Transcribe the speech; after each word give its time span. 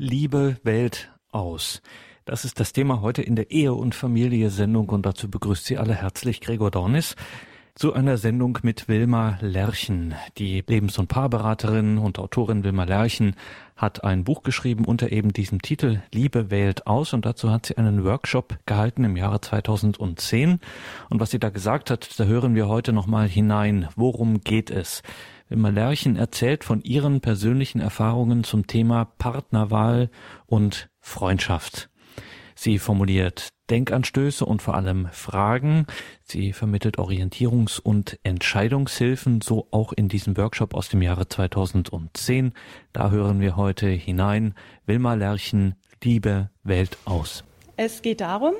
Liebe 0.00 0.58
Welt 0.62 1.10
aus. 1.32 1.82
Das 2.24 2.44
ist 2.44 2.60
das 2.60 2.72
Thema 2.72 3.00
heute 3.00 3.20
in 3.20 3.34
der 3.34 3.50
Ehe- 3.50 3.74
und 3.74 3.96
Familie-Sendung 3.96 4.88
und 4.90 5.04
dazu 5.04 5.28
begrüßt 5.28 5.64
Sie 5.64 5.76
alle 5.76 5.92
herzlich 5.92 6.40
Gregor 6.40 6.70
Dornis 6.70 7.16
zu 7.74 7.92
einer 7.92 8.16
Sendung 8.16 8.58
mit 8.62 8.86
Wilma 8.86 9.38
Lerchen. 9.40 10.14
Die 10.36 10.62
Lebens- 10.64 10.98
und 10.98 11.08
Paarberaterin 11.08 11.98
und 11.98 12.20
Autorin 12.20 12.62
Wilma 12.62 12.84
Lerchen 12.84 13.34
hat 13.76 14.04
ein 14.04 14.22
Buch 14.22 14.44
geschrieben 14.44 14.84
unter 14.84 15.10
eben 15.10 15.32
diesem 15.32 15.62
Titel 15.62 16.00
Liebe 16.12 16.48
wählt 16.48 16.86
aus 16.86 17.12
und 17.12 17.26
dazu 17.26 17.50
hat 17.50 17.66
sie 17.66 17.76
einen 17.76 18.04
Workshop 18.04 18.56
gehalten 18.66 19.02
im 19.02 19.16
Jahre 19.16 19.40
2010 19.40 20.60
und 21.08 21.20
was 21.20 21.32
sie 21.32 21.40
da 21.40 21.50
gesagt 21.50 21.90
hat, 21.90 22.20
da 22.20 22.24
hören 22.24 22.54
wir 22.54 22.68
heute 22.68 22.92
nochmal 22.92 23.28
hinein. 23.28 23.88
Worum 23.96 24.42
geht 24.42 24.70
es? 24.70 25.02
Wilma 25.48 25.70
Lerchen 25.70 26.16
erzählt 26.16 26.62
von 26.62 26.82
ihren 26.82 27.20
persönlichen 27.20 27.80
Erfahrungen 27.80 28.44
zum 28.44 28.66
Thema 28.66 29.06
Partnerwahl 29.06 30.10
und 30.46 30.88
Freundschaft. 31.00 31.88
Sie 32.54 32.78
formuliert 32.78 33.48
Denkanstöße 33.70 34.44
und 34.44 34.62
vor 34.62 34.74
allem 34.74 35.08
Fragen. 35.12 35.86
Sie 36.24 36.52
vermittelt 36.52 36.98
Orientierungs- 36.98 37.80
und 37.80 38.18
Entscheidungshilfen, 38.24 39.40
so 39.40 39.68
auch 39.70 39.92
in 39.92 40.08
diesem 40.08 40.36
Workshop 40.36 40.74
aus 40.74 40.88
dem 40.88 41.00
Jahre 41.00 41.28
2010. 41.28 42.52
Da 42.92 43.10
hören 43.10 43.40
wir 43.40 43.56
heute 43.56 43.88
hinein. 43.88 44.54
Wilma 44.86 45.14
Lerchen, 45.14 45.76
Liebe 46.02 46.50
Welt 46.62 46.96
aus. 47.04 47.42
Es 47.76 48.02
geht 48.02 48.20
darum, 48.20 48.54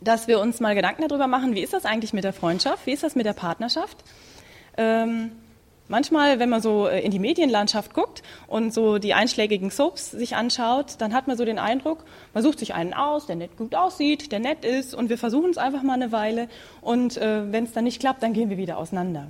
dass 0.00 0.28
wir 0.28 0.40
uns 0.40 0.60
mal 0.60 0.74
Gedanken 0.74 1.06
darüber 1.06 1.26
machen, 1.26 1.54
wie 1.54 1.62
ist 1.62 1.72
das 1.72 1.84
eigentlich 1.84 2.12
mit 2.12 2.24
der 2.24 2.32
Freundschaft, 2.32 2.86
wie 2.86 2.92
ist 2.92 3.02
das 3.02 3.14
mit 3.14 3.26
der 3.26 3.32
Partnerschaft. 3.32 4.04
Ähm, 4.76 5.32
Manchmal, 5.88 6.40
wenn 6.40 6.48
man 6.48 6.60
so 6.60 6.88
äh, 6.88 7.00
in 7.00 7.10
die 7.10 7.18
Medienlandschaft 7.18 7.94
guckt 7.94 8.22
und 8.48 8.74
so 8.74 8.98
die 8.98 9.14
einschlägigen 9.14 9.70
Soaps 9.70 10.10
sich 10.10 10.34
anschaut, 10.34 10.94
dann 10.98 11.14
hat 11.14 11.28
man 11.28 11.36
so 11.36 11.44
den 11.44 11.58
Eindruck, 11.58 12.04
man 12.34 12.42
sucht 12.42 12.58
sich 12.58 12.74
einen 12.74 12.92
aus, 12.92 13.26
der 13.26 13.36
nett 13.36 13.56
gut 13.56 13.74
aussieht, 13.74 14.32
der 14.32 14.40
nett 14.40 14.64
ist 14.64 14.94
und 14.94 15.10
wir 15.10 15.18
versuchen 15.18 15.50
es 15.50 15.58
einfach 15.58 15.82
mal 15.82 15.94
eine 15.94 16.10
Weile 16.10 16.48
und 16.80 17.16
äh, 17.16 17.52
wenn 17.52 17.64
es 17.64 17.72
dann 17.72 17.84
nicht 17.84 18.00
klappt, 18.00 18.22
dann 18.22 18.32
gehen 18.32 18.50
wir 18.50 18.56
wieder 18.56 18.78
auseinander. 18.78 19.28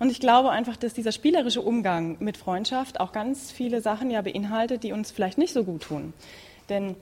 Und 0.00 0.10
ich 0.10 0.18
glaube 0.18 0.50
einfach, 0.50 0.76
dass 0.76 0.94
dieser 0.94 1.12
spielerische 1.12 1.60
Umgang 1.60 2.16
mit 2.18 2.36
Freundschaft 2.36 2.98
auch 3.00 3.12
ganz 3.12 3.52
viele 3.52 3.80
Sachen 3.80 4.10
ja 4.10 4.22
beinhaltet, 4.22 4.82
die 4.82 4.92
uns 4.92 5.12
vielleicht 5.12 5.38
nicht 5.38 5.52
so 5.52 5.64
gut 5.64 5.82
tun. 5.82 6.12
Denn 6.68 6.96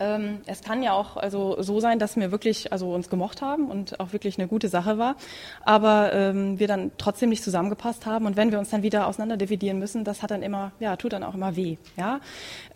ähm, 0.00 0.40
es 0.46 0.62
kann 0.62 0.82
ja 0.82 0.92
auch 0.92 1.16
also 1.16 1.60
so 1.62 1.80
sein, 1.80 1.98
dass 1.98 2.16
wir 2.16 2.30
wirklich 2.30 2.72
also 2.72 2.92
uns 2.92 3.08
gemocht 3.08 3.42
haben 3.42 3.70
und 3.70 4.00
auch 4.00 4.12
wirklich 4.12 4.38
eine 4.38 4.48
gute 4.48 4.68
Sache 4.68 4.98
war, 4.98 5.16
aber 5.64 6.12
ähm, 6.12 6.58
wir 6.58 6.68
dann 6.68 6.90
trotzdem 6.98 7.28
nicht 7.28 7.42
zusammengepasst 7.42 8.06
haben 8.06 8.26
und 8.26 8.36
wenn 8.36 8.52
wir 8.52 8.58
uns 8.58 8.70
dann 8.70 8.82
wieder 8.82 9.06
auseinander 9.06 9.36
dividieren 9.36 9.78
müssen, 9.78 10.04
das 10.04 10.22
hat 10.22 10.30
dann 10.30 10.42
immer 10.42 10.72
ja 10.80 10.96
tut 10.96 11.12
dann 11.12 11.22
auch 11.22 11.34
immer 11.34 11.56
weh. 11.56 11.76
Ja, 11.96 12.20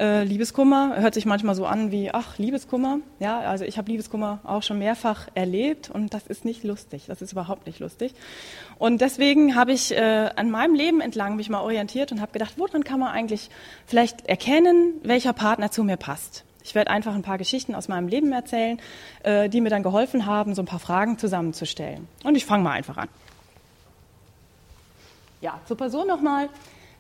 äh, 0.01 0.25
Liebeskummer 0.25 0.97
hört 0.97 1.15
sich 1.15 1.27
manchmal 1.27 1.55
so 1.55 1.67
an 1.67 1.91
wie 1.91 2.11
ach 2.13 2.39
Liebeskummer. 2.39 2.99
Ja, 3.21 3.41
also 3.41 3.65
ich 3.65 3.79
habe 3.79 3.91
Liebeskummer 3.91 4.41
auch 4.45 4.63
schon 4.63 4.79
mehrfach 4.79 5.29
erlebt 5.35 5.91
und 5.91 6.15
das 6.15 6.27
ist 6.27 6.45
nicht 6.45 6.65
lustig. 6.65 7.05
Das 7.07 7.23
ist 7.23 7.33
überhaupt 7.33 7.67
nicht 7.67 7.79
lustig. 7.79 8.15
Und 8.79 9.01
deswegen 9.01 9.55
habe 9.55 9.73
ich 9.73 9.93
äh, 9.93 10.31
an 10.35 10.51
meinem 10.51 10.75
Leben 10.75 11.01
entlang 11.01 11.37
mich 11.37 11.49
mal 11.49 11.61
orientiert 11.61 12.13
und 12.13 12.21
habe 12.21 12.33
gedacht, 12.33 12.55
woran 12.57 12.85
kann 12.85 13.01
man 13.01 13.11
eigentlich 13.11 13.51
vielleicht 13.87 14.27
erkennen, 14.27 14.95
welcher 15.03 15.33
Partner 15.33 15.71
zu 15.71 15.85
mir 15.85 15.97
passt. 15.97 16.45
Ich 16.65 16.75
werde 16.75 16.91
einfach 16.91 17.15
ein 17.15 17.23
paar 17.23 17.39
Geschichten 17.39 17.75
aus 17.75 17.89
meinem 17.89 18.09
Leben 18.09 18.33
erzählen, 18.33 18.81
äh, 19.23 19.49
die 19.49 19.61
mir 19.61 19.71
dann 19.71 19.83
geholfen 19.83 20.27
haben, 20.27 20.55
so 20.55 20.63
ein 20.63 20.67
paar 20.67 20.79
Fragen 20.79 21.19
zusammenzustellen. 21.19 22.09
Und 22.25 22.37
ich 22.37 22.45
fange 22.45 22.65
mal 22.65 22.73
einfach 22.73 22.97
an. 22.97 23.09
Ja, 25.41 25.61
zur 25.67 25.77
Person 25.77 26.07
nochmal. 26.07 26.49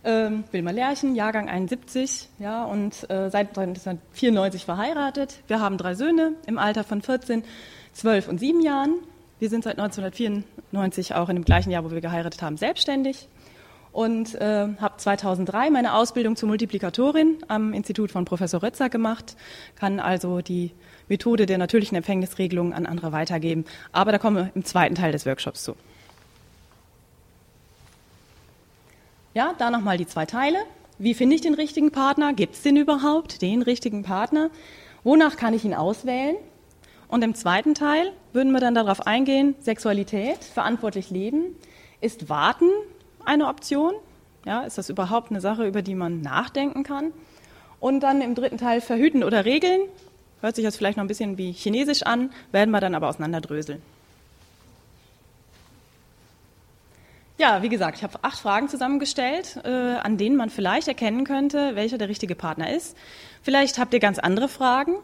Ähm, 0.05 0.43
Wilma 0.51 0.73
Lerchen, 0.73 1.15
Jahrgang 1.15 1.49
71, 1.49 2.29
ja, 2.41 2.65
und 2.65 3.09
äh, 3.09 3.31
seit 3.31 3.57
1994 3.57 4.65
verheiratet. 4.65 5.39
Wir 5.47 5.61
haben 5.61 5.79
drei 5.79 5.95
Söhne 5.95 6.33
im 6.47 6.59
Alter 6.59 6.83
von 6.83 7.03
14, 7.03 7.45
12 7.93 8.27
und 8.27 8.39
7 8.39 8.61
Jahren. 8.61 8.95
Wir 9.39 9.49
sind 9.49 9.63
seit 9.63 9.79
1994 9.79 11.15
auch 11.15 11.29
in 11.29 11.37
dem 11.37 11.45
gleichen 11.45 11.71
Jahr, 11.71 11.85
wo 11.85 11.93
wir 11.93 12.01
geheiratet 12.01 12.43
haben, 12.43 12.57
selbstständig 12.57 13.29
und 13.93 14.35
äh, 14.35 14.69
habe 14.81 14.97
2003 14.97 15.71
meine 15.71 15.95
Ausbildung 15.95 16.35
zur 16.35 16.49
Multiplikatorin 16.49 17.39
am 17.49 17.73
Institut 17.75 18.11
von 18.11 18.25
Professor 18.25 18.63
Rötzer 18.63 18.89
gemacht, 18.89 19.37
kann 19.77 20.01
also 20.01 20.41
die 20.41 20.73
Methode 21.09 21.47
der 21.47 21.59
natürlichen 21.59 21.97
Empfängnisregelung 21.97 22.73
an 22.73 22.87
andere 22.87 23.13
weitergeben. 23.13 23.67
Aber 23.93 24.13
da 24.13 24.19
kommen 24.19 24.37
wir 24.37 24.51
im 24.55 24.65
zweiten 24.65 24.95
Teil 24.95 25.13
des 25.13 25.27
Workshops 25.27 25.63
zu. 25.63 25.77
Ja, 29.35 29.55
da 29.59 29.71
nochmal 29.71 29.99
die 29.99 30.07
zwei 30.07 30.27
Teile. 30.27 30.59
Wie 30.99 31.15
finde 31.15 31.35
ich 31.37 31.41
den 31.43 31.55
richtigen 31.55 31.91
Partner? 31.91 32.33
Gibt 32.33 32.55
es 32.55 32.63
den 32.63 32.77
überhaupt, 32.77 33.43
den 33.43 33.63
richtigen 33.63 34.03
Partner? 34.03 34.51
Wonach 35.05 35.37
kann 35.37 35.55
ich 35.55 35.65
ihn 35.65 35.75
auswählen? 35.75 36.37
Und 37.09 37.23
im 37.25 37.35
zweiten 37.35 37.75
Teil 37.75 38.13
würden 38.33 38.53
wir 38.53 38.61
dann 38.61 38.75
darauf 38.75 39.07
eingehen, 39.07 39.55
Sexualität, 39.61 40.43
verantwortlich 40.43 41.11
leben, 41.11 41.57
ist 42.01 42.31
Warten 42.31 42.71
eine 43.27 43.49
Option. 43.49 43.95
Ja, 44.45 44.63
ist 44.63 44.79
das 44.79 44.89
überhaupt 44.89 45.31
eine 45.31 45.41
Sache, 45.41 45.67
über 45.67 45.83
die 45.83 45.95
man 45.95 46.21
nachdenken 46.21 46.83
kann? 46.83 47.13
Und 47.81 48.01
dann 48.01 48.21
im 48.21 48.35
dritten 48.35 48.59
Teil 48.59 48.81
verhüten 48.81 49.25
oder 49.25 49.45
regeln. 49.45 49.83
Hört 50.41 50.57
sich 50.57 50.65
das 50.65 50.77
vielleicht 50.77 50.97
noch 50.97 51.05
ein 51.05 51.09
bisschen 51.09 51.39
wie 51.39 51.53
Chinesisch 51.53 52.03
an, 52.03 52.33
werden 52.51 52.71
wir 52.71 52.81
dann 52.81 52.95
aber 52.95 53.09
auseinanderdröseln. 53.09 53.81
Ja, 57.39 57.63
wie 57.63 57.69
gesagt, 57.69 57.97
ich 57.97 58.05
habe 58.05 58.19
acht 58.23 58.39
Fragen 58.39 58.69
zusammengestellt, 58.69 59.59
äh, 59.65 59.69
an 59.69 60.17
denen 60.17 60.37
man 60.37 60.51
vielleicht 60.51 60.87
erkennen 60.87 61.25
könnte, 61.25 61.75
welcher 61.75 61.99
der 61.99 62.09
richtige 62.09 62.35
Partner 62.35 62.73
ist. 62.73 62.97
Vielleicht 63.43 63.79
habt 63.79 63.95
ihr 63.95 64.01
ganz 64.01 64.19
andere 64.19 64.49
Fragen. 64.49 64.95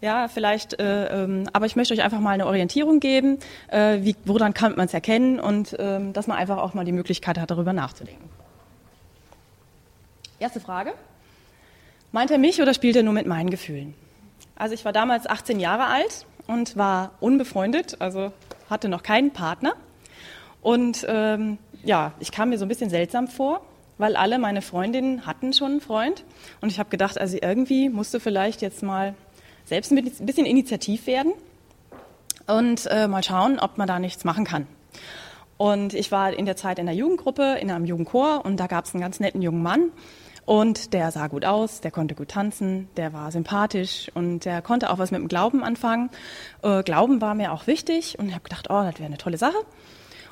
Ja, 0.00 0.28
vielleicht, 0.28 0.78
äh, 0.80 1.24
ähm, 1.24 1.48
aber 1.52 1.66
ich 1.66 1.76
möchte 1.76 1.94
euch 1.94 2.02
einfach 2.02 2.20
mal 2.20 2.32
eine 2.32 2.46
Orientierung 2.46 3.00
geben, 3.00 3.38
äh, 3.68 4.00
wie, 4.02 4.16
woran 4.24 4.52
kann 4.52 4.76
man 4.76 4.86
es 4.86 4.94
erkennen 4.94 5.40
und 5.40 5.74
ähm, 5.78 6.12
dass 6.12 6.26
man 6.26 6.36
einfach 6.36 6.58
auch 6.58 6.74
mal 6.74 6.84
die 6.84 6.92
Möglichkeit 6.92 7.38
hat, 7.38 7.50
darüber 7.50 7.72
nachzudenken. 7.72 8.28
Erste 10.38 10.60
Frage. 10.60 10.92
Meint 12.12 12.30
er 12.30 12.38
mich 12.38 12.60
oder 12.60 12.74
spielt 12.74 12.96
er 12.96 13.02
nur 13.02 13.14
mit 13.14 13.26
meinen 13.26 13.50
Gefühlen? 13.50 13.94
Also 14.56 14.74
ich 14.74 14.84
war 14.84 14.92
damals 14.92 15.26
18 15.26 15.58
Jahre 15.58 15.86
alt 15.86 16.26
und 16.46 16.76
war 16.76 17.12
unbefreundet, 17.20 17.96
also 18.00 18.32
hatte 18.68 18.88
noch 18.88 19.02
keinen 19.02 19.32
Partner. 19.32 19.74
Und 20.60 21.04
ähm, 21.08 21.58
ja, 21.82 22.12
ich 22.20 22.30
kam 22.30 22.50
mir 22.50 22.58
so 22.58 22.64
ein 22.64 22.68
bisschen 22.68 22.90
seltsam 22.90 23.28
vor, 23.28 23.62
weil 23.98 24.16
alle 24.16 24.38
meine 24.38 24.62
Freundinnen 24.62 25.26
hatten 25.26 25.52
schon 25.52 25.72
einen 25.72 25.80
Freund. 25.80 26.24
Und 26.60 26.70
ich 26.70 26.78
habe 26.78 26.90
gedacht, 26.90 27.20
also 27.20 27.36
irgendwie 27.40 27.88
musst 27.88 28.14
du 28.14 28.20
vielleicht 28.20 28.62
jetzt 28.62 28.82
mal 28.82 29.14
selbst 29.64 29.92
ein 29.92 30.04
bisschen 30.20 30.46
initiativ 30.46 31.06
werden 31.06 31.32
und 32.46 32.86
äh, 32.86 33.08
mal 33.08 33.22
schauen, 33.22 33.58
ob 33.58 33.78
man 33.78 33.88
da 33.88 33.98
nichts 33.98 34.24
machen 34.24 34.44
kann. 34.44 34.66
Und 35.56 35.94
ich 35.94 36.10
war 36.10 36.32
in 36.32 36.46
der 36.46 36.56
Zeit 36.56 36.78
in 36.78 36.86
der 36.86 36.94
Jugendgruppe, 36.94 37.58
in 37.60 37.70
einem 37.70 37.84
Jugendchor 37.84 38.44
und 38.44 38.58
da 38.58 38.66
gab 38.66 38.84
es 38.84 38.94
einen 38.94 39.00
ganz 39.00 39.20
netten 39.20 39.40
jungen 39.40 39.62
Mann 39.62 39.90
und 40.46 40.92
der 40.92 41.10
sah 41.10 41.28
gut 41.28 41.44
aus, 41.44 41.80
der 41.80 41.90
konnte 41.90 42.14
gut 42.14 42.28
tanzen, 42.28 42.88
der 42.96 43.12
war 43.12 43.32
sympathisch 43.32 44.10
und 44.14 44.44
der 44.44 44.60
konnte 44.62 44.90
auch 44.90 44.98
was 44.98 45.10
mit 45.10 45.20
dem 45.20 45.28
Glauben 45.28 45.64
anfangen. 45.64 46.10
Äh, 46.62 46.82
Glauben 46.82 47.20
war 47.20 47.34
mir 47.34 47.52
auch 47.52 47.66
wichtig 47.66 48.18
und 48.18 48.28
ich 48.28 48.34
habe 48.34 48.44
gedacht, 48.44 48.66
oh, 48.68 48.82
das 48.82 48.94
wäre 48.94 49.06
eine 49.06 49.18
tolle 49.18 49.38
Sache. 49.38 49.56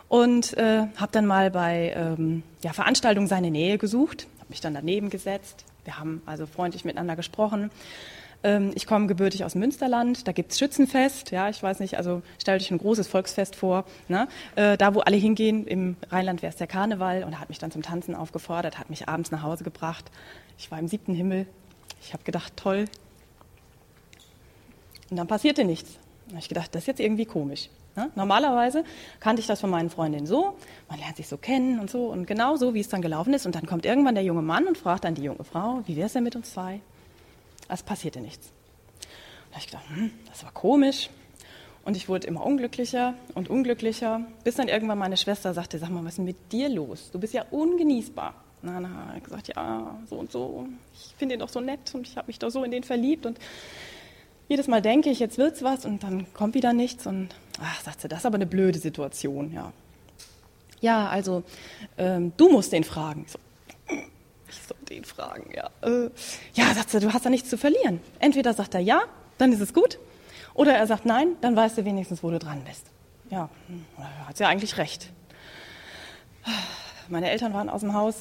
Und 0.08 0.56
äh, 0.58 0.86
habe 0.96 1.12
dann 1.12 1.24
mal 1.24 1.50
bei 1.50 1.94
ähm, 1.96 2.42
ja, 2.62 2.74
Veranstaltungen 2.74 3.28
seine 3.28 3.50
Nähe 3.50 3.78
gesucht, 3.78 4.26
habe 4.40 4.50
mich 4.50 4.60
dann 4.60 4.74
daneben 4.74 5.08
gesetzt. 5.08 5.64
Wir 5.84 5.98
haben 5.98 6.20
also 6.26 6.46
freundlich 6.46 6.84
miteinander 6.84 7.16
gesprochen. 7.16 7.70
Ähm, 8.44 8.72
ich 8.74 8.86
komme 8.86 9.06
gebürtig 9.06 9.44
aus 9.44 9.54
Münsterland, 9.54 10.26
da 10.26 10.32
gibt's 10.32 10.58
Schützenfest, 10.58 11.30
ja, 11.30 11.48
ich 11.48 11.62
weiß 11.62 11.80
nicht, 11.80 11.96
also 11.96 12.22
stellt 12.40 12.60
euch 12.60 12.70
ein 12.70 12.78
großes 12.78 13.06
Volksfest 13.06 13.54
vor, 13.54 13.84
ne? 14.08 14.28
Äh, 14.56 14.76
da 14.76 14.94
wo 14.94 15.00
alle 15.00 15.16
hingehen, 15.16 15.66
im 15.66 15.96
Rheinland 16.10 16.42
wäre 16.42 16.50
es 16.50 16.56
der 16.56 16.66
Karneval 16.66 17.24
und 17.24 17.32
er 17.34 17.40
hat 17.40 17.48
mich 17.48 17.58
dann 17.58 17.70
zum 17.70 17.82
Tanzen 17.82 18.14
aufgefordert, 18.14 18.78
hat 18.78 18.90
mich 18.90 19.08
abends 19.08 19.30
nach 19.30 19.42
Hause 19.42 19.62
gebracht. 19.62 20.10
Ich 20.58 20.70
war 20.70 20.78
im 20.78 20.88
siebten 20.88 21.14
Himmel, 21.14 21.46
ich 22.00 22.12
habe 22.12 22.24
gedacht, 22.24 22.52
toll. 22.56 22.86
Und 25.10 25.16
dann 25.16 25.28
passierte 25.28 25.64
nichts. 25.64 25.98
Da 26.26 26.32
habe 26.32 26.40
ich 26.40 26.48
gedacht, 26.48 26.74
das 26.74 26.82
ist 26.82 26.86
jetzt 26.86 27.00
irgendwie 27.00 27.26
komisch. 27.26 27.68
Ne? 27.94 28.10
Normalerweise 28.14 28.84
kannte 29.20 29.40
ich 29.40 29.46
das 29.46 29.60
von 29.60 29.70
meinen 29.70 29.90
Freundinnen 29.90 30.26
so, 30.26 30.56
man 30.88 30.98
lernt 30.98 31.16
sich 31.16 31.28
so 31.28 31.36
kennen 31.36 31.78
und 31.78 31.90
so 31.90 32.06
und 32.06 32.26
genau 32.26 32.56
so, 32.56 32.74
wie 32.74 32.80
es 32.80 32.88
dann 32.88 33.02
gelaufen 33.02 33.34
ist. 33.34 33.44
Und 33.46 33.54
dann 33.54 33.66
kommt 33.66 33.84
irgendwann 33.84 34.14
der 34.14 34.24
junge 34.24 34.42
Mann 34.42 34.66
und 34.66 34.78
fragt 34.78 35.04
dann 35.04 35.14
die 35.14 35.22
junge 35.22 35.44
Frau, 35.44 35.82
wie 35.86 35.96
wäre 35.96 36.06
es 36.06 36.14
denn 36.14 36.24
mit 36.24 36.34
uns 36.34 36.52
zwei? 36.52 36.80
Es 37.68 37.82
passierte 37.82 38.20
nichts. 38.20 38.50
Da 39.50 39.56
habe 39.56 39.60
ich 39.60 39.66
gedacht, 39.66 39.84
hm, 39.88 40.10
das 40.28 40.44
war 40.44 40.52
komisch. 40.52 41.10
Und 41.84 41.96
ich 41.96 42.08
wurde 42.08 42.26
immer 42.28 42.46
unglücklicher 42.46 43.14
und 43.34 43.50
unglücklicher, 43.50 44.20
bis 44.44 44.54
dann 44.54 44.68
irgendwann 44.68 44.98
meine 44.98 45.16
Schwester 45.16 45.52
sagte, 45.52 45.78
sag 45.78 45.90
mal, 45.90 46.04
was 46.04 46.12
ist 46.12 46.18
denn 46.18 46.24
mit 46.26 46.52
dir 46.52 46.68
los? 46.68 47.10
Du 47.10 47.18
bist 47.18 47.34
ja 47.34 47.44
ungenießbar. 47.50 48.34
Na, 48.62 48.78
na, 48.78 49.14
ich 49.16 49.24
gesagt, 49.24 49.48
ja, 49.48 49.98
so 50.08 50.16
und 50.16 50.30
so. 50.30 50.68
Ich 50.94 51.14
finde 51.18 51.34
ihn 51.34 51.40
doch 51.40 51.48
so 51.48 51.60
nett 51.60 51.92
und 51.94 52.06
ich 52.06 52.16
habe 52.16 52.28
mich 52.28 52.38
doch 52.38 52.50
so 52.50 52.62
in 52.62 52.70
den 52.70 52.84
verliebt. 52.84 53.26
Und 53.26 53.38
jedes 54.48 54.68
Mal 54.68 54.80
denke 54.80 55.10
ich, 55.10 55.18
jetzt 55.18 55.38
wird's 55.38 55.64
was 55.64 55.84
und 55.84 56.04
dann 56.04 56.32
kommt 56.32 56.54
wieder 56.54 56.72
nichts. 56.72 57.06
Und 57.06 57.30
ach, 57.60 57.80
sagt 57.82 58.00
sie, 58.00 58.08
das 58.08 58.20
ist 58.20 58.26
aber 58.26 58.36
eine 58.36 58.46
blöde 58.46 58.78
Situation, 58.78 59.52
ja. 59.52 59.72
Ja, 60.80 61.08
also 61.08 61.42
ähm, 61.98 62.32
du 62.36 62.48
musst 62.50 62.72
den 62.72 62.84
fragen. 62.84 63.24
So, 63.28 63.38
ich 64.52 64.68
soll 64.68 64.76
den 64.88 65.04
fragen, 65.04 65.50
ja. 65.54 65.70
Äh, 65.82 66.10
ja, 66.54 66.74
sagt 66.74 66.90
sie, 66.90 67.00
du 67.00 67.12
hast 67.12 67.24
da 67.24 67.30
nichts 67.30 67.48
zu 67.48 67.58
verlieren. 67.58 68.00
Entweder 68.18 68.54
sagt 68.54 68.74
er 68.74 68.80
ja, 68.80 69.02
dann 69.38 69.52
ist 69.52 69.60
es 69.60 69.72
gut. 69.72 69.98
Oder 70.54 70.74
er 70.74 70.86
sagt 70.86 71.06
nein, 71.06 71.36
dann 71.40 71.56
weißt 71.56 71.78
du 71.78 71.84
wenigstens, 71.84 72.22
wo 72.22 72.30
du 72.30 72.38
dran 72.38 72.62
bist. 72.64 72.86
Ja, 73.30 73.48
hm, 73.68 73.84
hat 74.26 74.36
sie 74.36 74.44
eigentlich 74.44 74.76
recht. 74.76 75.10
Meine 77.08 77.30
Eltern 77.30 77.54
waren 77.54 77.68
aus 77.68 77.80
dem 77.80 77.94
Haus, 77.94 78.16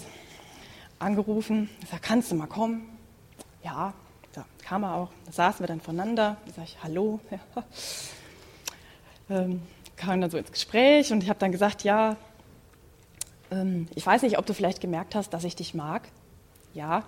angerufen, 1.00 1.70
ich 1.82 1.90
sag, 1.90 2.02
kannst 2.02 2.32
du 2.32 2.36
mal 2.36 2.48
kommen? 2.48 2.88
Ja, 3.64 3.94
da 4.34 4.46
kam 4.64 4.84
er 4.84 4.96
auch, 4.96 5.10
da 5.26 5.32
saßen 5.32 5.62
wir 5.62 5.68
dann 5.68 5.82
voneinander, 5.82 6.38
da 6.46 6.54
sage 6.54 6.68
ich, 6.70 6.78
hallo. 6.84 7.20
Ja. 7.30 7.40
Ähm, 9.30 9.62
kam 9.96 10.20
dann 10.20 10.30
so 10.30 10.38
ins 10.38 10.52
Gespräch 10.52 11.14
und 11.14 11.24
ich 11.24 11.30
habe 11.30 11.40
dann 11.40 11.54
gesagt, 11.54 11.86
ja, 11.86 12.18
ähm, 13.50 13.88
ich 13.96 14.06
weiß 14.06 14.24
nicht, 14.24 14.38
ob 14.38 14.46
du 14.46 14.54
vielleicht 14.54 14.82
gemerkt 14.82 15.16
hast, 15.16 15.30
dass 15.30 15.46
ich 15.46 15.56
dich 15.56 15.74
mag. 15.74 16.10
Ja. 16.74 17.04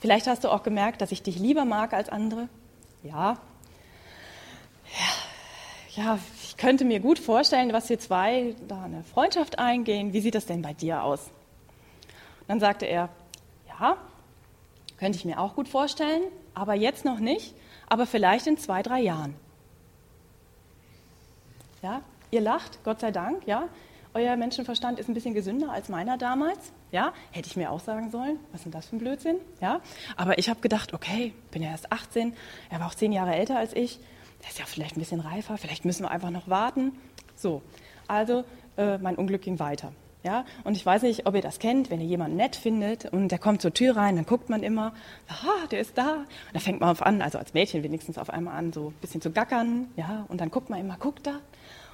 Vielleicht 0.00 0.26
hast 0.26 0.44
du 0.44 0.50
auch 0.50 0.62
gemerkt, 0.62 1.00
dass 1.00 1.12
ich 1.12 1.22
dich 1.22 1.38
lieber 1.38 1.64
mag 1.64 1.92
als 1.92 2.08
andere. 2.08 2.48
Ja. 3.02 3.38
Ja, 5.96 6.02
ja 6.04 6.18
ich 6.42 6.56
könnte 6.56 6.84
mir 6.84 7.00
gut 7.00 7.18
vorstellen, 7.18 7.70
dass 7.70 7.88
wir 7.88 7.98
zwei 7.98 8.54
da 8.68 8.82
eine 8.82 9.02
Freundschaft 9.02 9.58
eingehen. 9.58 10.12
Wie 10.12 10.20
sieht 10.20 10.34
das 10.34 10.46
denn 10.46 10.62
bei 10.62 10.74
dir 10.74 11.02
aus? 11.02 11.20
Und 12.40 12.48
dann 12.48 12.60
sagte 12.60 12.86
er, 12.86 13.08
ja, 13.68 13.96
könnte 14.98 15.18
ich 15.18 15.24
mir 15.24 15.40
auch 15.40 15.54
gut 15.54 15.68
vorstellen, 15.68 16.22
aber 16.54 16.74
jetzt 16.74 17.04
noch 17.04 17.18
nicht, 17.18 17.54
aber 17.88 18.06
vielleicht 18.06 18.46
in 18.46 18.58
zwei, 18.58 18.82
drei 18.82 19.00
Jahren. 19.00 19.34
Ja, 21.82 22.02
ihr 22.30 22.40
lacht, 22.40 22.82
Gott 22.84 23.00
sei 23.00 23.10
Dank, 23.10 23.46
ja. 23.46 23.68
Euer 24.16 24.36
Menschenverstand 24.36 25.00
ist 25.00 25.08
ein 25.08 25.14
bisschen 25.14 25.34
gesünder 25.34 25.72
als 25.72 25.88
meiner 25.88 26.16
damals. 26.16 26.72
Ja, 26.92 27.12
hätte 27.32 27.48
ich 27.48 27.56
mir 27.56 27.72
auch 27.72 27.80
sagen 27.80 28.12
sollen. 28.12 28.38
Was 28.52 28.60
ist 28.60 28.64
denn 28.66 28.72
das 28.72 28.86
für 28.86 28.94
ein 28.94 29.00
Blödsinn? 29.00 29.38
Ja, 29.60 29.80
aber 30.16 30.38
ich 30.38 30.48
habe 30.48 30.60
gedacht, 30.60 30.94
okay, 30.94 31.34
bin 31.50 31.62
ja 31.62 31.70
erst 31.70 31.90
18, 31.90 32.32
er 32.70 32.78
war 32.78 32.86
auch 32.86 32.94
zehn 32.94 33.10
Jahre 33.10 33.34
älter 33.34 33.58
als 33.58 33.74
ich. 33.74 33.98
Der 34.40 34.50
ist 34.50 34.60
ja 34.60 34.66
vielleicht 34.66 34.96
ein 34.96 35.00
bisschen 35.00 35.18
reifer, 35.18 35.58
vielleicht 35.58 35.84
müssen 35.84 36.04
wir 36.04 36.12
einfach 36.12 36.30
noch 36.30 36.46
warten. 36.46 36.92
So, 37.34 37.60
also 38.06 38.44
äh, 38.76 38.98
mein 38.98 39.16
Unglück 39.16 39.42
ging 39.42 39.58
weiter. 39.58 39.92
Ja, 40.22 40.44
und 40.62 40.76
ich 40.76 40.86
weiß 40.86 41.02
nicht, 41.02 41.26
ob 41.26 41.34
ihr 41.34 41.42
das 41.42 41.58
kennt, 41.58 41.90
wenn 41.90 42.00
ihr 42.00 42.06
jemanden 42.06 42.36
nett 42.36 42.54
findet 42.54 43.12
und 43.12 43.30
der 43.30 43.40
kommt 43.40 43.62
zur 43.62 43.74
Tür 43.74 43.96
rein, 43.96 44.14
dann 44.14 44.26
guckt 44.26 44.48
man 44.48 44.62
immer, 44.62 44.94
aha, 45.26 45.66
der 45.72 45.80
ist 45.80 45.98
da. 45.98 46.18
Und 46.18 46.54
da 46.54 46.60
fängt 46.60 46.80
man 46.80 46.90
auf 46.90 47.02
an, 47.02 47.20
also 47.20 47.38
als 47.38 47.52
Mädchen 47.52 47.82
wenigstens 47.82 48.16
auf 48.16 48.30
einmal 48.30 48.56
an, 48.56 48.72
so 48.72 48.90
ein 48.90 48.94
bisschen 49.00 49.20
zu 49.20 49.32
gackern, 49.32 49.88
ja, 49.96 50.24
und 50.28 50.40
dann 50.40 50.52
guckt 50.52 50.70
man 50.70 50.78
immer, 50.78 50.96
guckt 50.98 51.26
da. 51.26 51.40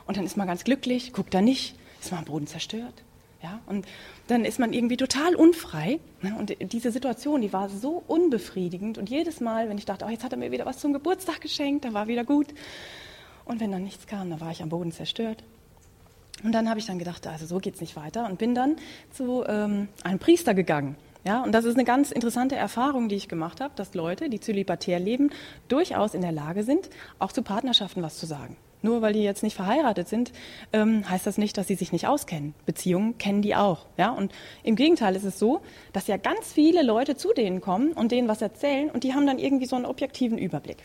Und 0.07 0.19
dann 0.19 0.25
ist 0.25 0.37
man 0.37 0.47
ganz 0.47 0.65
glücklich, 0.65 1.13
guckt 1.15 1.33
da 1.33 1.41
nicht, 1.41 1.77
ist 2.01 2.11
man 2.11 2.21
am 2.21 2.25
Boden 2.27 2.47
zerstört. 2.47 3.03
Ja, 3.43 3.61
und 3.67 3.87
dann 4.27 4.45
ist 4.45 4.59
man 4.59 4.75
irgendwie 4.75 4.99
total 4.99 5.35
unfrei. 5.35 5.99
Ne? 6.21 6.37
Und 6.39 6.55
diese 6.73 6.93
Situation, 6.93 7.41
die 7.41 7.55
war 7.55 7.71
so 7.71 8.03
unbefriedigend. 8.07 8.99
Und 8.99 9.09
jedes 9.09 9.41
Mal, 9.41 9.71
wenn 9.71 9.79
ich 9.79 9.87
dachte, 9.87 10.05
oh, 10.05 10.11
jetzt 10.11 10.25
hat 10.25 10.33
er 10.33 10.39
mir 10.39 10.51
wieder 10.51 10.67
was 10.67 10.79
zum 10.79 10.93
Geburtstag 10.93 11.41
geschenkt, 11.41 11.87
dann 11.87 11.95
war 11.95 12.07
wieder 12.07 12.25
gut. 12.25 12.49
Und 13.47 13.61
wenn 13.61 13.73
dann 13.73 13.83
nichts 13.83 14.07
kam, 14.07 14.29
dann 14.29 14.41
war 14.41 14.51
ich 14.51 14.63
am 14.63 14.69
Boden 14.69 14.93
zerstört. 14.93 15.43
Und 16.45 16.53
dann 16.53 16.69
habe 16.69 16.81
ich 16.81 16.87
dann 16.87 16.99
gedacht, 16.99 17.27
also 17.27 17.47
so 17.47 17.59
geht 17.59 17.75
es 17.75 17.81
nicht 17.81 17.97
weiter 17.97 18.27
und 18.27 18.39
bin 18.39 18.55
dann 18.55 18.77
zu 19.11 19.45
ähm, 19.47 19.89
einem 20.05 20.19
Priester 20.19 20.55
gegangen. 20.55 20.97
Ja, 21.25 21.43
und 21.43 21.53
das 21.53 21.67
ist 21.67 21.75
eine 21.75 21.85
ganz 21.85 22.13
interessante 22.13 22.57
Erfahrung, 22.57 23.09
die 23.09 23.15
ich 23.15 23.29
gemacht 23.29 23.61
habe, 23.61 23.75
dass 23.77 23.95
Leute, 23.95 24.31
die 24.31 24.41
zölibatär 24.41 24.99
leben, 24.99 25.31
durchaus 25.69 26.15
in 26.15 26.23
der 26.23 26.33
Lage 26.33 26.63
sind, 26.63 26.89
auch 27.19 27.33
zu 27.33 27.43
Partnerschaften 27.43 28.03
was 28.03 28.19
zu 28.19 28.25
sagen. 28.25 28.57
Nur 28.83 29.03
weil 29.03 29.13
die 29.13 29.23
jetzt 29.23 29.43
nicht 29.43 29.55
verheiratet 29.55 30.09
sind, 30.09 30.33
ähm, 30.73 31.09
heißt 31.09 31.27
das 31.27 31.39
nicht, 31.39 31.57
dass 31.59 31.69
sie 31.69 31.75
sich 31.75 31.93
nicht 31.93 32.07
auskennen. 32.07 32.55
Beziehungen 32.67 33.19
kennen 33.19 33.43
die 33.43 33.55
auch. 33.55 33.87
Ja? 33.97 34.11
Und 34.11 34.33
im 34.63 34.77
Gegenteil 34.77 35.17
ist 35.17 35.25
es 35.25 35.39
so, 35.39 35.61
dass 35.93 36.07
ja 36.07 36.17
ganz 36.17 36.53
viele 36.53 36.83
Leute 36.83 37.17
zu 37.17 37.33
denen 37.33 37.61
kommen 37.61 37.93
und 37.93 38.13
denen 38.13 38.29
was 38.29 38.43
erzählen 38.43 38.91
und 38.91 39.05
die 39.05 39.15
haben 39.15 39.27
dann 39.27 39.39
irgendwie 39.39 39.67
so 39.67 39.77
einen 39.77 39.87
objektiven 39.87 40.39
Überblick. 40.39 40.79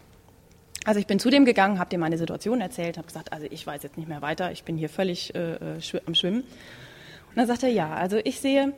Also 0.85 0.99
ich 0.99 1.07
bin 1.07 1.19
zu 1.19 1.29
dem 1.29 1.45
gegangen, 1.45 1.79
habe 1.79 1.89
dem 1.89 1.99
meine 1.99 2.17
Situation 2.17 2.61
erzählt, 2.61 2.97
habe 2.97 3.07
gesagt, 3.07 3.33
also 3.33 3.47
ich 3.49 3.65
weiß 3.65 3.81
jetzt 3.81 3.97
nicht 3.97 4.07
mehr 4.07 4.21
weiter, 4.21 4.51
ich 4.51 4.63
bin 4.63 4.77
hier 4.77 4.89
völlig 4.89 5.33
äh, 5.33 5.55
äh 5.55 6.01
am 6.05 6.13
Schwimmen. 6.13 6.41
Und 6.41 7.37
dann 7.37 7.47
sagt 7.47 7.63
er, 7.63 7.69
ja, 7.69 7.93
also 7.93 8.17
ich 8.23 8.39
sehe, 8.39 8.73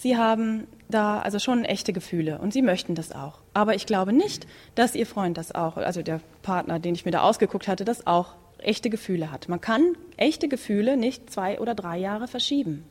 Sie 0.00 0.16
haben 0.16 0.66
da 0.88 1.20
also 1.20 1.38
schon 1.38 1.66
echte 1.66 1.92
Gefühle 1.92 2.38
und 2.38 2.54
Sie 2.54 2.62
möchten 2.62 2.94
das 2.94 3.12
auch. 3.12 3.40
Aber 3.52 3.74
ich 3.74 3.84
glaube 3.84 4.14
nicht, 4.14 4.46
dass 4.74 4.94
Ihr 4.94 5.04
Freund 5.04 5.36
das 5.36 5.54
auch, 5.54 5.76
also 5.76 6.00
der 6.00 6.22
Partner, 6.40 6.78
den 6.78 6.94
ich 6.94 7.04
mir 7.04 7.10
da 7.10 7.20
ausgeguckt 7.20 7.68
hatte, 7.68 7.84
das 7.84 8.06
auch 8.06 8.34
echte 8.62 8.90
Gefühle 8.90 9.30
hat. 9.30 9.48
Man 9.48 9.60
kann 9.60 9.96
echte 10.16 10.48
Gefühle 10.48 10.96
nicht 10.96 11.30
zwei 11.30 11.60
oder 11.60 11.74
drei 11.74 11.98
Jahre 11.98 12.28
verschieben. 12.28 12.84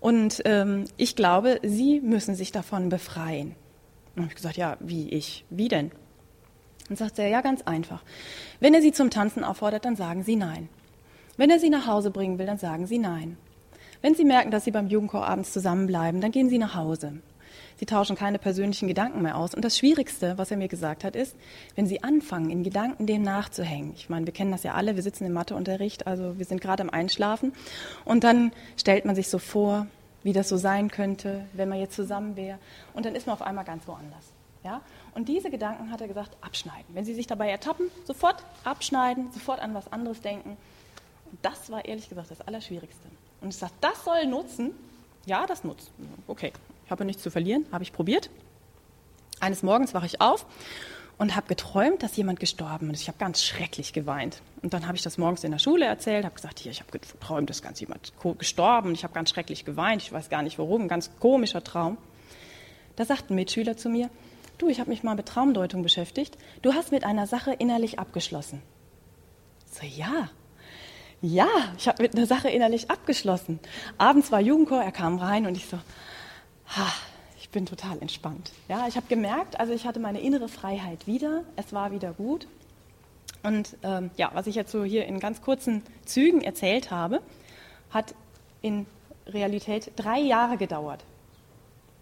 Und 0.00 0.42
ähm, 0.44 0.86
ich 0.96 1.14
glaube, 1.14 1.60
Sie 1.62 2.00
müssen 2.00 2.34
sich 2.34 2.50
davon 2.52 2.88
befreien. 2.88 3.54
Und 4.16 4.26
ich 4.26 4.34
gesagt, 4.34 4.56
ja, 4.56 4.76
wie 4.80 5.08
ich? 5.10 5.44
Wie 5.48 5.68
denn? 5.68 5.90
Und 6.90 6.96
sagt 6.96 7.18
er, 7.18 7.28
ja, 7.28 7.40
ganz 7.40 7.62
einfach. 7.62 8.02
Wenn 8.60 8.74
er 8.74 8.82
sie 8.82 8.92
zum 8.92 9.10
Tanzen 9.10 9.44
auffordert, 9.44 9.84
dann 9.84 9.96
sagen 9.96 10.24
sie 10.24 10.36
nein. 10.36 10.68
Wenn 11.36 11.50
er 11.50 11.58
sie 11.58 11.70
nach 11.70 11.86
Hause 11.86 12.10
bringen 12.10 12.38
will, 12.38 12.46
dann 12.46 12.58
sagen 12.58 12.86
sie 12.86 12.98
nein. 12.98 13.36
Wenn 14.02 14.14
sie 14.14 14.24
merken, 14.24 14.50
dass 14.50 14.64
sie 14.64 14.72
beim 14.72 14.88
Jugendchor 14.88 15.26
abends 15.26 15.52
zusammenbleiben, 15.52 16.20
dann 16.20 16.32
gehen 16.32 16.50
sie 16.50 16.58
nach 16.58 16.74
Hause. 16.74 17.22
Sie 17.76 17.86
tauschen 17.86 18.16
keine 18.16 18.38
persönlichen 18.38 18.88
Gedanken 18.88 19.22
mehr 19.22 19.36
aus. 19.36 19.54
Und 19.54 19.64
das 19.64 19.78
Schwierigste, 19.78 20.38
was 20.38 20.50
er 20.50 20.56
mir 20.56 20.68
gesagt 20.68 21.04
hat, 21.04 21.16
ist, 21.16 21.36
wenn 21.74 21.86
sie 21.86 22.02
anfangen, 22.02 22.50
in 22.50 22.62
Gedanken 22.62 23.06
dem 23.06 23.22
nachzuhängen. 23.22 23.92
Ich 23.96 24.08
meine, 24.08 24.26
wir 24.26 24.32
kennen 24.32 24.52
das 24.52 24.62
ja 24.62 24.74
alle, 24.74 24.96
wir 24.96 25.02
sitzen 25.02 25.24
im 25.24 25.32
Matheunterricht, 25.32 26.06
also 26.06 26.38
wir 26.38 26.44
sind 26.44 26.60
gerade 26.60 26.82
am 26.82 26.90
Einschlafen. 26.90 27.52
Und 28.04 28.24
dann 28.24 28.52
stellt 28.76 29.04
man 29.04 29.14
sich 29.14 29.28
so 29.28 29.38
vor, 29.38 29.86
wie 30.22 30.32
das 30.32 30.48
so 30.48 30.56
sein 30.56 30.90
könnte, 30.90 31.44
wenn 31.52 31.68
man 31.68 31.78
jetzt 31.78 31.96
zusammen 31.96 32.36
wäre. 32.36 32.58
Und 32.94 33.06
dann 33.06 33.14
ist 33.14 33.26
man 33.26 33.34
auf 33.34 33.42
einmal 33.42 33.64
ganz 33.64 33.86
woanders. 33.86 34.32
Ja? 34.64 34.80
Und 35.14 35.28
diese 35.28 35.50
Gedanken 35.50 35.90
hat 35.90 36.00
er 36.00 36.08
gesagt, 36.08 36.36
abschneiden. 36.40 36.86
Wenn 36.94 37.04
Sie 37.04 37.14
sich 37.14 37.26
dabei 37.26 37.50
ertappen, 37.50 37.90
sofort 38.04 38.44
abschneiden, 38.64 39.32
sofort 39.32 39.60
an 39.60 39.74
was 39.74 39.92
anderes 39.92 40.20
denken. 40.20 40.56
Und 41.30 41.38
das 41.42 41.70
war 41.70 41.84
ehrlich 41.84 42.08
gesagt 42.08 42.30
das 42.30 42.40
Allerschwierigste. 42.40 43.08
Und 43.40 43.48
ich 43.48 43.56
sage, 43.56 43.72
das 43.80 44.04
soll 44.04 44.26
nutzen. 44.26 44.72
Ja, 45.26 45.46
das 45.46 45.64
nutzt. 45.64 45.90
Okay, 46.26 46.52
habe 46.92 47.04
nichts 47.04 47.22
zu 47.22 47.30
verlieren, 47.30 47.66
habe 47.72 47.82
ich 47.82 47.92
probiert. 47.92 48.30
Eines 49.40 49.64
Morgens 49.64 49.92
wache 49.92 50.06
ich 50.06 50.20
auf 50.20 50.46
und 51.18 51.34
habe 51.34 51.48
geträumt, 51.48 52.02
dass 52.02 52.16
jemand 52.16 52.40
gestorben 52.40 52.90
ist. 52.90 53.02
Ich 53.02 53.08
habe 53.08 53.18
ganz 53.18 53.42
schrecklich 53.42 53.92
geweint. 53.92 54.42
Und 54.62 54.72
dann 54.72 54.86
habe 54.86 54.96
ich 54.96 55.02
das 55.02 55.18
morgens 55.18 55.42
in 55.44 55.50
der 55.50 55.58
Schule 55.58 55.84
erzählt, 55.84 56.24
habe 56.24 56.34
gesagt, 56.34 56.60
hier, 56.60 56.70
ich 56.70 56.80
habe 56.80 56.92
geträumt, 56.92 57.50
dass 57.50 57.62
ganz 57.62 57.80
jemand 57.80 58.12
gestorben. 58.38 58.92
Ich 58.92 59.02
habe 59.02 59.14
ganz 59.14 59.30
schrecklich 59.30 59.64
geweint. 59.64 60.02
Ich 60.02 60.12
weiß 60.12 60.30
gar 60.30 60.42
nicht 60.42 60.58
warum. 60.58 60.82
Ein 60.82 60.88
ganz 60.88 61.10
komischer 61.18 61.64
Traum. 61.64 61.98
Da 62.96 63.04
sagt 63.04 63.30
ein 63.30 63.34
Mitschüler 63.34 63.76
zu 63.76 63.88
mir, 63.88 64.10
du, 64.58 64.68
ich 64.68 64.80
habe 64.80 64.90
mich 64.90 65.02
mal 65.02 65.14
mit 65.14 65.26
Traumdeutung 65.26 65.82
beschäftigt. 65.82 66.36
Du 66.60 66.74
hast 66.74 66.92
mit 66.92 67.04
einer 67.04 67.26
Sache 67.26 67.52
innerlich 67.52 67.98
abgeschlossen. 67.98 68.62
So, 69.70 69.86
ja. 69.86 70.28
Ja, 71.20 71.48
ich 71.78 71.86
habe 71.86 72.02
mit 72.02 72.16
einer 72.16 72.26
Sache 72.26 72.48
innerlich 72.48 72.90
abgeschlossen. 72.90 73.60
Abends 73.96 74.32
war 74.32 74.40
Jugendchor, 74.40 74.82
er 74.82 74.90
kam 74.90 75.18
rein 75.18 75.46
und 75.46 75.56
ich 75.56 75.66
so, 75.66 75.78
ich 77.38 77.50
bin 77.50 77.66
total 77.66 77.98
entspannt. 78.00 78.52
Ja, 78.68 78.86
ich 78.88 78.96
habe 78.96 79.06
gemerkt, 79.08 79.60
also 79.60 79.72
ich 79.72 79.86
hatte 79.86 80.00
meine 80.00 80.20
innere 80.20 80.48
Freiheit 80.48 81.06
wieder. 81.06 81.44
Es 81.56 81.72
war 81.72 81.92
wieder 81.92 82.12
gut. 82.12 82.46
Und 83.42 83.76
ähm, 83.82 84.10
ja, 84.16 84.30
was 84.34 84.46
ich 84.46 84.54
jetzt 84.54 84.72
so 84.72 84.84
hier 84.84 85.06
in 85.06 85.18
ganz 85.20 85.42
kurzen 85.42 85.82
Zügen 86.04 86.40
erzählt 86.42 86.90
habe, 86.90 87.20
hat 87.90 88.14
in 88.62 88.86
Realität 89.26 89.92
drei 89.96 90.20
Jahre 90.20 90.56
gedauert. 90.56 91.04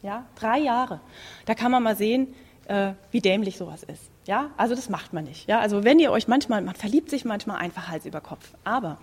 Ja, 0.02 0.26
drei 0.35 0.59
Jahre. 0.59 1.00
Da 1.47 1.55
kann 1.55 1.71
man 1.71 1.83
mal 1.83 1.97
sehen, 1.97 2.35
äh, 2.67 2.93
wie 3.11 3.21
dämlich 3.21 3.57
sowas 3.57 3.83
ist. 3.83 4.11
Ja, 4.26 4.50
also 4.57 4.75
das 4.75 4.88
macht 4.88 5.12
man 5.12 5.25
nicht. 5.25 5.49
Ja, 5.49 5.61
also 5.61 5.83
wenn 5.83 5.99
ihr 5.99 6.12
euch 6.12 6.29
manchmal, 6.29 6.62
man 6.62 6.75
verliebt 6.75 7.11
sich 7.11 7.25
manchmal 7.25 7.57
einfach 7.57 7.88
Hals 7.88 8.07
über 8.07 8.21
Kopf. 8.21 8.52
Aber, 8.64 8.99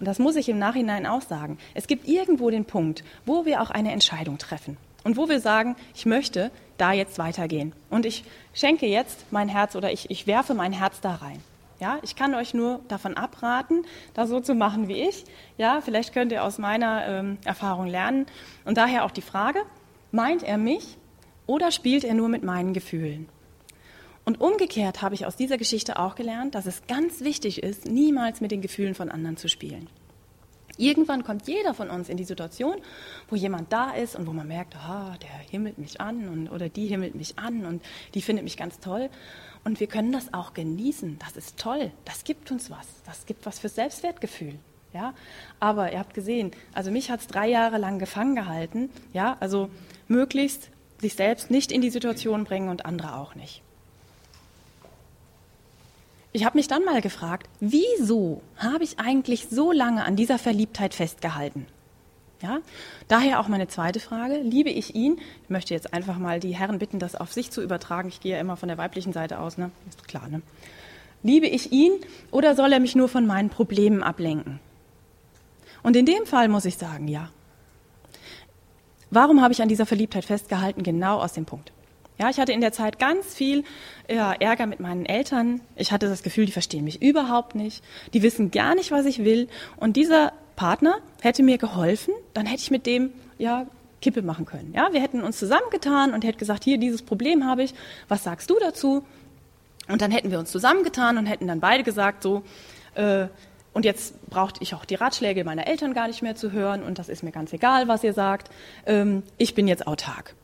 und 0.00 0.06
das 0.06 0.18
muss 0.18 0.36
ich 0.36 0.48
im 0.48 0.58
Nachhinein 0.58 1.06
auch 1.06 1.22
sagen, 1.22 1.58
es 1.74 1.86
gibt 1.86 2.08
irgendwo 2.08 2.50
den 2.50 2.64
Punkt, 2.64 3.04
wo 3.24 3.44
wir 3.44 3.62
auch 3.62 3.70
eine 3.70 3.92
Entscheidung 3.92 4.38
treffen. 4.38 4.76
Und 5.04 5.16
wo 5.16 5.28
wir 5.28 5.40
sagen, 5.40 5.76
ich 5.94 6.06
möchte 6.06 6.50
da 6.78 6.92
jetzt 6.92 7.18
weitergehen. 7.18 7.72
Und 7.90 8.06
ich 8.06 8.24
schenke 8.54 8.86
jetzt 8.86 9.26
mein 9.30 9.48
Herz 9.48 9.76
oder 9.76 9.92
ich, 9.92 10.10
ich 10.10 10.26
werfe 10.26 10.54
mein 10.54 10.72
Herz 10.72 11.00
da 11.00 11.16
rein. 11.16 11.40
Ja, 11.80 11.98
ich 12.02 12.14
kann 12.14 12.34
euch 12.34 12.54
nur 12.54 12.80
davon 12.86 13.16
abraten, 13.16 13.84
das 14.14 14.28
so 14.28 14.38
zu 14.38 14.54
machen 14.54 14.86
wie 14.86 15.02
ich. 15.02 15.24
Ja, 15.58 15.80
vielleicht 15.80 16.12
könnt 16.14 16.30
ihr 16.30 16.44
aus 16.44 16.58
meiner 16.58 17.06
ähm, 17.08 17.38
Erfahrung 17.44 17.88
lernen. 17.88 18.26
Und 18.64 18.76
daher 18.76 19.04
auch 19.04 19.10
die 19.10 19.22
Frage, 19.22 19.58
meint 20.12 20.44
er 20.44 20.58
mich 20.58 20.96
oder 21.46 21.72
spielt 21.72 22.04
er 22.04 22.14
nur 22.14 22.28
mit 22.28 22.44
meinen 22.44 22.72
Gefühlen? 22.72 23.28
Und 24.24 24.40
umgekehrt 24.40 25.02
habe 25.02 25.16
ich 25.16 25.26
aus 25.26 25.34
dieser 25.34 25.58
Geschichte 25.58 25.98
auch 25.98 26.14
gelernt, 26.14 26.54
dass 26.54 26.66
es 26.66 26.86
ganz 26.86 27.22
wichtig 27.22 27.62
ist, 27.62 27.86
niemals 27.86 28.40
mit 28.40 28.52
den 28.52 28.60
Gefühlen 28.60 28.94
von 28.94 29.10
anderen 29.10 29.36
zu 29.36 29.48
spielen. 29.48 29.88
Irgendwann 30.78 31.22
kommt 31.24 31.46
jeder 31.46 31.74
von 31.74 31.90
uns 31.90 32.08
in 32.08 32.16
die 32.16 32.24
Situation, 32.24 32.76
wo 33.28 33.36
jemand 33.36 33.72
da 33.72 33.90
ist 33.90 34.16
und 34.16 34.26
wo 34.26 34.32
man 34.32 34.48
merkt, 34.48 34.76
ah, 34.76 35.16
der 35.20 35.30
himmelt 35.50 35.78
mich 35.78 36.00
an 36.00 36.28
und, 36.28 36.48
oder 36.48 36.68
die 36.68 36.86
himmelt 36.86 37.14
mich 37.14 37.38
an 37.38 37.66
und 37.66 37.82
die 38.14 38.22
findet 38.22 38.44
mich 38.44 38.56
ganz 38.56 38.80
toll. 38.80 39.10
Und 39.64 39.80
wir 39.80 39.86
können 39.86 40.12
das 40.12 40.32
auch 40.34 40.54
genießen. 40.54 41.18
Das 41.18 41.36
ist 41.36 41.58
toll. 41.58 41.92
Das 42.04 42.24
gibt 42.24 42.50
uns 42.50 42.70
was. 42.70 42.86
Das 43.06 43.26
gibt 43.26 43.46
was 43.46 43.58
für 43.58 43.68
Selbstwertgefühl. 43.68 44.58
Ja, 44.92 45.14
aber 45.58 45.92
ihr 45.92 45.98
habt 45.98 46.12
gesehen, 46.12 46.50
also 46.74 46.90
mich 46.90 47.10
hat 47.10 47.20
es 47.20 47.26
drei 47.26 47.48
Jahre 47.48 47.78
lang 47.78 47.98
gefangen 47.98 48.34
gehalten. 48.34 48.90
Ja, 49.14 49.36
also 49.40 49.70
möglichst 50.06 50.70
sich 51.00 51.14
selbst 51.14 51.50
nicht 51.50 51.72
in 51.72 51.80
die 51.80 51.90
Situation 51.90 52.44
bringen 52.44 52.68
und 52.68 52.84
andere 52.84 53.16
auch 53.16 53.34
nicht. 53.34 53.62
Ich 56.32 56.44
habe 56.46 56.56
mich 56.56 56.66
dann 56.66 56.84
mal 56.84 57.02
gefragt, 57.02 57.48
wieso 57.60 58.40
habe 58.56 58.84
ich 58.84 58.98
eigentlich 58.98 59.48
so 59.50 59.70
lange 59.70 60.04
an 60.04 60.16
dieser 60.16 60.38
Verliebtheit 60.38 60.94
festgehalten? 60.94 61.66
Ja? 62.40 62.60
Daher 63.06 63.38
auch 63.38 63.48
meine 63.48 63.68
zweite 63.68 64.00
Frage, 64.00 64.38
liebe 64.38 64.70
ich 64.70 64.94
ihn? 64.94 65.20
Ich 65.44 65.50
möchte 65.50 65.74
jetzt 65.74 65.92
einfach 65.92 66.18
mal 66.18 66.40
die 66.40 66.56
Herren 66.56 66.78
bitten, 66.78 66.98
das 66.98 67.14
auf 67.14 67.32
sich 67.32 67.50
zu 67.50 67.62
übertragen. 67.62 68.08
Ich 68.08 68.20
gehe 68.20 68.32
ja 68.32 68.40
immer 68.40 68.56
von 68.56 68.68
der 68.68 68.78
weiblichen 68.78 69.12
Seite 69.12 69.38
aus, 69.38 69.58
ne? 69.58 69.70
Ist 69.88 70.08
klar, 70.08 70.28
ne? 70.28 70.42
Liebe 71.22 71.46
ich 71.46 71.70
ihn 71.70 71.92
oder 72.30 72.56
soll 72.56 72.72
er 72.72 72.80
mich 72.80 72.96
nur 72.96 73.08
von 73.08 73.26
meinen 73.26 73.50
Problemen 73.50 74.02
ablenken? 74.02 74.58
Und 75.82 75.96
in 75.96 76.06
dem 76.06 76.26
Fall 76.26 76.48
muss 76.48 76.64
ich 76.64 76.78
sagen, 76.78 77.08
ja. 77.08 77.30
Warum 79.10 79.42
habe 79.42 79.52
ich 79.52 79.60
an 79.60 79.68
dieser 79.68 79.86
Verliebtheit 79.86 80.24
festgehalten? 80.24 80.82
Genau 80.82 81.18
aus 81.18 81.34
dem 81.34 81.44
Punkt. 81.44 81.72
Ja, 82.22 82.30
ich 82.30 82.38
hatte 82.38 82.52
in 82.52 82.60
der 82.60 82.70
Zeit 82.70 83.00
ganz 83.00 83.34
viel 83.34 83.64
ja, 84.08 84.32
Ärger 84.32 84.66
mit 84.66 84.78
meinen 84.78 85.06
Eltern. 85.06 85.60
Ich 85.74 85.90
hatte 85.90 86.08
das 86.08 86.22
Gefühl, 86.22 86.46
die 86.46 86.52
verstehen 86.52 86.84
mich 86.84 87.02
überhaupt 87.02 87.56
nicht. 87.56 87.82
Die 88.14 88.22
wissen 88.22 88.52
gar 88.52 88.76
nicht, 88.76 88.92
was 88.92 89.06
ich 89.06 89.24
will. 89.24 89.48
Und 89.76 89.96
dieser 89.96 90.32
Partner 90.54 90.98
hätte 91.20 91.42
mir 91.42 91.58
geholfen, 91.58 92.14
dann 92.32 92.46
hätte 92.46 92.62
ich 92.62 92.70
mit 92.70 92.86
dem 92.86 93.10
ja 93.38 93.66
Kippe 94.00 94.22
machen 94.22 94.46
können. 94.46 94.72
Ja, 94.72 94.92
wir 94.92 95.00
hätten 95.00 95.20
uns 95.24 95.36
zusammengetan 95.36 96.14
und 96.14 96.22
hätte 96.22 96.38
gesagt, 96.38 96.62
hier 96.62 96.78
dieses 96.78 97.02
Problem 97.02 97.44
habe 97.44 97.64
ich. 97.64 97.74
Was 98.06 98.22
sagst 98.22 98.48
du 98.50 98.54
dazu? 98.60 99.04
Und 99.88 100.00
dann 100.00 100.12
hätten 100.12 100.30
wir 100.30 100.38
uns 100.38 100.52
zusammengetan 100.52 101.18
und 101.18 101.26
hätten 101.26 101.48
dann 101.48 101.58
beide 101.58 101.82
gesagt, 101.82 102.22
so, 102.22 102.44
äh, 102.94 103.26
und 103.72 103.84
jetzt 103.84 104.28
brauchte 104.30 104.62
ich 104.62 104.76
auch 104.76 104.84
die 104.84 104.94
Ratschläge 104.94 105.42
meiner 105.42 105.66
Eltern 105.66 105.92
gar 105.92 106.06
nicht 106.06 106.22
mehr 106.22 106.36
zu 106.36 106.52
hören 106.52 106.84
und 106.84 107.00
das 107.00 107.08
ist 107.08 107.24
mir 107.24 107.32
ganz 107.32 107.52
egal, 107.52 107.88
was 107.88 108.04
ihr 108.04 108.12
sagt. 108.12 108.48
Ähm, 108.86 109.24
ich 109.38 109.56
bin 109.56 109.66
jetzt 109.66 109.88
autark. 109.88 110.36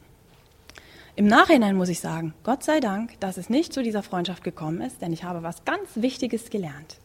Im 1.18 1.26
Nachhinein 1.26 1.74
muss 1.74 1.88
ich 1.88 1.98
sagen, 1.98 2.32
Gott 2.44 2.62
sei 2.62 2.78
Dank, 2.78 3.18
dass 3.18 3.38
es 3.38 3.50
nicht 3.50 3.72
zu 3.72 3.82
dieser 3.82 4.04
Freundschaft 4.04 4.44
gekommen 4.44 4.80
ist, 4.80 5.02
denn 5.02 5.12
ich 5.12 5.24
habe 5.24 5.42
was 5.42 5.64
ganz 5.64 5.88
Wichtiges 5.96 6.48
gelernt. 6.48 6.98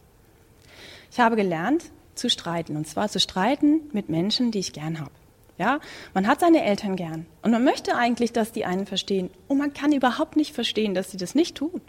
Ich 1.10 1.18
habe 1.18 1.34
gelernt 1.34 1.86
zu 2.14 2.30
streiten 2.30 2.76
und 2.76 2.86
zwar 2.86 3.08
zu 3.08 3.18
streiten 3.18 3.80
mit 3.92 4.10
Menschen, 4.10 4.52
die 4.52 4.60
ich 4.60 4.72
gern 4.72 5.00
habe. 5.00 5.10
Ja, 5.58 5.80
man 6.14 6.28
hat 6.28 6.38
seine 6.38 6.62
Eltern 6.62 6.94
gern 6.94 7.26
und 7.42 7.50
man 7.50 7.64
möchte 7.64 7.96
eigentlich, 7.96 8.32
dass 8.32 8.52
die 8.52 8.64
einen 8.64 8.86
verstehen 8.86 9.30
und 9.48 9.58
man 9.58 9.74
kann 9.74 9.90
überhaupt 9.90 10.36
nicht 10.36 10.54
verstehen, 10.54 10.94
dass 10.94 11.10
sie 11.10 11.16
das 11.16 11.34
nicht 11.34 11.56
tun. 11.56 11.80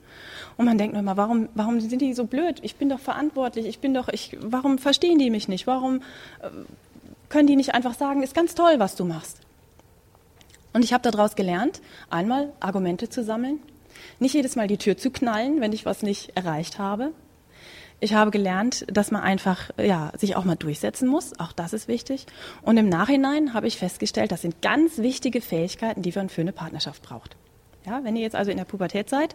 Und 0.57 0.65
man 0.65 0.79
denkt 0.79 0.93
nur 0.93 1.03
immer, 1.03 1.17
warum, 1.17 1.49
warum 1.53 1.79
sind 1.79 2.01
die 2.01 2.15
so 2.15 2.25
blöd? 2.25 2.57
Ich 2.63 2.77
bin 2.77 2.89
doch 2.89 2.99
verantwortlich, 2.99 3.67
ich 3.67 3.77
bin 3.77 3.93
doch, 3.93 4.09
ich, 4.09 4.35
warum 4.41 4.79
verstehen 4.79 5.19
die 5.19 5.29
mich 5.29 5.47
nicht? 5.47 5.67
Warum 5.67 5.97
äh, 6.41 6.49
können 7.29 7.45
die 7.45 7.55
nicht 7.55 7.75
einfach 7.75 7.93
sagen, 7.93 8.23
ist 8.23 8.33
ganz 8.33 8.55
toll, 8.55 8.79
was 8.79 8.95
du 8.95 9.05
machst? 9.05 9.41
Und 10.75 10.83
ich 10.83 10.91
habe 10.91 11.09
daraus 11.09 11.37
gelernt, 11.37 11.81
einmal 12.09 12.51
Argumente 12.59 13.07
zu 13.07 13.23
sammeln, 13.23 13.61
nicht 14.19 14.33
jedes 14.33 14.57
Mal 14.57 14.67
die 14.67 14.75
Tür 14.75 14.97
zu 14.97 15.09
knallen, 15.09 15.61
wenn 15.61 15.71
ich 15.71 15.85
was 15.85 16.03
nicht 16.03 16.35
erreicht 16.35 16.79
habe, 16.79 17.13
ich 18.01 18.13
habe 18.13 18.29
gelernt, 18.29 18.85
dass 18.91 19.09
man 19.09 19.21
einfach 19.21 19.69
ja, 19.77 20.11
sich 20.17 20.35
auch 20.35 20.43
mal 20.43 20.57
durchsetzen 20.57 21.07
muss. 21.07 21.39
Auch 21.39 21.53
das 21.53 21.71
ist 21.71 21.87
wichtig. 21.87 22.25
Und 22.61 22.75
im 22.75 22.89
Nachhinein 22.89 23.53
habe 23.53 23.67
ich 23.67 23.77
festgestellt, 23.77 24.33
das 24.33 24.41
sind 24.41 24.61
ganz 24.61 24.97
wichtige 24.97 25.39
Fähigkeiten, 25.39 26.01
die 26.01 26.11
man 26.11 26.27
für 26.27 26.41
eine 26.41 26.51
Partnerschaft 26.51 27.01
braucht. 27.03 27.37
Ja, 27.85 28.03
wenn 28.03 28.17
ihr 28.17 28.23
jetzt 28.23 28.35
also 28.35 28.51
in 28.51 28.57
der 28.57 28.65
Pubertät 28.65 29.09
seid, 29.09 29.33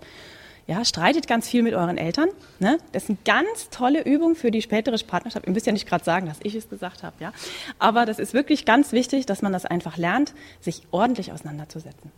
ja, 0.70 0.84
streitet 0.84 1.26
ganz 1.26 1.48
viel 1.48 1.64
mit 1.64 1.74
euren 1.74 1.98
Eltern. 1.98 2.28
Ne? 2.60 2.78
Das 2.92 3.02
ist 3.02 3.08
eine 3.08 3.18
ganz 3.24 3.70
tolle 3.70 4.04
Übung 4.04 4.36
für 4.36 4.52
die 4.52 4.62
spätere 4.62 4.96
Partnerschaft. 5.04 5.44
Ihr 5.44 5.52
müsst 5.52 5.66
ja 5.66 5.72
nicht 5.72 5.88
gerade 5.88 6.04
sagen, 6.04 6.28
dass 6.28 6.38
ich 6.44 6.54
es 6.54 6.68
gesagt 6.68 7.02
habe, 7.02 7.16
ja. 7.18 7.32
Aber 7.80 8.06
das 8.06 8.20
ist 8.20 8.34
wirklich 8.34 8.64
ganz 8.64 8.92
wichtig, 8.92 9.26
dass 9.26 9.42
man 9.42 9.52
das 9.52 9.66
einfach 9.66 9.96
lernt, 9.96 10.32
sich 10.60 10.82
ordentlich 10.92 11.32
auseinanderzusetzen. 11.32 12.12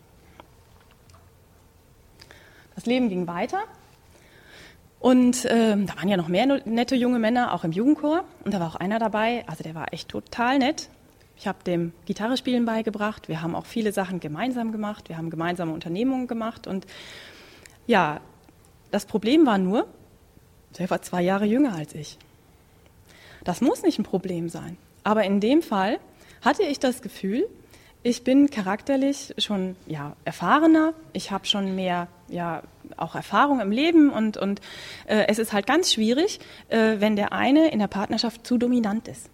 Das 2.75 2.85
Leben 2.85 3.09
ging 3.09 3.27
weiter. 3.27 3.61
Und 5.01 5.47
ähm, 5.49 5.87
da 5.87 5.97
waren 5.97 6.11
ja 6.11 6.19
noch 6.19 6.29
mehr 6.29 6.47
nette 6.67 6.95
junge 6.95 7.19
Männer, 7.19 7.55
auch 7.55 7.65
im 7.65 7.73
Jugendchor. 7.73 8.25
Und 8.45 8.53
da 8.53 8.61
war 8.61 8.69
auch 8.69 8.77
einer 8.77 8.99
dabei, 8.99 9.45
also 9.47 9.63
der 9.63 9.75
war 9.75 9.95
echt 9.95 10.11
total 10.11 10.59
nett. 10.59 10.91
Ich 11.39 11.47
habe 11.47 11.65
dem 11.65 11.95
Gitarrespielen 12.05 12.67
beigebracht. 12.67 13.31
Wir 13.31 13.41
haben 13.41 13.55
auch 13.55 13.65
viele 13.65 13.93
Sachen 13.93 14.21
gemeinsam 14.21 14.73
gemacht. 14.73 15.09
Wir 15.09 15.17
haben 15.17 15.31
gemeinsame 15.31 15.73
Unternehmungen 15.73 16.27
gemacht. 16.27 16.67
Und 16.67 16.87
ja, 17.87 18.21
das 18.93 19.07
Problem 19.07 19.45
war 19.47 19.59
nur, 19.59 19.89
der 20.79 20.89
war 20.91 21.03
zwei 21.03 21.23
Jahre 21.23 21.47
jünger 21.47 21.75
als 21.75 21.95
ich. 21.95 22.19
Das 23.43 23.61
muss 23.61 23.83
nicht 23.83 23.99
ein 23.99 24.05
Problem 24.05 24.49
sein. 24.49 24.77
Aber 25.03 25.25
in 25.25 25.41
dem 25.41 25.63
Fall 25.63 25.99
hatte 26.43 26.63
ich 26.63 26.79
das 26.79 27.03
Gefühl, 27.03 27.49
ich 28.05 28.25
bin 28.25 28.51
charakterlich 28.51 29.35
schon 29.39 29.77
ja, 29.87 30.17
erfahrener, 30.25 30.93
ich 31.13 31.31
habe 31.31 31.47
schon 31.47 31.75
mehr 31.75 32.09
ja, 32.29 32.63
auch 32.97 33.15
Erfahrung 33.15 33.61
im 33.61 33.71
Leben 33.71 34.11
und, 34.11 34.37
und 34.37 34.61
äh, 35.07 35.27
es 35.29 35.39
ist 35.39 35.53
halt 35.53 35.67
ganz 35.67 35.93
schwierig, 35.93 36.41
äh, 36.69 36.97
wenn 36.99 37.17
der 37.17 37.33
eine 37.33 37.71
in 37.71 37.79
der 37.79 37.87
Partnerschaft 37.87 38.47
zu 38.47 38.59
dominant 38.59 39.09
ist. 39.09 39.31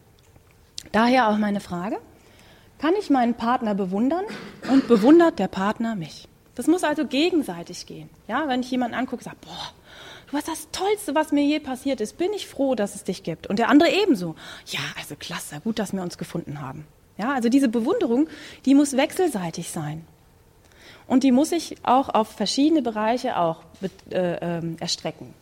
Daher 0.92 1.28
auch 1.28 1.38
meine 1.38 1.60
Frage, 1.60 1.98
kann 2.78 2.94
ich 2.98 3.10
meinen 3.10 3.34
Partner 3.34 3.74
bewundern 3.74 4.24
und 4.70 4.86
bewundert 4.86 5.38
der 5.38 5.48
Partner 5.48 5.96
mich? 5.96 6.27
Das 6.58 6.66
muss 6.66 6.82
also 6.82 7.06
gegenseitig 7.06 7.86
gehen. 7.86 8.10
Ja, 8.26 8.48
wenn 8.48 8.62
ich 8.62 8.70
jemanden 8.72 8.96
angucke, 8.96 9.22
sage, 9.22 9.36
boah, 9.42 9.72
du 10.26 10.32
warst 10.32 10.48
das 10.48 10.66
Tollste, 10.72 11.14
was 11.14 11.30
mir 11.30 11.44
je 11.44 11.60
passiert 11.60 12.00
ist, 12.00 12.18
bin 12.18 12.32
ich 12.34 12.48
froh, 12.48 12.74
dass 12.74 12.96
es 12.96 13.04
dich 13.04 13.22
gibt. 13.22 13.46
Und 13.46 13.60
der 13.60 13.68
andere 13.68 13.90
ebenso. 13.92 14.34
Ja, 14.66 14.80
also 14.98 15.14
klasse, 15.14 15.60
gut, 15.62 15.78
dass 15.78 15.92
wir 15.92 16.02
uns 16.02 16.18
gefunden 16.18 16.60
haben. 16.60 16.84
Ja, 17.16 17.32
also 17.32 17.48
diese 17.48 17.68
Bewunderung, 17.68 18.28
die 18.64 18.74
muss 18.74 18.96
wechselseitig 18.96 19.70
sein. 19.70 20.04
Und 21.06 21.22
die 21.22 21.30
muss 21.30 21.50
sich 21.50 21.76
auch 21.84 22.08
auf 22.08 22.26
verschiedene 22.26 22.82
Bereiche 22.82 23.38
auch 23.38 23.62
äh, 24.10 24.16
äh, 24.16 24.62
erstrecken. 24.80 25.34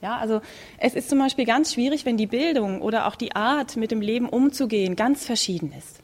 Ja, 0.00 0.16
also 0.16 0.40
es 0.78 0.94
ist 0.94 1.10
zum 1.10 1.18
Beispiel 1.18 1.44
ganz 1.44 1.74
schwierig, 1.74 2.06
wenn 2.06 2.16
die 2.16 2.26
Bildung 2.26 2.80
oder 2.80 3.08
auch 3.08 3.16
die 3.16 3.36
Art, 3.36 3.76
mit 3.76 3.90
dem 3.90 4.00
Leben 4.00 4.26
umzugehen, 4.26 4.96
ganz 4.96 5.26
verschieden 5.26 5.74
ist. 5.76 6.01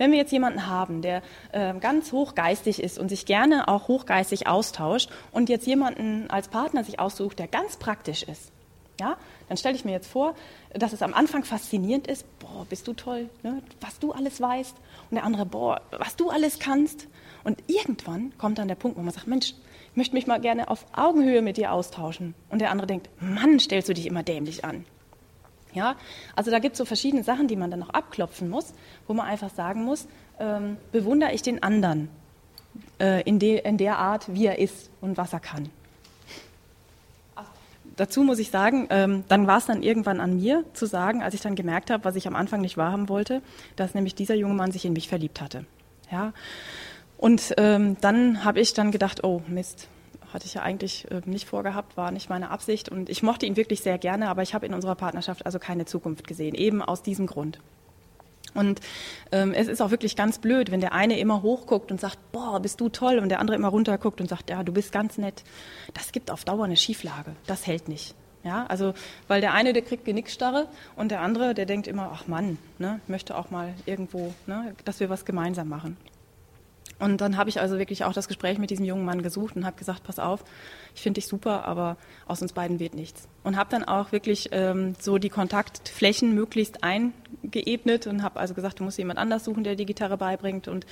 Wenn 0.00 0.12
wir 0.12 0.18
jetzt 0.18 0.32
jemanden 0.32 0.66
haben, 0.66 1.02
der 1.02 1.20
äh, 1.52 1.74
ganz 1.74 2.10
hochgeistig 2.10 2.82
ist 2.82 2.98
und 2.98 3.10
sich 3.10 3.26
gerne 3.26 3.68
auch 3.68 3.86
hochgeistig 3.86 4.46
austauscht 4.46 5.10
und 5.30 5.50
jetzt 5.50 5.66
jemanden 5.66 6.30
als 6.30 6.48
Partner 6.48 6.84
sich 6.84 6.98
aussucht, 6.98 7.38
der 7.38 7.48
ganz 7.48 7.76
praktisch 7.76 8.22
ist, 8.22 8.50
ja, 8.98 9.18
dann 9.48 9.58
stelle 9.58 9.76
ich 9.76 9.84
mir 9.84 9.92
jetzt 9.92 10.10
vor, 10.10 10.34
dass 10.72 10.94
es 10.94 11.02
am 11.02 11.12
Anfang 11.12 11.44
faszinierend 11.44 12.06
ist, 12.06 12.24
boah, 12.38 12.64
bist 12.66 12.88
du 12.88 12.94
toll, 12.94 13.28
ne? 13.42 13.62
was 13.82 13.98
du 13.98 14.12
alles 14.12 14.40
weißt. 14.40 14.74
Und 15.10 15.16
der 15.16 15.24
andere, 15.24 15.44
boah, 15.44 15.82
was 15.90 16.16
du 16.16 16.30
alles 16.30 16.58
kannst. 16.58 17.06
Und 17.44 17.62
irgendwann 17.66 18.32
kommt 18.38 18.56
dann 18.56 18.68
der 18.68 18.76
Punkt, 18.76 18.96
wo 18.96 19.02
man 19.02 19.12
sagt, 19.12 19.26
Mensch, 19.26 19.52
ich 19.90 19.96
möchte 19.96 20.14
mich 20.14 20.26
mal 20.26 20.40
gerne 20.40 20.70
auf 20.70 20.86
Augenhöhe 20.96 21.42
mit 21.42 21.58
dir 21.58 21.72
austauschen. 21.72 22.34
Und 22.48 22.62
der 22.62 22.70
andere 22.70 22.86
denkt, 22.86 23.10
Mann, 23.20 23.60
stellst 23.60 23.90
du 23.90 23.92
dich 23.92 24.06
immer 24.06 24.22
dämlich 24.22 24.64
an. 24.64 24.86
Ja, 25.72 25.96
also 26.34 26.50
da 26.50 26.58
gibt 26.58 26.74
es 26.74 26.78
so 26.78 26.84
verschiedene 26.84 27.22
Sachen, 27.22 27.48
die 27.48 27.56
man 27.56 27.70
dann 27.70 27.80
noch 27.80 27.90
abklopfen 27.90 28.48
muss, 28.48 28.72
wo 29.06 29.14
man 29.14 29.26
einfach 29.26 29.50
sagen 29.50 29.84
muss, 29.84 30.08
ähm, 30.38 30.76
bewundere 30.92 31.32
ich 31.32 31.42
den 31.42 31.62
anderen 31.62 32.08
äh, 33.00 33.22
in, 33.22 33.38
de, 33.38 33.60
in 33.60 33.76
der 33.76 33.98
Art, 33.98 34.32
wie 34.32 34.46
er 34.46 34.58
ist 34.58 34.90
und 35.00 35.16
was 35.16 35.32
er 35.32 35.40
kann 35.40 35.70
dazu 38.00 38.22
muss 38.22 38.38
ich 38.38 38.50
sagen, 38.50 38.86
ähm, 38.88 39.24
dann 39.28 39.46
war 39.46 39.58
es 39.58 39.66
dann 39.66 39.82
irgendwann 39.82 40.20
an 40.20 40.36
mir 40.36 40.64
zu 40.72 40.86
sagen, 40.86 41.22
als 41.22 41.34
ich 41.34 41.42
dann 41.42 41.54
gemerkt 41.54 41.90
habe, 41.90 42.04
was 42.04 42.16
ich 42.16 42.26
am 42.26 42.34
Anfang 42.34 42.62
nicht 42.62 42.78
wahrhaben 42.78 43.10
wollte, 43.10 43.42
dass 43.76 43.94
nämlich 43.94 44.14
dieser 44.14 44.34
junge 44.34 44.54
Mann 44.54 44.72
sich 44.72 44.86
in 44.86 44.94
mich 44.94 45.08
verliebt 45.08 45.40
hatte. 45.40 45.66
Ja. 46.10 46.32
Und 47.18 47.54
ähm, 47.58 47.98
dann 48.00 48.42
habe 48.44 48.60
ich 48.60 48.72
dann 48.72 48.90
gedacht, 48.90 49.22
oh 49.22 49.42
Mist, 49.46 49.88
hatte 50.32 50.46
ich 50.46 50.54
ja 50.54 50.62
eigentlich 50.62 51.10
äh, 51.10 51.20
nicht 51.24 51.48
vorgehabt, 51.48 51.96
war 51.96 52.10
nicht 52.10 52.30
meine 52.30 52.50
Absicht. 52.50 52.88
Und 52.88 53.08
ich 53.08 53.22
mochte 53.22 53.46
ihn 53.46 53.56
wirklich 53.56 53.80
sehr 53.80 53.98
gerne, 53.98 54.28
aber 54.28 54.42
ich 54.42 54.54
habe 54.54 54.66
in 54.66 54.74
unserer 54.74 54.94
Partnerschaft 54.94 55.46
also 55.46 55.58
keine 55.58 55.84
Zukunft 55.84 56.26
gesehen, 56.26 56.54
eben 56.54 56.82
aus 56.82 57.02
diesem 57.02 57.26
Grund. 57.26 57.58
Und 58.54 58.80
ähm, 59.32 59.52
es 59.52 59.68
ist 59.68 59.80
auch 59.80 59.90
wirklich 59.90 60.16
ganz 60.16 60.38
blöd, 60.38 60.70
wenn 60.70 60.80
der 60.80 60.92
eine 60.92 61.18
immer 61.18 61.42
hochguckt 61.42 61.92
und 61.92 62.00
sagt, 62.00 62.18
boah, 62.32 62.60
bist 62.60 62.80
du 62.80 62.88
toll, 62.88 63.18
und 63.18 63.28
der 63.28 63.38
andere 63.38 63.56
immer 63.56 63.68
runterguckt 63.68 64.20
und 64.20 64.28
sagt, 64.28 64.50
ja, 64.50 64.62
du 64.62 64.72
bist 64.72 64.92
ganz 64.92 65.18
nett. 65.18 65.44
Das 65.94 66.12
gibt 66.12 66.30
auf 66.30 66.44
Dauer 66.44 66.64
eine 66.64 66.76
Schieflage. 66.76 67.36
Das 67.46 67.66
hält 67.66 67.88
nicht. 67.88 68.14
Ja, 68.42 68.64
also, 68.66 68.94
weil 69.28 69.42
der 69.42 69.52
eine, 69.52 69.74
der 69.74 69.82
kriegt 69.82 70.06
Genickstarre 70.06 70.66
und 70.96 71.10
der 71.10 71.20
andere, 71.20 71.52
der 71.52 71.66
denkt 71.66 71.86
immer, 71.86 72.10
ach 72.14 72.26
Mann, 72.26 72.56
ne, 72.78 73.00
möchte 73.06 73.36
auch 73.36 73.50
mal 73.50 73.74
irgendwo, 73.84 74.32
ne, 74.46 74.74
dass 74.86 74.98
wir 74.98 75.10
was 75.10 75.26
gemeinsam 75.26 75.68
machen. 75.68 75.98
Und 77.00 77.20
dann 77.20 77.36
habe 77.36 77.48
ich 77.48 77.60
also 77.60 77.78
wirklich 77.78 78.04
auch 78.04 78.12
das 78.12 78.28
Gespräch 78.28 78.58
mit 78.58 78.70
diesem 78.70 78.84
jungen 78.84 79.04
Mann 79.04 79.22
gesucht 79.22 79.56
und 79.56 79.64
habe 79.64 79.76
gesagt, 79.76 80.04
pass 80.04 80.18
auf, 80.18 80.44
ich 80.94 81.00
finde 81.00 81.20
dich 81.20 81.26
super, 81.26 81.64
aber 81.64 81.96
aus 82.26 82.42
uns 82.42 82.52
beiden 82.52 82.78
wird 82.78 82.94
nichts. 82.94 83.26
Und 83.42 83.56
habe 83.56 83.70
dann 83.70 83.84
auch 83.84 84.12
wirklich 84.12 84.50
ähm, 84.52 84.94
so 85.00 85.18
die 85.18 85.30
Kontaktflächen 85.30 86.34
möglichst 86.34 86.84
eingeebnet 86.84 88.06
und 88.06 88.22
habe 88.22 88.38
also 88.38 88.54
gesagt, 88.54 88.80
du 88.80 88.84
musst 88.84 88.98
jemand 88.98 89.18
anders 89.18 89.44
suchen, 89.44 89.64
der 89.64 89.76
die 89.76 89.86
Gitarre 89.86 90.18
beibringt. 90.18 90.68
Und 90.68 90.84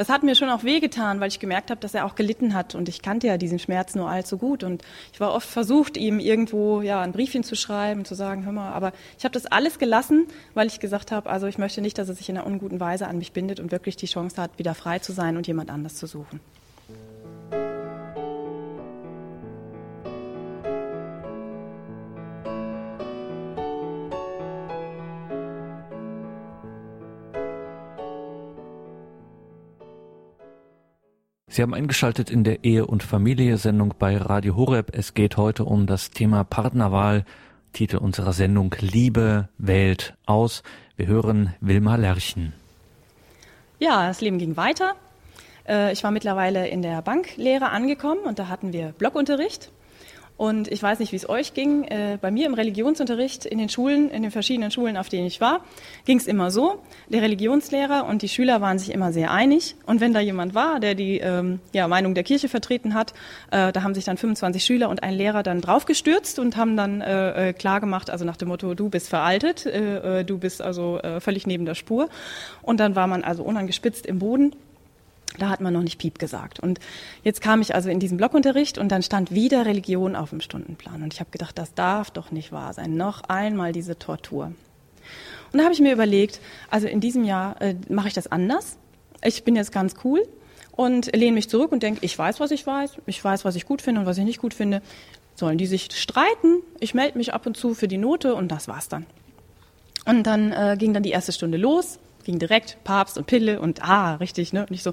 Das 0.00 0.08
hat 0.08 0.22
mir 0.22 0.34
schon 0.34 0.48
auch 0.48 0.64
wehgetan, 0.64 1.20
weil 1.20 1.28
ich 1.28 1.40
gemerkt 1.40 1.70
habe, 1.70 1.78
dass 1.78 1.92
er 1.92 2.06
auch 2.06 2.14
gelitten 2.14 2.54
hat 2.54 2.74
und 2.74 2.88
ich 2.88 3.02
kannte 3.02 3.26
ja 3.26 3.36
diesen 3.36 3.58
Schmerz 3.58 3.94
nur 3.94 4.08
allzu 4.08 4.38
gut 4.38 4.64
und 4.64 4.82
ich 5.12 5.20
war 5.20 5.34
oft 5.34 5.46
versucht, 5.46 5.98
ihm 5.98 6.20
irgendwo 6.20 6.80
ja 6.80 7.02
ein 7.02 7.12
Briefchen 7.12 7.44
zu 7.44 7.54
schreiben, 7.54 8.06
zu 8.06 8.14
sagen, 8.14 8.46
hör 8.46 8.52
mal, 8.52 8.72
aber 8.72 8.92
ich 9.18 9.24
habe 9.26 9.34
das 9.34 9.44
alles 9.44 9.78
gelassen, 9.78 10.26
weil 10.54 10.68
ich 10.68 10.80
gesagt 10.80 11.12
habe, 11.12 11.28
also 11.28 11.48
ich 11.48 11.58
möchte 11.58 11.82
nicht, 11.82 11.98
dass 11.98 12.08
er 12.08 12.14
sich 12.14 12.30
in 12.30 12.38
einer 12.38 12.46
unguten 12.46 12.80
Weise 12.80 13.08
an 13.08 13.18
mich 13.18 13.32
bindet 13.32 13.60
und 13.60 13.72
wirklich 13.72 13.96
die 13.96 14.06
Chance 14.06 14.40
hat, 14.40 14.58
wieder 14.58 14.74
frei 14.74 15.00
zu 15.00 15.12
sein 15.12 15.36
und 15.36 15.46
jemand 15.46 15.68
anders 15.68 15.96
zu 15.96 16.06
suchen. 16.06 16.40
Sie 31.60 31.62
haben 31.62 31.74
eingeschaltet 31.74 32.30
in 32.30 32.42
der 32.42 32.64
Ehe- 32.64 32.86
und 32.86 33.02
Familie-Sendung 33.02 33.92
bei 33.98 34.16
Radio 34.16 34.56
Horeb. 34.56 34.96
Es 34.96 35.12
geht 35.12 35.36
heute 35.36 35.66
um 35.66 35.86
das 35.86 36.08
Thema 36.08 36.42
Partnerwahl. 36.42 37.26
Titel 37.74 37.98
unserer 37.98 38.32
Sendung 38.32 38.74
Liebe 38.80 39.50
wählt 39.58 40.14
aus. 40.24 40.62
Wir 40.96 41.06
hören 41.06 41.54
Wilma 41.60 41.96
Lerchen. 41.96 42.54
Ja, 43.78 44.06
das 44.06 44.22
Leben 44.22 44.38
ging 44.38 44.56
weiter. 44.56 44.94
Äh, 45.68 45.92
ich 45.92 46.02
war 46.02 46.12
mittlerweile 46.12 46.66
in 46.66 46.80
der 46.80 47.02
Banklehre 47.02 47.68
angekommen 47.68 48.22
und 48.24 48.38
da 48.38 48.48
hatten 48.48 48.72
wir 48.72 48.92
Blockunterricht. 48.92 49.70
Und 50.40 50.72
ich 50.72 50.82
weiß 50.82 51.00
nicht, 51.00 51.12
wie 51.12 51.16
es 51.16 51.28
euch 51.28 51.52
ging. 51.52 51.84
Äh, 51.84 52.16
bei 52.18 52.30
mir 52.30 52.46
im 52.46 52.54
Religionsunterricht 52.54 53.44
in 53.44 53.58
den 53.58 53.68
Schulen, 53.68 54.10
in 54.10 54.22
den 54.22 54.30
verschiedenen 54.30 54.70
Schulen, 54.70 54.96
auf 54.96 55.10
denen 55.10 55.26
ich 55.26 55.42
war, 55.42 55.60
ging 56.06 56.16
es 56.16 56.26
immer 56.26 56.50
so. 56.50 56.80
Der 57.10 57.20
Religionslehrer 57.20 58.06
und 58.06 58.22
die 58.22 58.28
Schüler 58.30 58.62
waren 58.62 58.78
sich 58.78 58.90
immer 58.94 59.12
sehr 59.12 59.32
einig. 59.32 59.74
Und 59.84 60.00
wenn 60.00 60.14
da 60.14 60.20
jemand 60.20 60.54
war, 60.54 60.80
der 60.80 60.94
die 60.94 61.18
ähm, 61.18 61.60
ja, 61.74 61.88
Meinung 61.88 62.14
der 62.14 62.24
Kirche 62.24 62.48
vertreten 62.48 62.94
hat, 62.94 63.12
äh, 63.50 63.70
da 63.70 63.82
haben 63.82 63.92
sich 63.92 64.04
dann 64.04 64.16
25 64.16 64.64
Schüler 64.64 64.88
und 64.88 65.02
ein 65.02 65.12
Lehrer 65.12 65.42
dann 65.42 65.60
draufgestürzt 65.60 66.38
und 66.38 66.56
haben 66.56 66.74
dann 66.74 67.02
äh, 67.02 67.50
äh, 67.50 67.52
klar 67.52 67.82
also 68.08 68.24
nach 68.24 68.38
dem 68.38 68.48
Motto, 68.48 68.72
du 68.72 68.88
bist 68.88 69.10
veraltet, 69.10 69.66
äh, 69.66 70.20
äh 70.20 70.24
du 70.24 70.38
bist 70.38 70.62
also 70.62 71.00
völlig 71.18 71.46
neben 71.46 71.66
der 71.66 71.74
Spur. 71.74 72.08
Und 72.62 72.80
dann 72.80 72.96
war 72.96 73.06
man 73.06 73.24
also 73.24 73.42
unangespitzt 73.42 74.06
im 74.06 74.20
Boden. 74.20 74.54
Da 75.40 75.48
hat 75.48 75.62
man 75.62 75.72
noch 75.72 75.82
nicht 75.82 75.98
Piep 75.98 76.18
gesagt. 76.18 76.60
Und 76.60 76.80
jetzt 77.24 77.40
kam 77.40 77.62
ich 77.62 77.74
also 77.74 77.88
in 77.88 77.98
diesen 77.98 78.18
Blockunterricht 78.18 78.76
und 78.76 78.92
dann 78.92 79.02
stand 79.02 79.30
wieder 79.30 79.64
Religion 79.64 80.14
auf 80.14 80.30
dem 80.30 80.42
Stundenplan. 80.42 81.02
Und 81.02 81.14
ich 81.14 81.20
habe 81.20 81.30
gedacht, 81.30 81.56
das 81.56 81.72
darf 81.72 82.10
doch 82.10 82.30
nicht 82.30 82.52
wahr 82.52 82.74
sein. 82.74 82.94
Noch 82.94 83.22
einmal 83.22 83.72
diese 83.72 83.98
Tortur. 83.98 84.52
Und 85.52 85.58
da 85.58 85.64
habe 85.64 85.72
ich 85.72 85.80
mir 85.80 85.94
überlegt, 85.94 86.40
also 86.68 86.86
in 86.86 87.00
diesem 87.00 87.24
Jahr 87.24 87.60
äh, 87.62 87.74
mache 87.88 88.08
ich 88.08 88.14
das 88.14 88.30
anders. 88.30 88.76
Ich 89.24 89.42
bin 89.42 89.56
jetzt 89.56 89.72
ganz 89.72 89.94
cool 90.04 90.28
und 90.72 91.10
lehne 91.16 91.32
mich 91.32 91.48
zurück 91.48 91.72
und 91.72 91.82
denke, 91.82 92.04
ich 92.04 92.16
weiß, 92.18 92.38
was 92.38 92.50
ich 92.50 92.66
weiß. 92.66 92.98
Ich 93.06 93.24
weiß, 93.24 93.46
was 93.46 93.56
ich 93.56 93.64
gut 93.64 93.80
finde 93.80 94.02
und 94.02 94.06
was 94.06 94.18
ich 94.18 94.24
nicht 94.24 94.42
gut 94.42 94.52
finde. 94.52 94.82
Sollen 95.36 95.56
die 95.56 95.66
sich 95.66 95.88
streiten? 95.94 96.58
Ich 96.80 96.92
melde 96.92 97.16
mich 97.16 97.32
ab 97.32 97.46
und 97.46 97.56
zu 97.56 97.72
für 97.72 97.88
die 97.88 97.96
Note 97.96 98.34
und 98.34 98.48
das 98.48 98.68
war's 98.68 98.88
dann. 98.88 99.06
Und 100.04 100.24
dann 100.24 100.52
äh, 100.52 100.76
ging 100.78 100.92
dann 100.92 101.02
die 101.02 101.12
erste 101.12 101.32
Stunde 101.32 101.56
los 101.56 101.98
ging 102.24 102.38
direkt 102.38 102.78
Papst 102.84 103.18
und 103.18 103.26
Pille 103.26 103.60
und 103.60 103.82
ah, 103.82 104.16
richtig, 104.16 104.52
ne? 104.52 104.66
Und 104.66 104.72
ich 104.72 104.82
so, 104.82 104.92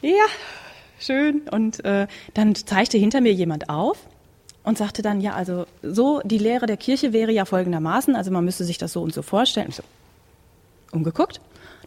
ja, 0.00 0.26
schön. 0.98 1.42
Und 1.50 1.84
äh, 1.84 2.06
dann 2.34 2.54
zeigte 2.54 2.98
hinter 2.98 3.20
mir 3.20 3.32
jemand 3.32 3.68
auf 3.68 3.98
und 4.64 4.78
sagte 4.78 5.02
dann, 5.02 5.20
ja, 5.20 5.34
also 5.34 5.66
so, 5.82 6.20
die 6.24 6.38
Lehre 6.38 6.66
der 6.66 6.76
Kirche 6.76 7.12
wäre 7.12 7.32
ja 7.32 7.44
folgendermaßen, 7.44 8.14
also 8.14 8.30
man 8.30 8.44
müsste 8.44 8.64
sich 8.64 8.78
das 8.78 8.92
so 8.92 9.02
und 9.02 9.14
so 9.14 9.22
vorstellen. 9.22 9.68
Ich 9.70 9.76
so, 9.76 9.82
umgeguckt, 10.92 11.40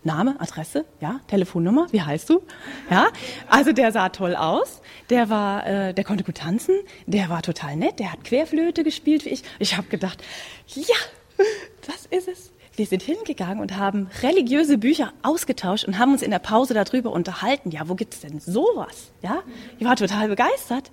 Name, 0.03 0.35
Adresse, 0.39 0.85
ja, 0.99 1.19
Telefonnummer, 1.27 1.87
wie 1.91 2.01
heißt 2.01 2.29
du? 2.29 2.41
Ja, 2.89 3.09
also 3.47 3.71
der 3.71 3.91
sah 3.91 4.09
toll 4.09 4.35
aus, 4.35 4.81
der 5.09 5.29
war, 5.29 5.67
äh, 5.67 5.93
der 5.93 6.03
konnte 6.03 6.23
gut 6.23 6.37
tanzen, 6.37 6.75
der 7.05 7.29
war 7.29 7.43
total 7.43 7.75
nett, 7.75 7.99
der 7.99 8.11
hat 8.11 8.23
Querflöte 8.23 8.83
gespielt 8.83 9.25
wie 9.25 9.29
ich. 9.29 9.43
Ich 9.59 9.77
habe 9.77 9.87
gedacht, 9.87 10.23
ja, 10.67 10.95
das 11.85 12.07
ist 12.07 12.27
es 12.27 12.51
wir 12.81 12.87
sind 12.87 13.03
hingegangen 13.03 13.59
und 13.59 13.77
haben 13.77 14.09
religiöse 14.23 14.79
Bücher 14.79 15.13
ausgetauscht 15.21 15.85
und 15.85 15.99
haben 15.99 16.13
uns 16.13 16.23
in 16.23 16.31
der 16.31 16.39
Pause 16.39 16.73
darüber 16.73 17.11
unterhalten. 17.11 17.69
Ja, 17.69 17.87
wo 17.87 17.93
gibt 17.93 18.15
es 18.15 18.21
denn 18.21 18.39
sowas? 18.39 19.11
Ja, 19.21 19.43
ich 19.77 19.85
war 19.85 19.95
total 19.95 20.29
begeistert. 20.29 20.89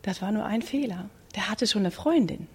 Das 0.00 0.22
war 0.22 0.32
nur 0.32 0.46
ein 0.46 0.62
Fehler. 0.62 1.10
Der 1.36 1.50
hatte 1.50 1.66
schon 1.66 1.82
eine 1.82 1.90
Freundin. 1.90 2.46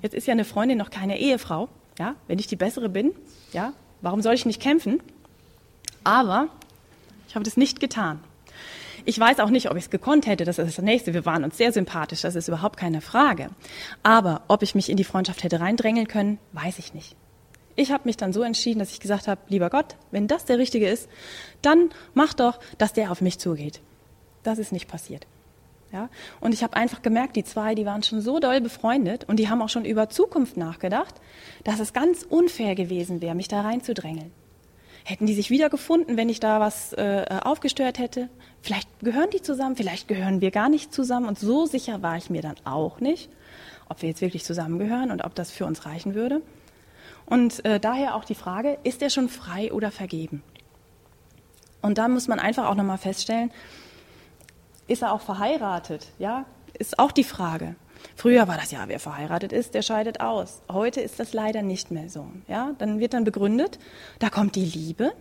Jetzt 0.00 0.14
ist 0.14 0.26
ja 0.26 0.32
eine 0.32 0.46
Freundin 0.46 0.78
noch 0.78 0.88
keine 0.88 1.18
Ehefrau. 1.18 1.68
Ja, 1.98 2.14
wenn 2.26 2.38
ich 2.38 2.46
die 2.46 2.56
bessere 2.56 2.88
bin, 2.88 3.12
ja, 3.52 3.74
warum 4.00 4.22
soll 4.22 4.32
ich 4.32 4.46
nicht 4.46 4.62
kämpfen? 4.62 5.02
Aber 6.04 6.48
ich 7.28 7.34
habe 7.34 7.44
das 7.44 7.58
nicht 7.58 7.80
getan. 7.80 8.18
Ich 9.04 9.18
weiß 9.18 9.40
auch 9.40 9.50
nicht, 9.50 9.70
ob 9.70 9.76
ich 9.76 9.84
es 9.84 9.90
gekonnt 9.90 10.26
hätte, 10.26 10.44
das 10.44 10.58
ist 10.58 10.78
das 10.78 10.84
Nächste. 10.84 11.14
Wir 11.14 11.26
waren 11.26 11.44
uns 11.44 11.56
sehr 11.56 11.72
sympathisch, 11.72 12.22
das 12.22 12.36
ist 12.36 12.48
überhaupt 12.48 12.76
keine 12.76 13.00
Frage. 13.00 13.50
Aber 14.02 14.42
ob 14.48 14.62
ich 14.62 14.74
mich 14.74 14.88
in 14.88 14.96
die 14.96 15.04
Freundschaft 15.04 15.42
hätte 15.42 15.60
reindrängeln 15.60 16.08
können, 16.08 16.38
weiß 16.52 16.78
ich 16.78 16.94
nicht. 16.94 17.16
Ich 17.74 17.90
habe 17.90 18.04
mich 18.04 18.16
dann 18.16 18.32
so 18.32 18.42
entschieden, 18.42 18.78
dass 18.78 18.92
ich 18.92 19.00
gesagt 19.00 19.28
habe, 19.28 19.40
lieber 19.48 19.70
Gott, 19.70 19.96
wenn 20.10 20.28
das 20.28 20.44
der 20.44 20.58
Richtige 20.58 20.88
ist, 20.88 21.08
dann 21.62 21.90
mach 22.14 22.34
doch, 22.34 22.58
dass 22.78 22.92
der 22.92 23.10
auf 23.10 23.20
mich 23.20 23.38
zugeht. 23.38 23.80
Das 24.42 24.58
ist 24.58 24.72
nicht 24.72 24.88
passiert. 24.88 25.26
Ja? 25.92 26.08
Und 26.40 26.52
ich 26.52 26.62
habe 26.62 26.76
einfach 26.76 27.02
gemerkt, 27.02 27.36
die 27.36 27.44
zwei, 27.44 27.74
die 27.74 27.86
waren 27.86 28.02
schon 28.02 28.20
so 28.20 28.40
doll 28.40 28.60
befreundet 28.60 29.24
und 29.24 29.38
die 29.38 29.48
haben 29.48 29.62
auch 29.62 29.68
schon 29.68 29.84
über 29.84 30.10
Zukunft 30.10 30.56
nachgedacht, 30.56 31.14
dass 31.64 31.80
es 31.80 31.92
ganz 31.92 32.22
unfair 32.22 32.74
gewesen 32.74 33.20
wäre, 33.20 33.34
mich 33.34 33.48
da 33.48 33.62
reinzudrängeln. 33.62 34.32
Hätten 35.04 35.26
die 35.26 35.34
sich 35.34 35.50
wiedergefunden, 35.50 36.16
wenn 36.16 36.28
ich 36.28 36.40
da 36.40 36.60
was 36.60 36.92
äh, 36.92 37.24
aufgestört 37.42 37.98
hätte? 37.98 38.28
Vielleicht 38.60 38.88
gehören 39.00 39.30
die 39.30 39.42
zusammen, 39.42 39.76
vielleicht 39.76 40.06
gehören 40.06 40.40
wir 40.40 40.50
gar 40.50 40.68
nicht 40.68 40.94
zusammen. 40.94 41.26
Und 41.26 41.38
so 41.38 41.66
sicher 41.66 42.02
war 42.02 42.16
ich 42.16 42.30
mir 42.30 42.42
dann 42.42 42.56
auch 42.64 43.00
nicht, 43.00 43.28
ob 43.88 44.02
wir 44.02 44.08
jetzt 44.08 44.20
wirklich 44.20 44.44
zusammengehören 44.44 45.10
und 45.10 45.24
ob 45.24 45.34
das 45.34 45.50
für 45.50 45.66
uns 45.66 45.86
reichen 45.86 46.14
würde. 46.14 46.40
Und 47.26 47.64
äh, 47.64 47.80
daher 47.80 48.14
auch 48.14 48.24
die 48.24 48.34
Frage, 48.34 48.78
ist 48.84 49.02
er 49.02 49.10
schon 49.10 49.28
frei 49.28 49.72
oder 49.72 49.90
vergeben? 49.90 50.42
Und 51.80 51.98
da 51.98 52.06
muss 52.06 52.28
man 52.28 52.38
einfach 52.38 52.68
auch 52.68 52.76
nochmal 52.76 52.98
feststellen, 52.98 53.50
ist 54.86 55.02
er 55.02 55.12
auch 55.12 55.20
verheiratet? 55.20 56.08
Ja, 56.18 56.44
ist 56.78 56.98
auch 56.98 57.12
die 57.12 57.24
Frage. 57.24 57.74
Früher 58.22 58.46
war 58.46 58.56
das 58.56 58.70
ja, 58.70 58.84
wer 58.86 59.00
verheiratet 59.00 59.50
ist, 59.50 59.74
der 59.74 59.82
scheidet 59.82 60.20
aus. 60.20 60.62
Heute 60.70 61.00
ist 61.00 61.18
das 61.18 61.32
leider 61.32 61.60
nicht 61.60 61.90
mehr 61.90 62.08
so. 62.08 62.24
Ja, 62.46 62.70
dann 62.78 63.00
wird 63.00 63.14
dann 63.14 63.24
begründet, 63.24 63.80
da 64.20 64.30
kommt 64.30 64.54
die 64.54 64.64
Liebe. 64.64 65.12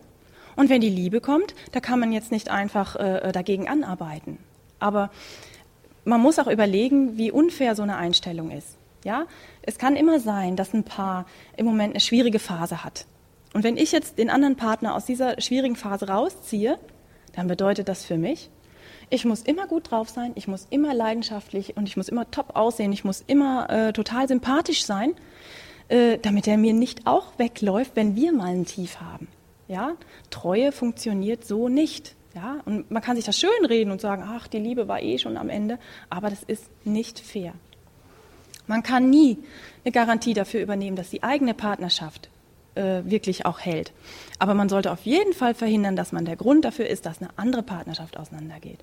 Und 0.55 0.69
wenn 0.69 0.81
die 0.81 0.89
Liebe 0.89 1.19
kommt, 1.19 1.55
da 1.71 1.79
kann 1.79 1.99
man 1.99 2.11
jetzt 2.11 2.31
nicht 2.31 2.51
einfach 2.51 2.95
äh, 2.97 3.31
dagegen 3.31 3.67
anarbeiten. 3.67 4.37
Aber 4.77 5.09
man 6.05 6.21
muss 6.21 6.37
auch 6.37 6.45
überlegen, 6.45 7.17
wie 7.17 7.31
unfair 7.31 7.75
so 7.75 7.81
eine 7.81 7.97
Einstellung 7.97 8.51
ist. 8.51 8.77
Ja, 9.03 9.25
es 9.63 9.79
kann 9.79 9.95
immer 9.95 10.19
sein, 10.19 10.55
dass 10.55 10.71
ein 10.71 10.83
Paar 10.83 11.25
im 11.57 11.65
Moment 11.65 11.93
eine 11.93 12.01
schwierige 12.01 12.37
Phase 12.37 12.83
hat. 12.83 13.07
Und 13.55 13.63
wenn 13.63 13.77
ich 13.77 13.91
jetzt 13.91 14.19
den 14.19 14.29
anderen 14.29 14.57
Partner 14.57 14.93
aus 14.93 15.05
dieser 15.05 15.41
schwierigen 15.41 15.75
Phase 15.75 16.07
rausziehe, 16.07 16.77
dann 17.33 17.47
bedeutet 17.47 17.89
das 17.89 18.05
für 18.05 18.19
mich, 18.19 18.51
ich 19.11 19.25
muss 19.25 19.41
immer 19.41 19.67
gut 19.67 19.91
drauf 19.91 20.09
sein, 20.09 20.31
ich 20.35 20.47
muss 20.47 20.65
immer 20.69 20.93
leidenschaftlich 20.93 21.75
und 21.75 21.87
ich 21.87 21.97
muss 21.97 22.09
immer 22.09 22.31
top 22.31 22.55
aussehen, 22.55 22.93
ich 22.93 23.03
muss 23.03 23.23
immer 23.27 23.69
äh, 23.69 23.93
total 23.93 24.27
sympathisch 24.27 24.85
sein, 24.85 25.13
äh, 25.89 26.17
damit 26.17 26.47
er 26.47 26.57
mir 26.57 26.73
nicht 26.73 27.05
auch 27.05 27.37
wegläuft, 27.37 27.91
wenn 27.95 28.15
wir 28.15 28.31
mal 28.31 28.53
ein 28.53 28.65
Tief 28.65 29.01
haben. 29.01 29.27
Ja, 29.67 29.95
Treue 30.29 30.71
funktioniert 30.71 31.45
so 31.45 31.67
nicht. 31.67 32.15
Ja, 32.33 32.61
und 32.63 32.89
man 32.89 33.01
kann 33.01 33.17
sich 33.17 33.25
das 33.25 33.37
schön 33.37 33.65
reden 33.67 33.91
und 33.91 33.99
sagen, 33.99 34.23
ach, 34.25 34.47
die 34.47 34.59
Liebe 34.59 34.87
war 34.87 35.01
eh 35.01 35.17
schon 35.17 35.35
am 35.35 35.49
Ende, 35.49 35.77
aber 36.09 36.29
das 36.29 36.43
ist 36.43 36.63
nicht 36.85 37.19
fair. 37.19 37.53
Man 38.67 38.83
kann 38.83 39.09
nie 39.09 39.37
eine 39.83 39.91
Garantie 39.91 40.33
dafür 40.33 40.61
übernehmen, 40.61 40.95
dass 40.95 41.09
die 41.09 41.23
eigene 41.23 41.53
Partnerschaft 41.53 42.29
äh, 42.75 43.01
wirklich 43.03 43.45
auch 43.45 43.59
hält. 43.59 43.91
Aber 44.39 44.53
man 44.53 44.69
sollte 44.69 44.91
auf 44.91 45.03
jeden 45.03 45.33
Fall 45.33 45.53
verhindern, 45.53 45.95
dass 45.95 46.11
man 46.11 46.25
der 46.25 46.35
Grund 46.35 46.65
dafür 46.65 46.87
ist, 46.87 47.05
dass 47.05 47.21
eine 47.21 47.31
andere 47.37 47.63
Partnerschaft 47.63 48.17
auseinandergeht. 48.17 48.79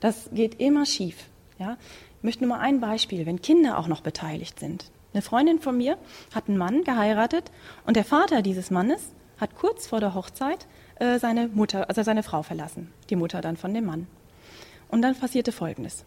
Das 0.00 0.30
geht 0.32 0.60
immer 0.60 0.86
schief. 0.86 1.16
Ja? 1.58 1.76
Ich 2.18 2.24
möchte 2.24 2.44
nur 2.44 2.56
mal 2.56 2.62
ein 2.62 2.80
Beispiel, 2.80 3.26
wenn 3.26 3.40
Kinder 3.40 3.78
auch 3.78 3.88
noch 3.88 4.00
beteiligt 4.00 4.60
sind. 4.60 4.90
Eine 5.12 5.22
Freundin 5.22 5.60
von 5.60 5.76
mir 5.76 5.98
hat 6.34 6.48
einen 6.48 6.58
Mann 6.58 6.84
geheiratet 6.84 7.50
und 7.86 7.96
der 7.96 8.04
Vater 8.04 8.42
dieses 8.42 8.70
Mannes 8.70 9.12
hat 9.38 9.54
kurz 9.56 9.86
vor 9.86 10.00
der 10.00 10.14
Hochzeit 10.14 10.66
äh, 10.96 11.18
seine 11.18 11.48
Mutter, 11.48 11.88
also 11.88 12.02
seine 12.02 12.22
Frau 12.22 12.42
verlassen. 12.42 12.92
Die 13.10 13.16
Mutter 13.16 13.40
dann 13.40 13.56
von 13.56 13.74
dem 13.74 13.84
Mann. 13.84 14.06
Und 14.88 15.02
dann 15.02 15.14
passierte 15.14 15.52
Folgendes. 15.52 16.04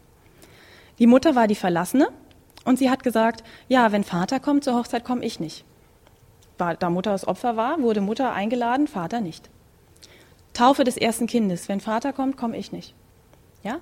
Die 0.99 1.07
Mutter 1.07 1.35
war 1.35 1.47
die 1.47 1.55
Verlassene 1.55 2.09
und 2.63 2.79
sie 2.79 2.89
hat 2.89 3.03
gesagt, 3.03 3.43
ja, 3.67 3.91
wenn 3.91 4.03
Vater 4.03 4.39
kommt 4.39 4.63
zur 4.63 4.75
Hochzeit, 4.75 5.03
komme 5.03 5.25
ich 5.25 5.39
nicht 5.39 5.65
da 6.57 6.89
Mutter 6.89 7.11
das 7.11 7.27
Opfer 7.27 7.57
war, 7.57 7.81
wurde 7.81 8.01
Mutter 8.01 8.33
eingeladen, 8.33 8.87
Vater 8.87 9.21
nicht. 9.21 9.49
Taufe 10.53 10.83
des 10.83 10.97
ersten 10.97 11.27
Kindes. 11.27 11.67
Wenn 11.69 11.81
Vater 11.81 12.13
kommt, 12.13 12.37
komme 12.37 12.57
ich 12.57 12.71
nicht. 12.71 12.93
Ja? 13.63 13.79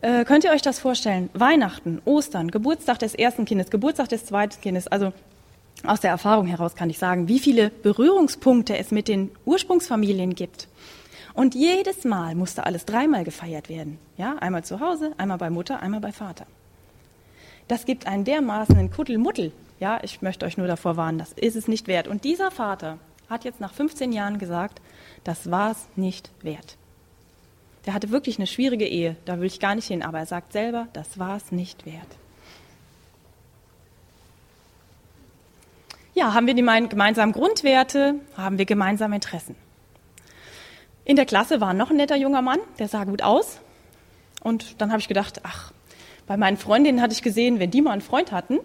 Äh, 0.00 0.24
könnt 0.24 0.44
ihr 0.44 0.52
euch 0.52 0.62
das 0.62 0.78
vorstellen? 0.78 1.28
Weihnachten, 1.34 2.00
Ostern, 2.04 2.50
Geburtstag 2.50 2.98
des 2.98 3.14
ersten 3.14 3.44
Kindes, 3.44 3.70
Geburtstag 3.70 4.08
des 4.08 4.24
zweiten 4.26 4.60
Kindes. 4.60 4.86
Also 4.86 5.12
aus 5.84 6.00
der 6.00 6.10
Erfahrung 6.10 6.46
heraus 6.46 6.74
kann 6.74 6.90
ich 6.90 6.98
sagen, 6.98 7.28
wie 7.28 7.38
viele 7.38 7.70
Berührungspunkte 7.70 8.76
es 8.78 8.90
mit 8.90 9.08
den 9.08 9.30
Ursprungsfamilien 9.44 10.34
gibt. 10.34 10.68
Und 11.34 11.54
jedes 11.54 12.04
Mal 12.04 12.34
musste 12.34 12.64
alles 12.66 12.84
dreimal 12.84 13.22
gefeiert 13.24 13.68
werden. 13.68 13.98
Ja, 14.16 14.36
einmal 14.38 14.64
zu 14.64 14.80
Hause, 14.80 15.12
einmal 15.18 15.38
bei 15.38 15.50
Mutter, 15.50 15.80
einmal 15.80 16.00
bei 16.00 16.10
Vater. 16.10 16.46
Das 17.68 17.84
gibt 17.84 18.06
einen 18.06 18.24
dermaßen 18.24 18.76
einen 18.76 18.90
Kuddelmuddel. 18.90 19.52
Ja, 19.80 20.00
ich 20.02 20.22
möchte 20.22 20.44
euch 20.44 20.56
nur 20.56 20.66
davor 20.66 20.96
warnen, 20.96 21.18
das 21.18 21.32
ist 21.32 21.56
es 21.56 21.68
nicht 21.68 21.86
wert. 21.86 22.08
Und 22.08 22.24
dieser 22.24 22.50
Vater 22.50 22.98
hat 23.30 23.44
jetzt 23.44 23.60
nach 23.60 23.72
15 23.72 24.12
Jahren 24.12 24.38
gesagt, 24.38 24.80
das 25.24 25.50
war 25.50 25.70
es 25.70 25.86
nicht 25.96 26.30
wert. 26.42 26.76
Der 27.86 27.94
hatte 27.94 28.10
wirklich 28.10 28.38
eine 28.38 28.46
schwierige 28.46 28.86
Ehe, 28.86 29.16
da 29.24 29.38
will 29.38 29.46
ich 29.46 29.60
gar 29.60 29.74
nicht 29.74 29.86
hin, 29.86 30.02
aber 30.02 30.18
er 30.18 30.26
sagt 30.26 30.52
selber, 30.52 30.88
das 30.92 31.18
war 31.18 31.36
es 31.36 31.52
nicht 31.52 31.86
wert. 31.86 32.16
Ja, 36.14 36.34
haben 36.34 36.48
wir 36.48 36.54
die 36.54 36.62
gemeinsamen 36.62 37.32
Grundwerte, 37.32 38.16
haben 38.36 38.58
wir 38.58 38.64
gemeinsame 38.64 39.14
Interessen. 39.14 39.54
In 41.04 41.14
der 41.14 41.26
Klasse 41.26 41.60
war 41.60 41.72
noch 41.72 41.90
ein 41.90 41.96
netter 41.96 42.16
junger 42.16 42.42
Mann, 42.42 42.58
der 42.80 42.88
sah 42.88 43.04
gut 43.04 43.22
aus. 43.22 43.60
Und 44.42 44.80
dann 44.80 44.90
habe 44.90 45.00
ich 45.00 45.08
gedacht, 45.08 45.40
ach, 45.44 45.72
bei 46.26 46.36
meinen 46.36 46.56
Freundinnen 46.56 47.00
hatte 47.00 47.12
ich 47.12 47.22
gesehen, 47.22 47.60
wenn 47.60 47.70
die 47.70 47.80
mal 47.80 47.92
einen 47.92 48.00
Freund 48.00 48.32
hatten, 48.32 48.58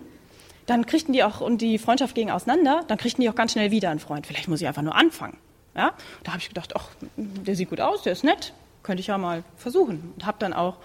dann 0.66 0.86
kriegten 0.86 1.14
die 1.14 1.24
auch, 1.24 1.42
und 1.42 1.62
die 1.62 1.78
Freundschaft 1.78 2.16
ging 2.16 2.30
auseinander, 2.30 2.84
dann 2.88 2.98
kriegten 2.98 3.22
die 3.22 3.30
auch 3.30 3.36
ganz 3.36 3.54
schnell 3.54 3.72
wieder 3.72 3.90
einen 3.90 4.00
Freund. 4.00 4.28
Vielleicht 4.28 4.48
muss 4.48 4.62
ich 4.62 4.68
einfach 4.68 4.82
nur 4.82 4.96
anfangen. 4.96 5.38
Ja? 5.76 5.94
Da 6.24 6.32
habe 6.32 6.42
ich 6.42 6.48
gedacht, 6.48 6.74
ach, 6.76 6.90
der 7.16 7.56
sieht 7.56 7.70
gut 7.70 7.82
aus, 7.82 8.04
der 8.04 8.14
ist 8.14 8.24
nett, 8.24 8.54
könnte 8.84 9.02
ich 9.02 9.08
ja 9.08 9.18
mal 9.18 9.44
versuchen. 9.58 10.14
Und 10.16 10.26
habe 10.26 10.38
dann 10.40 10.54
auch 10.54 10.78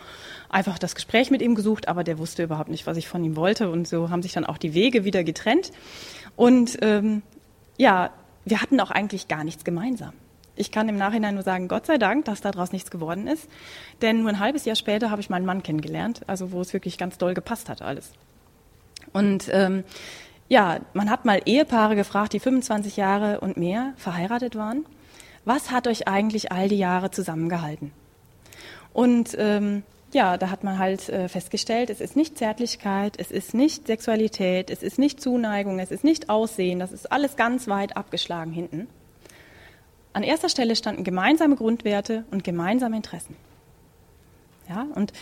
einfach 0.48 0.78
das 0.78 0.94
Gespräch 0.94 1.30
mit 1.30 1.42
ihm 1.42 1.54
gesucht, 1.54 1.88
aber 1.88 2.04
der 2.04 2.18
wusste 2.18 2.42
überhaupt 2.42 2.70
nicht, 2.70 2.86
was 2.86 2.96
ich 2.96 3.08
von 3.08 3.22
ihm 3.24 3.36
wollte. 3.36 3.70
Und 3.70 3.86
so 3.86 4.10
haben 4.10 4.22
sich 4.22 4.32
dann 4.32 4.46
auch 4.46 4.58
die 4.58 4.74
Wege 4.74 5.04
wieder 5.04 5.24
getrennt. 5.24 5.72
Und 6.36 6.78
ähm, 6.82 7.22
ja, 7.76 8.10
wir 8.44 8.62
hatten 8.62 8.80
auch 8.80 8.90
eigentlich 8.90 9.28
gar 9.28 9.44
nichts 9.44 9.64
gemeinsam. 9.64 10.12
Ich 10.56 10.72
kann 10.72 10.88
im 10.88 10.96
Nachhinein 10.96 11.34
nur 11.34 11.44
sagen, 11.44 11.68
Gott 11.68 11.86
sei 11.86 11.98
Dank, 11.98 12.24
dass 12.24 12.40
daraus 12.40 12.72
nichts 12.72 12.90
geworden 12.90 13.28
ist. 13.28 13.48
Denn 14.02 14.22
nur 14.22 14.30
ein 14.30 14.40
halbes 14.40 14.64
Jahr 14.64 14.74
später 14.74 15.10
habe 15.10 15.20
ich 15.20 15.30
meinen 15.30 15.46
Mann 15.46 15.62
kennengelernt, 15.62 16.22
also 16.26 16.50
wo 16.50 16.60
es 16.60 16.72
wirklich 16.72 16.98
ganz 16.98 17.16
doll 17.16 17.34
gepasst 17.34 17.68
hat 17.68 17.80
alles. 17.80 18.12
Und 19.12 19.48
ähm, 19.52 19.84
ja, 20.48 20.80
man 20.94 21.10
hat 21.10 21.24
mal 21.24 21.40
Ehepaare 21.44 21.96
gefragt, 21.96 22.32
die 22.32 22.40
25 22.40 22.96
Jahre 22.96 23.40
und 23.40 23.56
mehr 23.56 23.92
verheiratet 23.96 24.56
waren. 24.56 24.86
Was 25.44 25.70
hat 25.70 25.86
euch 25.86 26.08
eigentlich 26.08 26.52
all 26.52 26.68
die 26.68 26.78
Jahre 26.78 27.10
zusammengehalten? 27.10 27.92
Und 28.92 29.36
ähm, 29.38 29.82
ja, 30.12 30.38
da 30.38 30.50
hat 30.50 30.64
man 30.64 30.78
halt 30.78 31.08
äh, 31.08 31.28
festgestellt, 31.28 31.90
es 31.90 32.00
ist 32.00 32.16
nicht 32.16 32.38
Zärtlichkeit, 32.38 33.14
es 33.18 33.30
ist 33.30 33.54
nicht 33.54 33.86
Sexualität, 33.86 34.70
es 34.70 34.82
ist 34.82 34.98
nicht 34.98 35.20
Zuneigung, 35.20 35.78
es 35.78 35.90
ist 35.90 36.04
nicht 36.04 36.30
Aussehen, 36.30 36.78
das 36.78 36.92
ist 36.92 37.12
alles 37.12 37.36
ganz 37.36 37.68
weit 37.68 37.96
abgeschlagen 37.96 38.52
hinten. 38.52 38.88
An 40.14 40.22
erster 40.22 40.48
Stelle 40.48 40.74
standen 40.76 41.04
gemeinsame 41.04 41.56
Grundwerte 41.56 42.24
und 42.30 42.42
gemeinsame 42.42 42.96
Interessen. 42.96 43.36
Ja, 44.68 44.86
und 44.94 45.12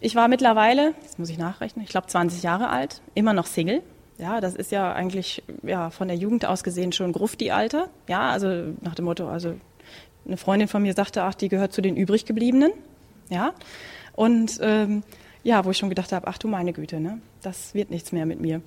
ich 0.00 0.14
war 0.14 0.28
mittlerweile, 0.28 0.94
jetzt 1.02 1.18
muss 1.18 1.30
ich 1.30 1.38
nachrechnen, 1.38 1.84
ich 1.84 1.90
glaube 1.90 2.06
20 2.06 2.42
Jahre 2.42 2.68
alt, 2.68 3.00
immer 3.14 3.32
noch 3.32 3.46
Single. 3.46 3.82
Ja, 4.18 4.40
das 4.40 4.54
ist 4.54 4.72
ja 4.72 4.92
eigentlich 4.92 5.44
ja, 5.62 5.90
von 5.90 6.08
der 6.08 6.16
Jugend 6.16 6.44
aus 6.44 6.64
gesehen 6.64 6.92
schon 6.92 7.12
Grufti-Alter. 7.12 7.88
Ja, 8.08 8.30
also 8.30 8.74
nach 8.80 8.96
dem 8.96 9.04
Motto, 9.04 9.28
also 9.28 9.54
eine 10.26 10.36
Freundin 10.36 10.68
von 10.68 10.82
mir 10.82 10.92
sagte, 10.94 11.22
ach, 11.22 11.34
die 11.34 11.48
gehört 11.48 11.72
zu 11.72 11.80
den 11.80 11.96
übriggebliebenen. 11.96 12.72
Ja, 13.28 13.54
und 14.14 14.58
ähm, 14.60 15.04
ja, 15.44 15.64
wo 15.64 15.70
ich 15.70 15.78
schon 15.78 15.88
gedacht 15.88 16.12
habe, 16.12 16.26
ach 16.26 16.38
du 16.38 16.48
meine 16.48 16.72
Güte, 16.72 16.98
ne, 16.98 17.20
das 17.42 17.74
wird 17.74 17.90
nichts 17.90 18.10
mehr 18.10 18.26
mit 18.26 18.40
mir. 18.40 18.60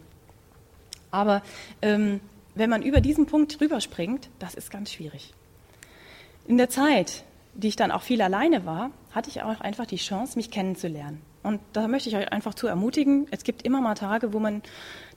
Aber 1.12 1.42
ähm, 1.82 2.22
wenn 2.56 2.70
man 2.70 2.82
über 2.82 3.02
diesen 3.02 3.26
Punkt 3.26 3.60
rüberspringt, 3.60 4.30
das 4.40 4.56
ist 4.56 4.72
ganz 4.72 4.92
schwierig. 4.92 5.34
In 6.48 6.58
der 6.58 6.70
Zeit, 6.70 7.24
die 7.54 7.68
ich 7.68 7.76
dann 7.76 7.92
auch 7.92 8.02
viel 8.02 8.22
alleine 8.22 8.66
war, 8.66 8.92
hatte 9.12 9.30
ich 9.30 9.42
auch 9.42 9.60
einfach 9.60 9.86
die 9.86 9.98
Chance, 9.98 10.38
mich 10.38 10.52
kennenzulernen. 10.52 11.22
Und 11.44 11.60
da 11.74 11.88
möchte 11.88 12.10
ich 12.10 12.16
euch 12.16 12.32
einfach 12.32 12.54
zu 12.54 12.68
ermutigen. 12.68 13.28
Es 13.32 13.44
gibt 13.44 13.64
immer 13.64 13.82
mal 13.82 13.96
Tage, 13.96 14.32
wo 14.32 14.40
man 14.40 14.62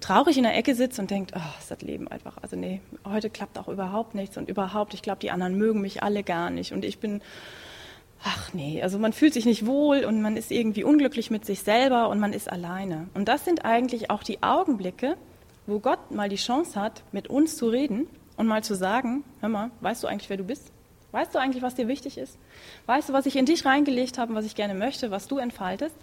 traurig 0.01 0.39
in 0.39 0.45
der 0.45 0.57
Ecke 0.57 0.75
sitzt 0.75 0.99
und 0.99 1.11
denkt, 1.11 1.33
oh, 1.37 1.59
ist 1.59 1.71
das 1.71 1.83
Leben 1.83 2.09
einfach. 2.09 2.39
Also 2.41 2.57
nee, 2.57 2.81
heute 3.05 3.29
klappt 3.29 3.59
auch 3.59 3.69
überhaupt 3.69 4.15
nichts 4.15 4.37
und 4.37 4.49
überhaupt, 4.49 4.95
ich 4.95 5.03
glaube, 5.03 5.19
die 5.21 5.31
anderen 5.31 5.57
mögen 5.57 5.81
mich 5.81 6.03
alle 6.03 6.23
gar 6.23 6.51
nicht 6.51 6.73
und 6.73 6.85
ich 6.85 6.99
bin, 6.99 7.21
ach 8.25 8.55
nee, 8.55 8.83
also 8.83 8.99
man 8.99 9.13
fühlt 9.13 9.35
sich 9.35 9.45
nicht 9.45 9.67
wohl 9.67 10.05
und 10.05 10.23
man 10.23 10.37
ist 10.37 10.51
irgendwie 10.51 10.83
unglücklich 10.83 11.31
mit 11.31 11.45
sich 11.45 11.61
selber 11.63 12.09
und 12.09 12.21
man 12.21 12.33
ist 12.33 12.51
alleine. 12.51 13.09
Und 13.13 13.29
das 13.29 13.45
sind 13.45 13.67
eigentlich 13.67 14.11
auch 14.11 14.23
die 14.23 14.43
Augenblicke, 14.43 15.17
wo 15.67 15.79
Gott 15.79 16.11
mal 16.11 16.31
die 16.31 16.37
Chance 16.37 16.81
hat, 16.81 17.03
mit 17.13 17.29
uns 17.29 17.57
zu 17.57 17.69
reden 17.69 18.07
und 18.37 18.47
mal 18.47 18.65
zu 18.65 18.75
sagen, 18.75 19.25
hör 19.41 19.51
mal, 19.51 19.71
weißt 19.83 20.03
du 20.03 20.07
eigentlich, 20.07 20.31
wer 20.31 20.39
du 20.39 20.45
bist? 20.45 20.73
Weißt 21.15 21.33
du 21.33 21.39
eigentlich, 21.39 21.63
was 21.63 21.77
dir 21.77 21.87
wichtig 21.87 22.19
ist? 22.19 22.37
Weißt 22.87 23.09
du, 23.09 23.13
was 23.13 23.25
ich 23.25 23.37
in 23.37 23.47
dich 23.47 23.65
reingelegt 23.65 24.19
habe 24.19 24.33
und 24.33 24.37
was 24.37 24.45
ich 24.45 24.57
gerne 24.57 24.75
möchte, 24.75 25.13
was 25.13 25.29
du 25.29 25.39
entfaltest? 25.39 25.95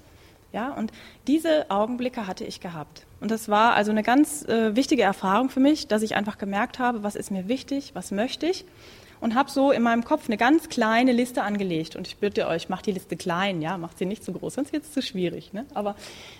Ja, 0.54 0.74
und 0.74 0.94
diese 1.28 1.70
Augenblicke 1.70 2.28
hatte 2.28 2.46
ich 2.46 2.62
gehabt. 2.62 3.06
Und 3.20 3.30
das 3.30 3.50
war 3.50 3.74
also 3.74 3.92
eine 3.92 4.04
ganz 4.04 4.46
äh, 4.46 4.74
wichtige 4.74 5.04
Erfahrung 5.04 5.50
für 5.50 5.60
mich, 5.60 5.90
dass 5.90 6.02
ich 6.02 6.16
einfach 6.16 6.38
gemerkt 6.38 6.80
habe, 6.80 7.04
was 7.04 7.16
ist 7.16 7.30
mir 7.30 7.50
wichtig, 7.50 7.92
was 7.94 8.12
möchte 8.12 8.48
ich. 8.48 8.64
Und 9.20 9.36
habe 9.36 9.52
so 9.52 9.72
in 9.72 9.84
meinem 9.84 10.06
Kopf 10.06 10.30
eine 10.30 10.38
ganz 10.38 10.70
kleine 10.70 11.12
Liste 11.12 11.44
angelegt. 11.44 11.98
Und 11.98 12.08
ich 12.08 12.16
bitte 12.16 12.48
euch, 12.48 12.70
macht 12.70 12.86
die 12.86 12.94
Liste 12.94 13.18
klein, 13.18 13.62
ja, 13.62 13.78
macht 13.78 13.98
sie 13.98 14.06
nicht 14.06 14.24
zu 14.24 14.32
groß, 14.32 14.54
sonst 14.54 14.72
wird 14.72 14.84
es 14.84 14.94
zu 14.94 15.02
schwierig. 15.02 15.52
Ne? 15.52 15.66
Aber 15.74 15.98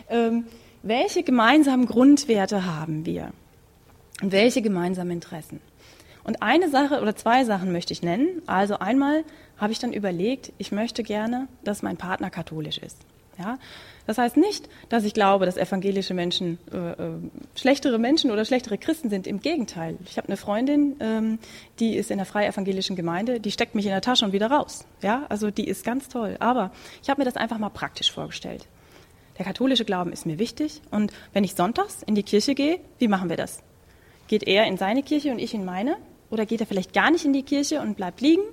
ähm, 0.10 0.46
welche 0.82 1.24
gemeinsamen 1.24 1.88
Grundwerte 1.88 2.66
haben 2.66 3.06
wir? 3.06 3.34
Und 4.22 4.32
welche 4.32 4.62
gemeinsamen 4.62 5.12
Interessen? 5.12 5.60
Und 6.24 6.42
eine 6.42 6.70
Sache 6.70 7.02
oder 7.02 7.16
zwei 7.16 7.44
Sachen 7.44 7.72
möchte 7.72 7.94
ich 7.94 8.04
nennen. 8.04 8.42
Also 8.46 8.80
einmal 8.80 9.24
habe 9.58 9.72
ich 9.72 9.80
dann 9.80 9.94
überlegt, 9.94 10.54
ich 10.58 10.72
möchte 10.72 11.04
gerne, 11.04 11.48
dass 11.64 11.82
mein 11.82 11.98
Partner 11.98 12.30
katholisch 12.30 12.78
ist. 12.78 12.98
Ja? 13.38 13.58
Das 14.08 14.18
heißt 14.18 14.38
nicht, 14.38 14.68
dass 14.90 15.04
ich 15.04 15.14
glaube, 15.14 15.46
dass 15.46 15.58
evangelische 15.58 16.14
Menschen 16.14 16.58
äh, 16.74 16.78
äh, 16.78 17.14
schlechtere 17.56 18.00
Menschen 18.00 18.32
oder 18.32 18.46
schlechtere 18.46 18.78
Christen 18.78 19.10
sind. 19.10 19.28
Im 19.28 19.40
Gegenteil. 19.40 19.98
Ich 20.06 20.18
habe 20.18 20.28
eine 20.28 20.38
Freundin, 20.38 20.96
ähm, 21.00 21.40
die 21.80 21.96
ist 21.96 22.12
in 22.12 22.18
der 22.18 22.26
freie 22.26 22.48
evangelischen 22.48 22.96
Gemeinde, 22.96 23.40
die 23.40 23.52
steckt 23.52 23.76
mich 23.76 23.86
in 23.86 23.92
der 23.92 24.02
Tasche 24.02 24.26
und 24.26 24.34
wieder 24.34 24.50
raus. 24.50 24.86
Ja, 25.02 25.26
also 25.30 25.52
die 25.52 25.68
ist 25.68 25.86
ganz 25.86 26.10
toll. 26.10 26.36
Aber 26.40 26.72
ich 27.02 27.10
habe 27.10 27.22
mir 27.22 27.26
das 27.26 27.38
einfach 27.38 27.58
mal 27.58 27.70
praktisch 27.70 28.12
vorgestellt. 28.12 28.68
Der 29.38 29.46
katholische 29.46 29.86
Glauben 29.86 30.12
ist 30.12 30.26
mir 30.26 30.40
wichtig 30.40 30.82
und 30.92 31.12
wenn 31.34 31.44
ich 31.44 31.56
sonntags 31.56 32.04
in 32.04 32.16
die 32.16 32.24
Kirche 32.24 32.54
gehe, 32.54 32.80
wie 33.00 33.08
machen 33.08 33.30
wir 33.30 33.38
das? 33.38 33.64
Geht 34.28 34.44
er 34.44 34.66
in 34.66 34.78
seine 34.78 35.04
Kirche 35.04 35.32
und 35.32 35.40
ich 35.40 35.54
in 35.54 35.66
meine? 35.66 35.98
Oder 36.32 36.46
geht 36.46 36.62
er 36.62 36.66
vielleicht 36.66 36.94
gar 36.94 37.12
nicht 37.12 37.26
in 37.26 37.34
die 37.34 37.44
Kirche 37.44 37.82
und 37.82 37.96
bleibt 37.96 38.22
liegen 38.22 38.44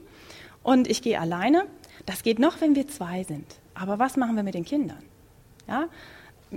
und 0.63 0.89
ich 0.89 1.01
gehe 1.01 1.19
alleine? 1.19 1.65
Das 2.05 2.23
geht 2.23 2.39
noch, 2.39 2.61
wenn 2.61 2.75
wir 2.75 2.89
zwei 2.89 3.25
sind. 3.25 3.47
Aber 3.75 3.99
was 3.99 4.17
machen 4.17 4.37
wir 4.37 4.43
mit 4.43 4.55
den 4.55 4.65
Kindern? 4.65 5.03
Ja? 5.69 5.87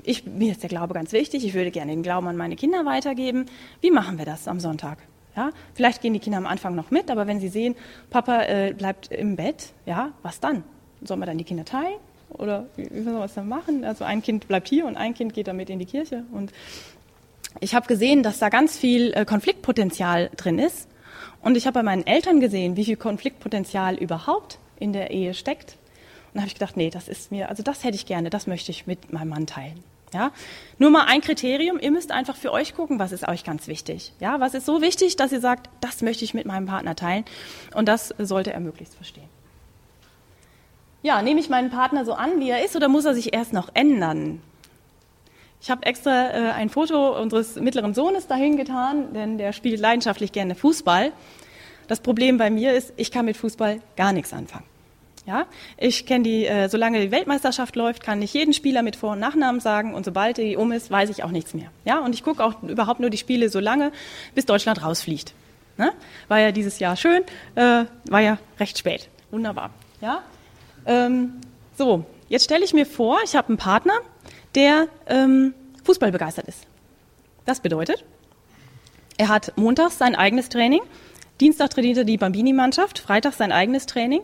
Ich, 0.03 0.25
mir 0.25 0.51
ist 0.51 0.63
der 0.63 0.69
Glaube 0.69 0.93
ganz 0.93 1.11
wichtig. 1.11 1.45
Ich 1.45 1.53
würde 1.53 1.71
gerne 1.71 1.91
den 1.91 2.03
Glauben 2.03 2.27
an 2.27 2.37
meine 2.37 2.55
Kinder 2.55 2.85
weitergeben. 2.85 3.45
Wie 3.81 3.91
machen 3.91 4.17
wir 4.17 4.25
das 4.25 4.47
am 4.47 4.59
Sonntag? 4.59 4.97
Ja? 5.35 5.51
Vielleicht 5.73 6.01
gehen 6.01 6.13
die 6.13 6.19
Kinder 6.19 6.37
am 6.37 6.45
Anfang 6.45 6.75
noch 6.75 6.91
mit, 6.91 7.11
aber 7.11 7.27
wenn 7.27 7.39
sie 7.39 7.49
sehen, 7.49 7.75
Papa 8.09 8.43
äh, 8.43 8.73
bleibt 8.73 9.11
im 9.11 9.35
Bett, 9.35 9.73
ja, 9.85 10.11
was 10.23 10.39
dann? 10.39 10.63
Sollen 11.03 11.19
wir 11.19 11.25
dann 11.25 11.37
die 11.37 11.43
Kinder 11.43 11.65
teilen? 11.65 11.99
Oder 12.29 12.67
wie, 12.75 12.89
wie 12.89 13.01
sollen 13.03 13.17
wir 13.17 13.21
das 13.21 13.33
dann 13.33 13.47
machen? 13.49 13.83
Also 13.83 14.05
ein 14.05 14.21
Kind 14.21 14.47
bleibt 14.47 14.69
hier 14.69 14.85
und 14.85 14.95
ein 14.95 15.13
Kind 15.13 15.33
geht 15.33 15.47
damit 15.47 15.69
in 15.69 15.79
die 15.79 15.85
Kirche. 15.85 16.23
Und 16.31 16.51
ich 17.59 17.75
habe 17.75 17.87
gesehen, 17.87 18.23
dass 18.23 18.39
da 18.39 18.49
ganz 18.49 18.77
viel 18.77 19.13
äh, 19.13 19.25
Konfliktpotenzial 19.25 20.31
drin 20.37 20.57
ist. 20.57 20.87
Und 21.41 21.57
ich 21.57 21.65
habe 21.65 21.75
bei 21.75 21.83
meinen 21.83 22.05
Eltern 22.05 22.39
gesehen, 22.39 22.75
wie 22.75 22.85
viel 22.85 22.97
Konfliktpotenzial 22.97 23.95
überhaupt 23.95 24.59
in 24.79 24.93
der 24.93 25.11
Ehe 25.11 25.33
steckt. 25.33 25.77
Und 26.27 26.35
da 26.35 26.41
habe 26.41 26.47
ich 26.47 26.53
gedacht, 26.53 26.77
nee, 26.77 26.89
das 26.89 27.07
ist 27.07 27.31
mir, 27.31 27.49
also 27.49 27.63
das 27.63 27.83
hätte 27.83 27.95
ich 27.95 28.05
gerne, 28.05 28.29
das 28.29 28.47
möchte 28.47 28.71
ich 28.71 28.87
mit 28.87 29.11
meinem 29.11 29.29
Mann 29.29 29.47
teilen. 29.47 29.83
Ja, 30.13 30.31
nur 30.77 30.89
mal 30.89 31.05
ein 31.05 31.21
Kriterium. 31.21 31.79
Ihr 31.79 31.91
müsst 31.91 32.11
einfach 32.11 32.35
für 32.35 32.51
euch 32.51 32.75
gucken, 32.75 32.99
was 32.99 33.13
ist 33.13 33.27
euch 33.27 33.45
ganz 33.45 33.67
wichtig. 33.67 34.11
Ja, 34.19 34.41
was 34.41 34.53
ist 34.53 34.65
so 34.65 34.81
wichtig, 34.81 35.15
dass 35.15 35.31
ihr 35.31 35.39
sagt, 35.39 35.69
das 35.79 36.01
möchte 36.01 36.25
ich 36.25 36.33
mit 36.33 36.45
meinem 36.45 36.65
Partner 36.65 36.97
teilen. 36.97 37.23
Und 37.75 37.87
das 37.87 38.13
sollte 38.17 38.51
er 38.51 38.59
möglichst 38.59 38.95
verstehen. 38.95 39.29
Ja, 41.01 41.21
nehme 41.21 41.39
ich 41.39 41.49
meinen 41.49 41.69
Partner 41.69 42.03
so 42.03 42.13
an, 42.13 42.41
wie 42.41 42.49
er 42.49 42.63
ist, 42.63 42.75
oder 42.75 42.89
muss 42.89 43.05
er 43.05 43.15
sich 43.15 43.33
erst 43.33 43.53
noch 43.53 43.69
ändern? 43.73 44.41
Ich 45.61 45.69
habe 45.69 45.85
extra 45.85 46.31
äh, 46.31 46.51
ein 46.53 46.69
Foto 46.69 47.15
unseres 47.19 47.55
mittleren 47.55 47.93
Sohnes 47.93 48.25
dahin 48.25 48.57
getan, 48.57 49.13
denn 49.13 49.37
der 49.37 49.53
spielt 49.53 49.79
leidenschaftlich 49.79 50.31
gerne 50.31 50.55
Fußball. 50.55 51.11
Das 51.87 51.99
Problem 51.99 52.37
bei 52.37 52.49
mir 52.49 52.73
ist, 52.73 52.93
ich 52.97 53.11
kann 53.11 53.25
mit 53.25 53.37
Fußball 53.37 53.79
gar 53.95 54.11
nichts 54.11 54.33
anfangen. 54.33 54.65
Ja, 55.27 55.45
ich 55.77 56.07
kenne 56.07 56.23
die, 56.23 56.47
äh, 56.47 56.67
solange 56.67 56.99
die 56.99 57.11
Weltmeisterschaft 57.11 57.75
läuft, 57.75 58.01
kann 58.01 58.23
ich 58.23 58.33
jeden 58.33 58.53
Spieler 58.53 58.81
mit 58.81 58.95
Vor- 58.95 59.11
und 59.11 59.19
Nachnamen 59.19 59.61
sagen 59.61 59.93
und 59.93 60.03
sobald 60.03 60.37
die 60.37 60.57
um 60.57 60.71
ist, 60.71 60.89
weiß 60.89 61.11
ich 61.11 61.23
auch 61.23 61.29
nichts 61.29 61.53
mehr. 61.53 61.69
Ja, 61.85 61.99
und 61.99 62.15
ich 62.15 62.23
gucke 62.23 62.43
auch 62.43 62.63
überhaupt 62.63 62.99
nur 62.99 63.11
die 63.11 63.19
Spiele 63.19 63.49
so 63.49 63.59
lange, 63.59 63.91
bis 64.33 64.47
Deutschland 64.47 64.83
rausfliegt. 64.83 65.35
Ne? 65.77 65.91
War 66.27 66.39
ja 66.39 66.51
dieses 66.51 66.79
Jahr 66.79 66.95
schön, 66.95 67.21
äh, 67.53 67.85
war 68.09 68.19
ja 68.19 68.39
recht 68.59 68.79
spät. 68.79 69.09
Wunderbar. 69.29 69.69
Ja, 70.01 70.23
ähm, 70.87 71.33
so 71.77 72.03
jetzt 72.29 72.45
stelle 72.45 72.65
ich 72.65 72.73
mir 72.73 72.87
vor, 72.87 73.19
ich 73.23 73.35
habe 73.35 73.49
einen 73.49 73.57
Partner, 73.57 73.93
der 74.55 74.87
ähm, 75.07 75.53
Fußball 75.83 76.11
begeistert 76.11 76.47
ist. 76.47 76.67
Das 77.45 77.59
bedeutet, 77.59 78.05
er 79.17 79.29
hat 79.29 79.53
montags 79.57 79.97
sein 79.97 80.15
eigenes 80.15 80.49
Training, 80.49 80.81
Dienstag 81.41 81.71
trainiert 81.71 81.97
er 81.97 82.03
die 82.03 82.17
Bambini-Mannschaft, 82.17 82.99
Freitag 82.99 83.33
sein 83.33 83.51
eigenes 83.51 83.87
Training, 83.87 84.21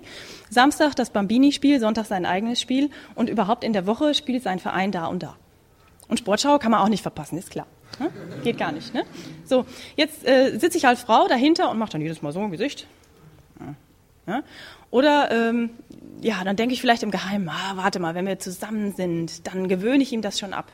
Samstag 0.51 0.95
das 0.95 1.09
Bambini-Spiel, 1.09 1.79
Sonntag 1.79 2.05
sein 2.05 2.27
eigenes 2.27 2.61
Spiel 2.61 2.91
und 3.15 3.27
überhaupt 3.27 3.63
in 3.63 3.73
der 3.73 3.87
Woche 3.87 4.13
spielt 4.13 4.43
sein 4.43 4.59
Verein 4.59 4.91
da 4.91 5.07
und 5.07 5.23
da. 5.23 5.35
Und 6.07 6.19
Sportschau 6.19 6.59
kann 6.59 6.71
man 6.71 6.79
auch 6.79 6.89
nicht 6.89 7.01
verpassen, 7.01 7.37
ist 7.39 7.49
klar. 7.49 7.65
Ne? 7.99 8.11
Geht 8.43 8.59
gar 8.59 8.71
nicht. 8.71 8.93
Ne? 8.93 9.03
So, 9.45 9.65
jetzt 9.95 10.27
äh, 10.27 10.57
sitze 10.59 10.77
ich 10.77 10.87
als 10.87 11.01
Frau 11.01 11.27
dahinter 11.27 11.71
und 11.71 11.79
mache 11.79 11.93
dann 11.93 12.01
jedes 12.01 12.21
Mal 12.21 12.31
so 12.31 12.39
ein 12.39 12.51
Gesicht. 12.51 12.85
Ja? 14.27 14.43
Oder 14.91 15.31
ähm, 15.31 15.71
ja, 16.21 16.43
dann 16.43 16.56
denke 16.56 16.73
ich 16.73 16.82
vielleicht 16.82 17.03
im 17.03 17.12
Geheimen, 17.12 17.49
ah, 17.49 17.73
warte 17.75 17.99
mal, 17.99 18.15
wenn 18.15 18.25
wir 18.25 18.39
zusammen 18.39 18.93
sind, 18.93 19.47
dann 19.47 19.67
gewöhne 19.67 20.03
ich 20.03 20.12
ihm 20.12 20.21
das 20.21 20.39
schon 20.39 20.53
ab. 20.53 20.71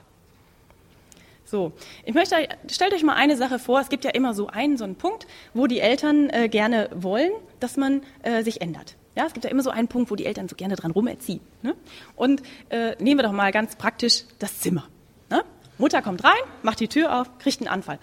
So, 1.46 1.72
ich 2.06 2.16
möchte, 2.16 2.36
stellt 2.72 2.94
euch 2.94 3.04
mal 3.04 3.14
eine 3.14 3.38
Sache 3.38 3.60
vor. 3.60 3.80
Es 3.80 3.90
gibt 3.90 4.06
ja 4.06 4.12
immer 4.12 4.34
so 4.34 4.48
einen, 4.48 4.78
so 4.78 4.86
einen 4.86 4.96
Punkt, 4.96 5.28
wo 5.54 5.68
die 5.68 5.82
Eltern 5.82 6.30
äh, 6.30 6.50
gerne 6.50 6.90
wollen, 6.96 7.32
dass 7.60 7.78
man 7.78 8.02
äh, 8.24 8.44
sich 8.44 8.62
ändert. 8.62 8.96
Ja, 9.16 9.28
es 9.28 9.34
gibt 9.34 9.46
ja 9.46 9.52
immer 9.52 9.62
so 9.62 9.70
einen 9.70 9.88
Punkt, 9.88 10.10
wo 10.10 10.16
die 10.16 10.26
Eltern 10.26 10.48
so 10.48 10.56
gerne 10.56 10.76
dran 10.76 10.90
rumerziehen. 10.90 11.42
Ne? 11.62 11.76
Und 12.16 12.42
äh, 12.70 12.96
nehmen 13.00 13.20
wir 13.20 13.24
doch 13.24 13.32
mal 13.32 13.52
ganz 13.52 13.76
praktisch 13.76 14.24
das 14.40 14.60
Zimmer. 14.62 14.88
Ne? 15.30 15.44
Mutter 15.78 16.02
kommt 16.02 16.24
rein, 16.24 16.42
macht 16.64 16.80
die 16.80 16.88
Tür 16.88 17.22
auf, 17.22 17.38
kriegt 17.38 17.62
einen 17.62 17.68
Anfall. 17.68 18.00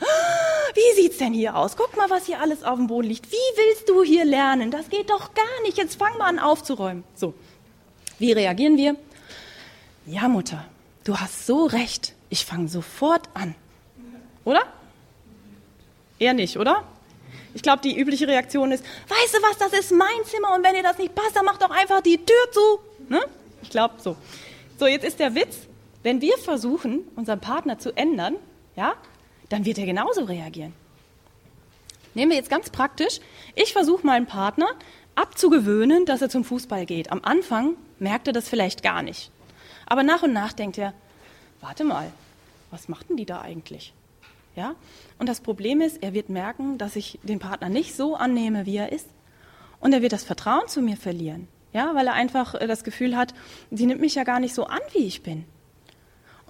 Wie 0.74 1.02
sieht's 1.02 1.18
denn 1.18 1.33
hier 1.33 1.56
aus? 1.56 1.76
Guck 1.76 1.96
mal, 1.96 2.11
was 2.11 2.26
hier 2.26 2.40
alles 2.40 2.62
auf 2.62 2.76
dem 2.76 2.87
Boden 2.87 3.09
liegt. 3.09 3.30
Wie 3.30 3.37
willst 3.56 3.88
du 3.88 4.02
hier 4.02 4.24
lernen? 4.24 4.70
Das 4.70 4.88
geht 4.88 5.11
doch 5.11 5.35
gar 5.35 5.62
nicht. 5.62 5.78
Jetzt 5.78 5.98
fang 5.98 6.16
mal 6.18 6.28
an 6.28 6.38
aufzuräumen. 6.38 7.04
So. 7.14 7.35
Wie 8.18 8.33
reagieren 8.33 8.76
wir? 8.76 8.96
Ja, 10.06 10.28
Mutter, 10.28 10.64
du 11.04 11.16
hast 11.16 11.46
so 11.46 11.66
recht 11.66 12.14
ich 12.30 12.44
fange 12.44 12.68
sofort 12.68 13.28
an. 13.35 13.54
Oder? 14.44 14.62
Eher 16.18 16.33
nicht, 16.33 16.56
oder? 16.56 16.85
Ich 17.52 17.62
glaube, 17.62 17.83
die 17.83 17.98
übliche 17.98 18.28
Reaktion 18.28 18.70
ist, 18.70 18.85
weißt 19.09 19.35
du 19.35 19.38
was, 19.42 19.59
das 19.59 19.72
ist 19.72 19.90
mein 19.90 20.24
Zimmer 20.24 20.54
und 20.54 20.62
wenn 20.62 20.74
dir 20.74 20.85
das 20.85 20.98
nicht 20.98 21.14
passt, 21.14 21.35
dann 21.35 21.44
mach 21.44 21.59
doch 21.59 21.70
einfach 21.70 22.00
die 22.00 22.16
Tür 22.16 22.52
zu. 22.52 22.78
Ne? 23.09 23.20
Ich 23.62 23.70
glaube 23.70 23.94
so. 23.98 24.16
So, 24.78 24.87
jetzt 24.87 25.04
ist 25.04 25.18
der 25.18 25.35
Witz, 25.35 25.66
wenn 26.04 26.20
wir 26.20 26.38
versuchen, 26.38 27.00
unseren 27.16 27.40
Partner 27.40 27.78
zu 27.78 27.94
ändern, 27.96 28.37
ja, 28.76 28.94
dann 29.50 29.66
wird 29.66 29.78
er 29.78 29.86
genauso 29.86 30.24
reagieren. 30.24 30.72
Nehmen 32.14 32.30
wir 32.30 32.38
jetzt 32.38 32.50
ganz 32.50 32.70
praktisch, 32.70 33.20
ich 33.54 33.72
versuche 33.72 34.06
meinen 34.06 34.26
Partner 34.26 34.68
abzugewöhnen, 35.14 36.06
dass 36.06 36.22
er 36.22 36.30
zum 36.30 36.44
Fußball 36.44 36.86
geht. 36.86 37.12
Am 37.12 37.20
Anfang 37.22 37.76
merkt 37.98 38.26
er 38.26 38.32
das 38.32 38.48
vielleicht 38.48 38.82
gar 38.82 39.02
nicht. 39.02 39.30
Aber 39.86 40.02
nach 40.02 40.22
und 40.22 40.32
nach 40.32 40.52
denkt 40.52 40.78
er, 40.78 40.94
warte 41.60 41.84
mal, 41.84 42.10
was 42.70 42.88
machten 42.88 43.16
die 43.16 43.26
da 43.26 43.42
eigentlich? 43.42 43.92
Ja? 44.56 44.74
Und 45.18 45.28
das 45.28 45.40
Problem 45.40 45.80
ist, 45.80 46.02
er 46.02 46.14
wird 46.14 46.28
merken, 46.28 46.78
dass 46.78 46.96
ich 46.96 47.18
den 47.22 47.38
Partner 47.38 47.68
nicht 47.68 47.94
so 47.94 48.16
annehme, 48.16 48.66
wie 48.66 48.76
er 48.76 48.92
ist. 48.92 49.08
Und 49.80 49.92
er 49.92 50.02
wird 50.02 50.12
das 50.12 50.24
Vertrauen 50.24 50.68
zu 50.68 50.82
mir 50.82 50.96
verlieren. 50.96 51.48
Ja, 51.72 51.94
weil 51.94 52.06
er 52.06 52.14
einfach 52.14 52.54
äh, 52.54 52.66
das 52.66 52.82
Gefühl 52.82 53.16
hat, 53.16 53.32
sie 53.70 53.86
nimmt 53.86 54.00
mich 54.00 54.16
ja 54.16 54.24
gar 54.24 54.40
nicht 54.40 54.54
so 54.54 54.64
an, 54.64 54.80
wie 54.92 55.06
ich 55.06 55.22
bin. 55.22 55.44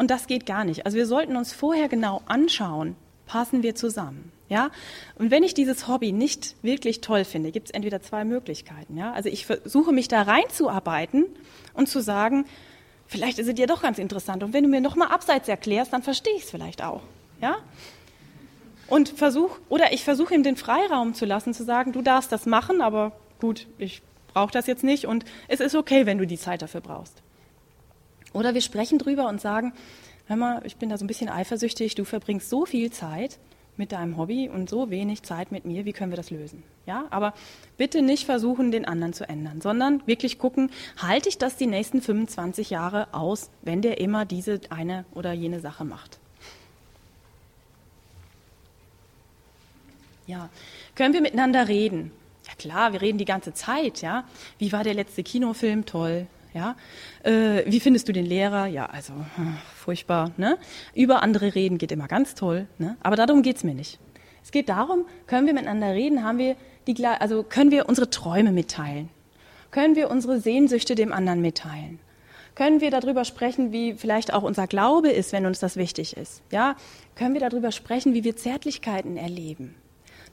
Und 0.01 0.11
das 0.11 0.27
geht 0.27 0.47
gar 0.47 0.65
nicht. 0.65 0.87
Also 0.87 0.97
wir 0.97 1.05
sollten 1.05 1.37
uns 1.37 1.53
vorher 1.53 1.87
genau 1.91 2.23
anschauen, 2.25 2.97
passen 3.27 3.63
wir 3.63 3.75
zusammen. 3.75 4.33
Ja? 4.49 4.71
Und 5.17 5.31
wenn 5.31 5.43
ich 5.43 5.53
dieses 5.53 5.89
Hobby 5.89 6.11
nicht 6.11 6.57
wirklich 6.63 7.03
toll 7.03 7.27
finde, 7.27 7.51
gibt 7.53 7.67
es 7.67 7.75
entweder 7.75 8.01
zwei 8.01 8.25
Möglichkeiten. 8.25 8.97
Ja? 8.97 9.13
Also 9.13 9.29
ich 9.29 9.45
versuche 9.45 9.93
mich 9.93 10.09
da 10.09 10.23
reinzuarbeiten 10.23 11.27
und 11.75 11.91
zu 11.91 12.01
sagen, 12.01 12.47
vielleicht 13.09 13.39
ist 13.39 13.47
es 13.47 13.55
dir 13.55 13.67
doch 13.67 13.83
ganz 13.83 13.99
interessant. 13.99 14.43
Und 14.43 14.55
wenn 14.55 14.65
du 14.65 14.71
mir 14.71 14.81
nochmal 14.81 15.09
abseits 15.09 15.51
erklärst, 15.51 15.93
dann 15.93 16.03
verstehe 16.03 16.35
ich 16.35 16.45
es 16.45 16.51
vielleicht 16.51 16.83
auch. 16.83 17.03
Ja? 17.43 17.59
Und 18.87 19.11
versuch, 19.11 19.59
oder 19.69 19.93
ich 19.93 20.03
versuche 20.03 20.35
ihm 20.35 20.43
den 20.43 20.57
Freiraum 20.57 21.13
zu 21.13 21.27
lassen, 21.27 21.53
zu 21.53 21.63
sagen, 21.63 21.93
du 21.93 22.01
darfst 22.01 22.33
das 22.33 22.47
machen, 22.47 22.81
aber 22.81 23.13
gut, 23.39 23.67
ich 23.77 24.01
brauche 24.33 24.51
das 24.51 24.67
jetzt 24.67 24.83
nicht 24.83 25.05
und 25.05 25.27
es 25.49 25.61
ist 25.61 25.75
okay, 25.75 26.07
wenn 26.07 26.17
du 26.17 26.27
die 26.27 26.39
Zeit 26.39 26.63
dafür 26.63 26.81
brauchst. 26.81 27.23
Oder 28.33 28.55
wir 28.55 28.61
sprechen 28.61 28.99
drüber 28.99 29.29
und 29.29 29.41
sagen, 29.41 29.73
hör 30.27 30.37
mal, 30.37 30.63
ich 30.65 30.77
bin 30.77 30.89
da 30.89 30.99
so 30.99 31.05
ein 31.05 31.09
bisschen 31.09 31.29
eifersüchtig, 31.29 31.95
du 31.95 32.05
verbringst 32.05 32.49
so 32.49 32.67
viel 32.67 32.91
Zeit, 32.91 33.39
mit 33.81 33.93
deinem 33.93 34.17
Hobby 34.17 34.49
und 34.49 34.69
so 34.71 34.91
wenig 34.91 35.23
Zeit 35.23 35.51
mit 35.51 35.65
mir, 35.65 35.85
wie 35.85 35.93
können 35.93 36.13
wir 36.13 36.17
das 36.17 36.31
lösen? 36.31 36.63
Ja, 36.87 37.07
aber 37.11 37.35
bitte 37.79 38.03
nicht 38.03 38.27
versuchen, 38.27 38.71
den 38.71 38.85
anderen 38.85 39.13
zu 39.13 39.29
ändern, 39.29 39.61
sondern 39.61 40.07
wirklich 40.07 40.39
gucken, 40.39 40.71
halte 40.99 41.29
ich 41.29 41.39
das 41.39 41.57
die 41.57 41.67
nächsten 41.67 42.03
25 42.03 42.71
Jahre 42.71 43.13
aus, 43.13 43.51
wenn 43.63 43.83
der 43.83 43.99
immer 43.99 44.25
diese 44.25 44.61
eine 44.69 45.05
oder 45.13 45.33
jene 45.33 45.61
Sache 45.61 45.85
macht? 45.85 46.19
Ja, 50.27 50.49
können 50.95 51.15
wir 51.15 51.23
miteinander 51.23 51.67
reden? 51.67 52.13
Ja 52.47 52.55
klar, 52.57 52.93
wir 52.93 53.01
reden 53.01 53.19
die 53.19 53.25
ganze 53.25 53.55
Zeit, 53.55 54.03
ja. 54.03 54.25
Wie 54.59 54.73
war 54.73 54.85
der 54.85 54.95
letzte 54.95 55.23
Kinofilm? 55.23 55.87
Toll. 55.87 56.27
Ja, 56.53 56.77
äh, 57.23 57.63
wie 57.67 57.81
findest 57.81 58.09
du 58.09 58.13
den 58.13 58.27
Lehrer? 58.27 58.67
Ja, 58.67 58.87
also 58.87 59.13
hm, 59.37 59.57
furchtbar. 59.77 60.33
Ne? 60.37 60.59
Über 60.95 61.23
andere 61.23 61.55
reden 61.55 61.79
geht 61.79 61.93
immer 61.93 62.09
ganz 62.09 62.35
toll, 62.35 62.67
ne? 62.79 62.97
aber 63.03 63.17
darum 63.17 63.43
geht's 63.43 63.63
mir 63.63 63.75
nicht. 63.75 64.01
Es 64.43 64.51
geht 64.51 64.69
darum, 64.69 65.05
können 65.27 65.47
wir 65.47 65.55
miteinander 65.55 65.93
reden, 65.93 66.25
haben 66.25 66.39
wir 66.39 66.57
die, 66.87 67.07
also 67.07 67.43
können 67.43 67.71
wir 67.71 67.89
unsere 67.89 68.11
Träume 68.11 68.53
mitteilen, 68.53 69.11
können 69.71 69.97
wir 69.97 70.11
unsere 70.11 70.41
Sehnsüchte 70.41 70.95
dem 70.95 71.13
anderen 71.13 71.41
mitteilen, 71.41 72.01
können 72.55 72.81
wir 72.81 72.91
darüber 72.91 73.25
sprechen, 73.25 73.71
wie 73.71 73.95
vielleicht 73.95 74.33
auch 74.33 74.43
unser 74.43 74.67
Glaube 74.67 75.11
ist, 75.11 75.33
wenn 75.33 75.47
uns 75.47 75.61
das 75.61 75.77
wichtig 75.77 76.17
ist. 76.17 76.43
Ja, 76.51 76.77
können 77.15 77.35
wir 77.35 77.41
darüber 77.41 77.71
sprechen, 77.71 78.15
wie 78.15 78.25
wir 78.25 78.37
Zärtlichkeiten 78.37 79.17
erleben. 79.17 79.75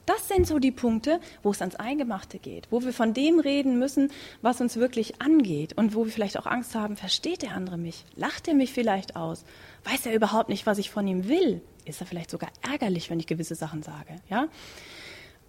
Das 0.08 0.26
sind 0.26 0.46
so 0.46 0.58
die 0.58 0.70
Punkte, 0.70 1.20
wo 1.42 1.50
es 1.50 1.60
ans 1.60 1.76
Eingemachte 1.76 2.38
geht, 2.38 2.66
wo 2.70 2.82
wir 2.82 2.94
von 2.94 3.12
dem 3.12 3.40
reden 3.40 3.78
müssen, 3.78 4.10
was 4.40 4.58
uns 4.62 4.76
wirklich 4.76 5.20
angeht 5.20 5.76
und 5.76 5.94
wo 5.94 6.06
wir 6.06 6.12
vielleicht 6.12 6.38
auch 6.38 6.46
Angst 6.46 6.74
haben, 6.74 6.96
versteht 6.96 7.42
der 7.42 7.52
andere 7.52 7.76
mich? 7.76 8.06
Lacht 8.16 8.48
er 8.48 8.54
mich 8.54 8.72
vielleicht 8.72 9.16
aus? 9.16 9.44
Weiß 9.84 10.06
er 10.06 10.14
überhaupt 10.14 10.48
nicht, 10.48 10.64
was 10.64 10.78
ich 10.78 10.90
von 10.90 11.06
ihm 11.06 11.28
will? 11.28 11.60
Ist 11.84 12.00
er 12.00 12.06
vielleicht 12.06 12.30
sogar 12.30 12.48
ärgerlich, 12.62 13.10
wenn 13.10 13.20
ich 13.20 13.26
gewisse 13.26 13.54
Sachen 13.54 13.82
sage? 13.82 14.16
Ja? 14.30 14.48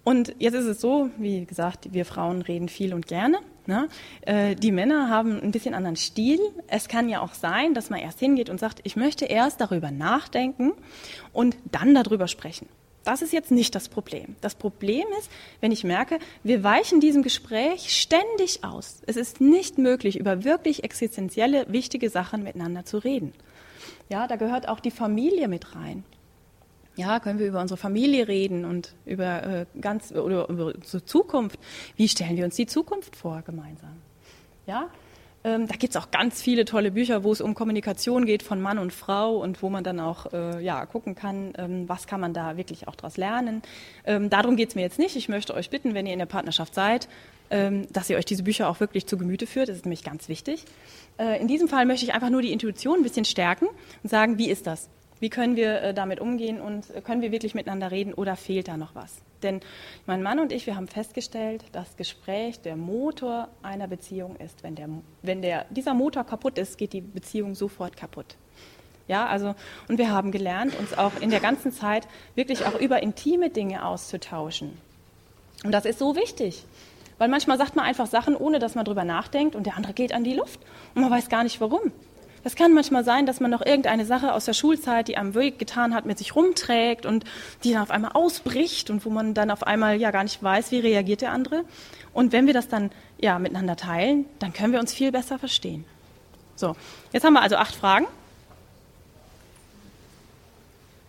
Und 0.04 0.36
jetzt 0.40 0.56
ist 0.56 0.66
es 0.66 0.82
so, 0.82 1.10
wie 1.18 1.46
gesagt, 1.46 1.94
wir 1.94 2.04
Frauen 2.04 2.42
reden 2.42 2.68
viel 2.68 2.94
und 2.94 3.08
gerne. 3.08 3.40
Ne? 3.66 3.88
Äh, 4.24 4.56
die 4.56 4.74
Männer 4.74 5.10
haben 5.10 5.40
ein 5.42 5.52
bisschen 5.52 5.74
anderen 5.74 5.96
Stil. 5.96 6.40
Es 6.68 6.90
kann 6.90 7.08
ja 7.08 7.22
auch 7.22 7.34
sein, 7.34 7.74
dass 7.74 7.90
man 7.90 8.02
erst 8.02 8.20
hingeht 8.20 8.50
und 8.50 8.60
sagt, 8.60 8.82
ich 8.84 8.98
möchte 8.98 9.24
erst 9.24 9.62
darüber 9.62 9.90
nachdenken 9.90 10.74
und 11.32 11.56
dann 11.72 11.96
darüber 11.96 12.28
sprechen. 12.28 12.68
Das 13.10 13.24
ist 13.24 13.34
jetzt 13.34 13.50
nicht 13.50 13.74
das 13.74 13.90
Problem. 13.90 14.36
Das 14.40 14.54
Problem 14.54 15.08
ist, 15.18 15.32
wenn 15.62 15.72
ich 15.72 15.84
merke, 15.84 16.20
wir 16.44 16.64
weichen 16.64 17.00
diesem 17.00 17.24
Gespräch 17.24 17.92
ständig 18.00 18.64
aus. 18.64 19.02
Es 19.08 19.16
ist 19.16 19.42
nicht 19.42 19.80
möglich, 19.80 20.20
über 20.20 20.44
wirklich 20.44 20.84
existenzielle, 20.84 21.66
wichtige 21.70 22.12
Sachen 22.12 22.44
miteinander 22.44 22.86
zu 22.86 23.00
reden. 23.00 23.34
Ja, 24.10 24.28
da 24.28 24.36
gehört 24.36 24.70
auch 24.70 24.80
die 24.80 24.92
Familie 24.92 25.48
mit 25.48 25.76
rein. 25.76 26.04
Ja, 26.98 27.20
können 27.20 27.40
wir 27.40 27.48
über 27.48 27.62
unsere 27.62 27.80
Familie 27.80 28.28
reden 28.28 28.64
und 28.64 28.94
über 29.08 29.42
äh, 29.42 29.66
ganz 29.82 30.12
oder 30.12 30.48
über 30.48 30.76
unsere 30.76 31.04
Zukunft. 31.04 31.58
Wie 31.96 32.08
stellen 32.08 32.38
wir 32.38 32.46
uns 32.46 32.58
die 32.58 32.68
Zukunft 32.68 33.16
vor 33.16 33.42
gemeinsam? 33.42 33.98
Ja, 34.68 34.92
ähm, 35.44 35.68
da 35.68 35.76
gibt 35.76 35.96
es 35.96 36.02
auch 36.02 36.12
ganz 36.12 36.42
viele 36.42 36.66
tolle 36.66 36.92
Bücher, 36.92 37.24
wo 37.24 37.32
es 37.32 37.40
um 37.40 37.56
Kommunikation 37.56 38.26
geht 38.26 38.44
von 38.44 38.60
Mann 38.60 38.78
und 38.78 38.92
Frau 38.92 39.38
und 39.38 39.64
wo 39.64 39.70
man 39.70 39.84
dann 39.84 40.00
auch 40.00 40.34
äh, 40.34 40.62
ja, 40.64 40.86
gucken 40.86 41.16
kann, 41.16 41.54
ähm, 41.58 41.88
was 41.88 42.08
kann 42.08 42.20
man 42.20 42.34
da 42.34 42.58
wirklich 42.58 42.88
auch 42.88 42.96
daraus 42.96 43.16
lernen. 43.16 43.62
Ähm, 44.06 44.30
darum 44.30 44.58
geht 44.58 44.70
es 44.70 44.76
mir 44.76 44.82
jetzt 44.82 45.00
nicht. 45.00 45.16
Ich 45.16 45.30
möchte 45.30 45.54
euch 45.54 45.70
bitten, 45.70 45.94
wenn 45.94 46.06
ihr 46.06 46.14
in 46.14 46.20
der 46.20 46.26
Partnerschaft 46.26 46.76
seid, 46.76 47.08
ähm, 47.52 47.88
dass 47.92 48.10
ihr 48.10 48.18
euch 48.18 48.26
diese 48.26 48.44
Bücher 48.44 48.70
auch 48.70 48.80
wirklich 48.80 49.08
zu 49.08 49.18
Gemüte 49.18 49.48
führt. 49.48 49.70
Das 49.70 49.78
ist 49.78 49.86
nämlich 49.86 50.04
ganz 50.04 50.28
wichtig. 50.28 50.66
Äh, 51.18 51.40
in 51.40 51.48
diesem 51.48 51.70
Fall 51.70 51.86
möchte 51.86 52.06
ich 52.06 52.14
einfach 52.14 52.30
nur 52.30 52.42
die 52.42 52.52
Intuition 52.52 53.00
ein 53.00 53.04
bisschen 53.04 53.26
stärken 53.26 53.68
und 54.04 54.10
sagen, 54.10 54.38
wie 54.38 54.50
ist 54.50 54.68
das? 54.68 54.90
Wie 55.20 55.30
können 55.30 55.56
wir 55.56 55.82
äh, 55.82 55.94
damit 55.94 56.20
umgehen 56.20 56.62
und 56.62 56.90
äh, 56.96 57.02
können 57.02 57.22
wir 57.22 57.32
wirklich 57.32 57.56
miteinander 57.56 57.92
reden 57.92 58.14
oder 58.14 58.36
fehlt 58.36 58.68
da 58.68 58.78
noch 58.78 58.96
was? 58.96 59.22
Denn 59.44 59.62
mein 60.06 60.22
Mann 60.22 60.40
und 60.40 60.52
ich, 60.52 60.66
wir 60.66 60.76
haben 60.76 60.88
festgestellt, 60.88 61.64
dass 61.72 61.98
Gespräch 61.98 62.62
der 62.62 62.76
Motor 62.76 63.48
einer 63.62 63.88
Beziehung 63.88 64.36
ist. 64.36 64.64
Wenn, 64.64 64.76
der, 64.76 64.90
wenn 65.22 65.42
der, 65.42 65.66
dieser 65.70 65.94
Motor 65.94 66.24
kaputt 66.26 66.58
ist, 66.58 66.78
geht 66.78 66.94
die 66.94 67.02
Beziehung 67.02 67.56
sofort 67.56 67.96
kaputt. 67.96 68.36
Ja, 69.08 69.26
also, 69.26 69.56
und 69.88 69.98
wir 69.98 70.12
haben 70.12 70.32
gelernt, 70.32 70.78
uns 70.78 70.96
auch 70.98 71.20
in 71.20 71.32
der 71.32 71.40
ganzen 71.40 71.72
Zeit 71.72 72.08
wirklich 72.36 72.66
auch 72.66 72.80
über 72.80 73.02
intime 73.02 73.50
Dinge 73.50 73.86
auszutauschen. 73.86 74.78
Und 75.64 75.72
das 75.72 75.86
ist 75.86 76.00
so 76.00 76.16
wichtig. 76.16 76.64
Weil 77.18 77.28
manchmal 77.28 77.58
sagt 77.58 77.76
man 77.76 77.86
einfach 77.86 78.08
Sachen, 78.08 78.36
ohne 78.36 78.60
dass 78.60 78.76
man 78.76 78.86
drüber 78.86 79.04
nachdenkt 79.04 79.56
und 79.56 79.66
der 79.66 79.76
andere 79.76 79.94
geht 79.94 80.14
an 80.14 80.24
die 80.24 80.34
Luft 80.34 80.60
und 80.96 81.02
man 81.02 81.12
weiß 81.12 81.28
gar 81.28 81.44
nicht 81.44 81.60
warum. 81.60 81.92
Das 82.44 82.56
kann 82.56 82.74
manchmal 82.74 83.04
sein, 83.04 83.26
dass 83.26 83.40
man 83.40 83.52
noch 83.52 83.66
irgendeine 83.66 84.06
Sache 84.06 84.34
aus 84.34 84.46
der 84.46 84.54
Schulzeit, 84.54 85.08
die 85.08 85.18
einem 85.18 85.36
Weg 85.36 85.60
getan 85.60 85.94
hat, 85.94 86.06
mit 86.06 86.18
sich 86.18 86.36
rumträgt 86.36 87.06
und 87.06 87.26
die 87.64 87.74
dann 87.74 87.82
auf 87.82 87.92
einmal 87.92 88.12
ausbricht 88.14 88.90
und 88.90 89.06
wo 89.06 89.10
man 89.10 89.34
dann 89.34 89.52
auf 89.52 89.66
einmal 89.66 89.98
ja 89.98 90.12
gar 90.12 90.24
nicht 90.24 90.42
weiß, 90.42 90.72
wie 90.72 90.80
reagiert 90.80 91.22
der 91.22 91.32
andere. 91.32 91.64
Und 92.14 92.32
wenn 92.32 92.48
wir 92.48 92.54
das 92.54 92.68
dann 92.68 92.92
ja 93.20 93.40
miteinander 93.40 93.76
teilen, 93.76 94.26
dann 94.40 94.54
können 94.54 94.74
wir 94.74 94.80
uns 94.80 94.94
viel 94.94 95.12
besser 95.12 95.40
verstehen. 95.40 95.86
So, 96.56 96.76
jetzt 97.14 97.24
haben 97.24 97.34
wir 97.34 97.42
also 97.42 97.56
acht 97.56 97.76
Fragen. 97.76 98.08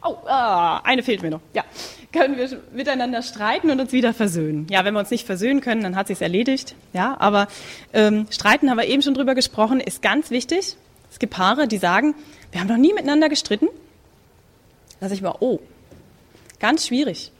Oh, 0.03 0.17
ah, 0.27 0.81
eine 0.85 1.03
fehlt 1.03 1.23
mir 1.23 1.31
noch. 1.31 1.41
Ja, 1.53 1.63
können 2.13 2.39
wir 2.39 2.49
miteinander 2.73 3.23
streiten 3.23 3.71
und 3.71 3.81
uns 3.81 3.93
wieder 3.93 4.15
versöhnen. 4.15 4.67
Ja, 4.71 4.85
wenn 4.85 4.95
wir 4.95 5.01
uns 5.01 5.11
nicht 5.11 5.27
versöhnen 5.27 5.61
können, 5.61 5.83
dann 5.83 5.95
hat 5.95 6.07
sich's 6.07 6.23
erledigt. 6.23 6.75
Ja, 6.93 7.17
aber 7.19 7.49
ähm, 7.93 8.27
streiten 8.31 8.71
haben 8.71 8.79
wir 8.79 8.87
eben 8.87 9.03
schon 9.03 9.15
drüber 9.15 9.35
gesprochen, 9.35 9.79
ist 9.79 10.01
ganz 10.01 10.31
wichtig. 10.31 10.77
Es 11.11 11.19
gibt 11.19 11.33
Paare, 11.33 11.69
die 11.69 11.79
sagen, 11.79 12.15
wir 12.53 12.61
haben 12.61 12.69
noch 12.69 12.77
nie 12.77 12.93
miteinander 12.93 13.29
gestritten. 13.29 13.69
Da 15.01 15.07
sage 15.07 15.15
ich 15.15 15.23
mal, 15.23 15.35
oh, 15.41 15.61
ganz 16.59 16.87
schwierig. 16.87 17.33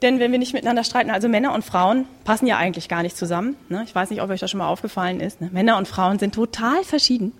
Denn 0.00 0.20
wenn 0.20 0.30
wir 0.30 0.38
nicht 0.38 0.52
miteinander 0.52 0.84
streiten, 0.84 1.10
also 1.10 1.28
Männer 1.28 1.52
und 1.54 1.64
Frauen 1.64 2.06
passen 2.24 2.46
ja 2.46 2.56
eigentlich 2.56 2.88
gar 2.88 3.02
nicht 3.02 3.16
zusammen. 3.16 3.56
Ne? 3.68 3.82
Ich 3.84 3.94
weiß 3.94 4.10
nicht, 4.10 4.22
ob 4.22 4.30
euch 4.30 4.38
das 4.38 4.50
schon 4.50 4.58
mal 4.58 4.68
aufgefallen 4.68 5.20
ist. 5.20 5.40
Ne? 5.40 5.50
Männer 5.52 5.76
und 5.76 5.88
Frauen 5.88 6.20
sind 6.20 6.34
total 6.34 6.84
verschieden. 6.84 7.32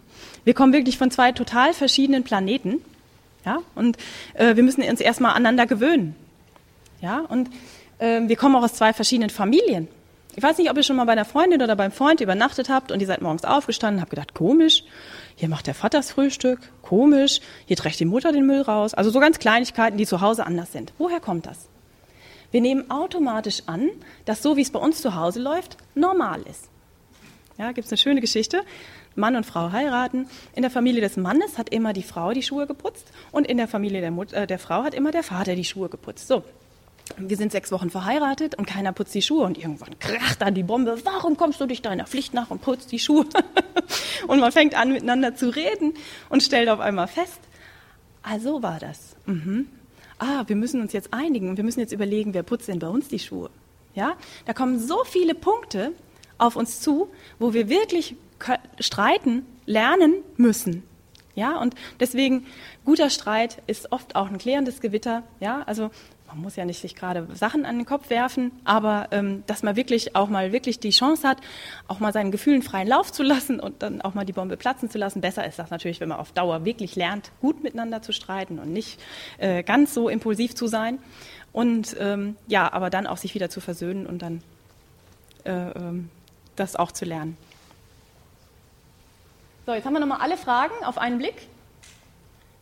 Wir 0.44 0.54
kommen 0.54 0.72
wirklich 0.72 0.98
von 0.98 1.11
zwei 1.12 1.30
total 1.30 1.72
verschiedenen 1.72 2.24
Planeten. 2.24 2.82
Ja? 3.44 3.58
Und 3.76 3.96
äh, 4.34 4.56
wir 4.56 4.64
müssen 4.64 4.82
uns 4.82 5.00
erstmal 5.00 5.32
aneinander 5.32 5.66
gewöhnen. 5.66 6.16
Ja? 7.00 7.20
Und 7.20 7.48
äh, 7.98 8.22
wir 8.26 8.34
kommen 8.34 8.56
auch 8.56 8.64
aus 8.64 8.74
zwei 8.74 8.92
verschiedenen 8.92 9.30
Familien. 9.30 9.87
Ich 10.34 10.42
weiß 10.42 10.58
nicht, 10.58 10.70
ob 10.70 10.76
ihr 10.76 10.82
schon 10.82 10.96
mal 10.96 11.04
bei 11.04 11.12
einer 11.12 11.24
Freundin 11.24 11.62
oder 11.62 11.76
beim 11.76 11.92
Freund 11.92 12.20
übernachtet 12.20 12.68
habt 12.68 12.90
und 12.90 13.00
ihr 13.00 13.06
seid 13.06 13.22
morgens 13.22 13.44
aufgestanden 13.44 13.98
und 13.98 14.02
habt 14.02 14.11
gedacht, 14.11 14.34
komisch, 14.34 14.84
hier 15.38 15.48
macht 15.48 15.68
der 15.68 15.74
Vater 15.74 15.98
das 15.98 16.11
Frühstück, 16.11 16.59
komisch, 16.83 17.40
hier 17.66 17.77
trägt 17.77 18.01
die 18.01 18.05
Mutter 18.05 18.33
den 18.33 18.44
Müll 18.44 18.61
raus. 18.62 18.92
Also 18.92 19.11
so 19.11 19.20
ganz 19.20 19.38
Kleinigkeiten, 19.38 19.96
die 19.96 20.05
zu 20.05 20.20
Hause 20.20 20.44
anders 20.44 20.72
sind. 20.72 20.92
Woher 20.98 21.20
kommt 21.20 21.46
das? 21.46 21.68
Wir 22.51 22.61
nehmen 22.61 22.90
automatisch 22.90 23.62
an, 23.66 23.88
dass 24.24 24.42
so 24.42 24.57
wie 24.57 24.62
es 24.62 24.72
bei 24.72 24.81
uns 24.81 25.01
zu 25.01 25.14
Hause 25.14 25.40
läuft, 25.40 25.77
normal 25.94 26.42
ist. 26.51 26.68
Ja, 27.57 27.70
gibt 27.70 27.87
es 27.87 27.92
eine 27.92 27.98
schöne 27.98 28.20
Geschichte. 28.20 28.62
Mann 29.14 29.37
und 29.37 29.46
Frau 29.46 29.70
heiraten. 29.70 30.27
In 30.57 30.62
der 30.62 30.72
Familie 30.72 31.03
des 31.03 31.16
Mannes 31.16 31.57
hat 31.57 31.68
immer 31.68 31.92
die 31.92 32.03
Frau 32.03 32.33
die 32.33 32.42
Schuhe 32.42 32.66
geputzt 32.66 33.07
und 33.31 33.46
in 33.46 33.59
der 33.59 33.68
Familie 33.68 34.01
der, 34.01 34.11
Mut 34.11 34.33
äh, 34.33 34.48
der 34.48 34.59
Frau 34.59 34.83
hat 34.83 34.92
immer 34.92 35.12
der 35.12 35.22
Vater 35.22 35.55
die 35.55 35.64
Schuhe 35.64 35.88
geputzt. 35.88 36.27
So, 36.27 36.42
wir 37.16 37.37
sind 37.37 37.53
sechs 37.53 37.73
Wochen 37.73 37.90
verheiratet 37.90 38.55
und 38.57 38.66
keiner 38.66 38.92
putzt 38.92 39.14
die 39.14 39.23
Schuhe 39.23 39.44
und 39.44 39.59
irgendwann 39.59 39.99
kracht 39.99 40.42
dann 40.42 40.55
die 40.55 40.62
Bombe. 40.62 40.99
Warum 41.05 41.37
kommst 41.37 41.61
du 41.61 41.66
dich 41.66 41.83
deiner 41.83 42.07
Pflicht 42.07 42.35
nach 42.35 42.51
und 42.51 42.61
putzt 42.61 42.92
die 42.92 42.99
Schuhe? 42.99 43.27
und 44.27 44.40
man 44.40 44.53
fängt 44.53 44.75
an 44.75 44.92
miteinander 44.92 45.35
zu 45.35 45.49
reden 45.49 45.94
und 46.29 46.42
stellt 46.42 46.68
auf 46.68 46.81
einmal 46.81 47.09
fest, 47.09 47.40
also 48.23 48.62
war 48.62 48.79
das. 48.79 49.16
Mhm 49.27 49.68
ah, 50.18 50.44
wir 50.47 50.57
müssen 50.57 50.81
uns 50.81 50.92
jetzt 50.92 51.12
einigen 51.12 51.49
und 51.49 51.57
wir 51.57 51.64
müssen 51.64 51.81
jetzt 51.81 51.92
überlegen, 51.92 52.35
wer 52.35 52.42
putzt 52.42 52.68
denn 52.68 52.79
bei 52.79 52.88
uns 52.88 53.09
die 53.09 53.18
Schuhe. 53.18 53.51
Ja, 53.94 54.16
da 54.44 54.53
kommen 54.53 54.79
so 54.79 55.05
viele 55.05 55.35
Punkte 55.35 55.92
auf 56.37 56.57
uns 56.57 56.81
zu, 56.81 57.09
wo 57.38 57.53
wir 57.53 57.68
wirklich 57.68 58.16
streiten, 58.79 59.44
lernen 59.66 60.14
müssen. 60.37 60.85
Ja, 61.35 61.61
und 61.61 61.75
deswegen 62.01 62.47
guter 62.85 63.11
Streit 63.11 63.62
ist 63.66 63.92
oft 63.92 64.16
auch 64.16 64.29
ein 64.29 64.38
klärendes 64.38 64.81
Gewitter. 64.81 65.23
Ja, 65.40 65.62
also 65.62 65.90
man 66.28 66.42
muss 66.42 66.56
ja 66.56 66.64
nicht 66.64 66.80
sich 66.80 66.94
gerade 66.94 67.26
Sachen 67.34 67.64
an 67.64 67.76
den 67.78 67.86
Kopf 67.86 68.10
werfen, 68.10 68.52
aber 68.64 69.08
ähm, 69.10 69.42
dass 69.46 69.62
man 69.62 69.76
wirklich 69.76 70.14
auch 70.14 70.28
mal 70.28 70.52
wirklich 70.52 70.78
die 70.78 70.90
Chance 70.90 71.26
hat, 71.26 71.38
auch 71.88 72.00
mal 72.00 72.12
seinen 72.12 72.30
Gefühlen 72.30 72.62
freien 72.62 72.86
Lauf 72.86 73.10
zu 73.12 73.22
lassen 73.22 73.60
und 73.60 73.82
dann 73.82 74.02
auch 74.02 74.14
mal 74.14 74.24
die 74.24 74.32
Bombe 74.32 74.56
platzen 74.56 74.90
zu 74.90 74.98
lassen. 74.98 75.20
Besser 75.20 75.46
ist 75.46 75.58
das 75.58 75.70
natürlich, 75.70 76.00
wenn 76.00 76.08
man 76.08 76.18
auf 76.18 76.32
Dauer 76.32 76.64
wirklich 76.64 76.96
lernt, 76.96 77.32
gut 77.40 77.62
miteinander 77.62 78.02
zu 78.02 78.12
streiten 78.12 78.58
und 78.58 78.72
nicht 78.72 79.00
äh, 79.38 79.62
ganz 79.62 79.94
so 79.94 80.08
impulsiv 80.08 80.54
zu 80.54 80.66
sein. 80.66 80.98
Und 81.52 81.96
ähm, 81.98 82.36
ja, 82.46 82.72
aber 82.72 82.90
dann 82.90 83.06
auch 83.06 83.16
sich 83.16 83.34
wieder 83.34 83.48
zu 83.48 83.60
versöhnen 83.60 84.06
und 84.06 84.20
dann 84.20 84.42
äh, 85.44 85.50
ähm, 85.50 86.10
das 86.56 86.76
auch 86.76 86.92
zu 86.92 87.04
lernen. 87.04 87.36
So, 89.64 89.72
jetzt 89.72 89.84
haben 89.84 89.94
wir 89.94 90.00
nochmal 90.00 90.20
alle 90.20 90.36
Fragen 90.36 90.74
auf 90.84 90.98
einen 90.98 91.18
Blick. 91.18 91.48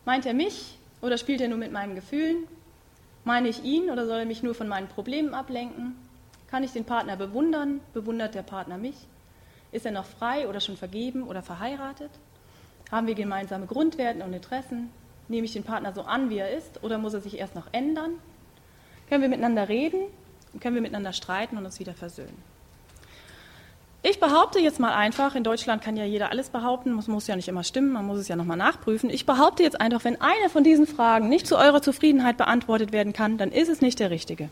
Meint 0.04 0.24
er 0.24 0.34
mich 0.34 0.78
oder 1.00 1.18
spielt 1.18 1.40
er 1.40 1.48
nur 1.48 1.58
mit 1.58 1.72
meinen 1.72 1.94
Gefühlen? 1.94 2.46
Meine 3.26 3.48
ich 3.48 3.64
ihn 3.64 3.90
oder 3.90 4.06
soll 4.06 4.20
er 4.20 4.24
mich 4.24 4.44
nur 4.44 4.54
von 4.54 4.68
meinen 4.68 4.86
Problemen 4.86 5.34
ablenken? 5.34 5.96
Kann 6.46 6.62
ich 6.62 6.70
den 6.70 6.84
Partner 6.84 7.16
bewundern? 7.16 7.80
Bewundert 7.92 8.36
der 8.36 8.44
Partner 8.44 8.78
mich? 8.78 8.94
Ist 9.72 9.84
er 9.84 9.90
noch 9.90 10.04
frei 10.04 10.46
oder 10.46 10.60
schon 10.60 10.76
vergeben 10.76 11.24
oder 11.24 11.42
verheiratet? 11.42 12.12
Haben 12.88 13.08
wir 13.08 13.16
gemeinsame 13.16 13.66
Grundwerte 13.66 14.22
und 14.22 14.32
Interessen? 14.32 14.90
Nehme 15.26 15.44
ich 15.44 15.52
den 15.52 15.64
Partner 15.64 15.92
so 15.92 16.02
an, 16.02 16.30
wie 16.30 16.38
er 16.38 16.56
ist, 16.56 16.84
oder 16.84 16.98
muss 16.98 17.14
er 17.14 17.20
sich 17.20 17.36
erst 17.36 17.56
noch 17.56 17.66
ändern? 17.72 18.12
Können 19.08 19.22
wir 19.22 19.28
miteinander 19.28 19.68
reden? 19.68 20.02
Können 20.60 20.76
wir 20.76 20.82
miteinander 20.82 21.12
streiten 21.12 21.56
und 21.56 21.64
uns 21.64 21.80
wieder 21.80 21.94
versöhnen? 21.94 22.55
Ich 24.08 24.20
behaupte 24.20 24.60
jetzt 24.60 24.78
mal 24.78 24.92
einfach, 24.94 25.34
in 25.34 25.42
Deutschland 25.42 25.82
kann 25.82 25.96
ja 25.96 26.04
jeder 26.04 26.30
alles 26.30 26.50
behaupten, 26.50 26.96
es 26.96 27.08
muss 27.08 27.26
ja 27.26 27.34
nicht 27.34 27.48
immer 27.48 27.64
stimmen, 27.64 27.92
man 27.92 28.06
muss 28.06 28.20
es 28.20 28.28
ja 28.28 28.36
nochmal 28.36 28.56
nachprüfen. 28.56 29.10
Ich 29.10 29.26
behaupte 29.26 29.64
jetzt 29.64 29.80
einfach, 29.80 30.04
wenn 30.04 30.20
eine 30.20 30.48
von 30.48 30.62
diesen 30.62 30.86
Fragen 30.86 31.28
nicht 31.28 31.44
zu 31.44 31.56
eurer 31.56 31.82
Zufriedenheit 31.82 32.36
beantwortet 32.36 32.92
werden 32.92 33.12
kann, 33.12 33.36
dann 33.36 33.50
ist 33.50 33.68
es 33.68 33.80
nicht 33.80 33.98
der 33.98 34.10
Richtige. 34.10 34.48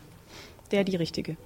Der 0.71 0.83
die 0.83 0.97
Richtige. 0.97 1.37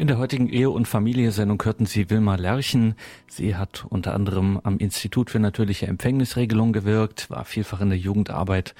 In 0.00 0.06
der 0.06 0.16
heutigen 0.16 0.48
Ehe- 0.48 0.70
und 0.70 0.88
Familiensendung 0.88 1.62
hörten 1.62 1.84
Sie 1.84 2.08
Wilma 2.08 2.36
Lerchen. 2.36 2.94
Sie 3.26 3.54
hat 3.54 3.84
unter 3.86 4.14
anderem 4.14 4.58
am 4.62 4.78
Institut 4.78 5.28
für 5.28 5.40
natürliche 5.40 5.88
Empfängnisregelung 5.88 6.72
gewirkt, 6.72 7.28
war 7.28 7.44
vielfach 7.44 7.82
in 7.82 7.90
der 7.90 7.98
Jugendarbeit 7.98 8.74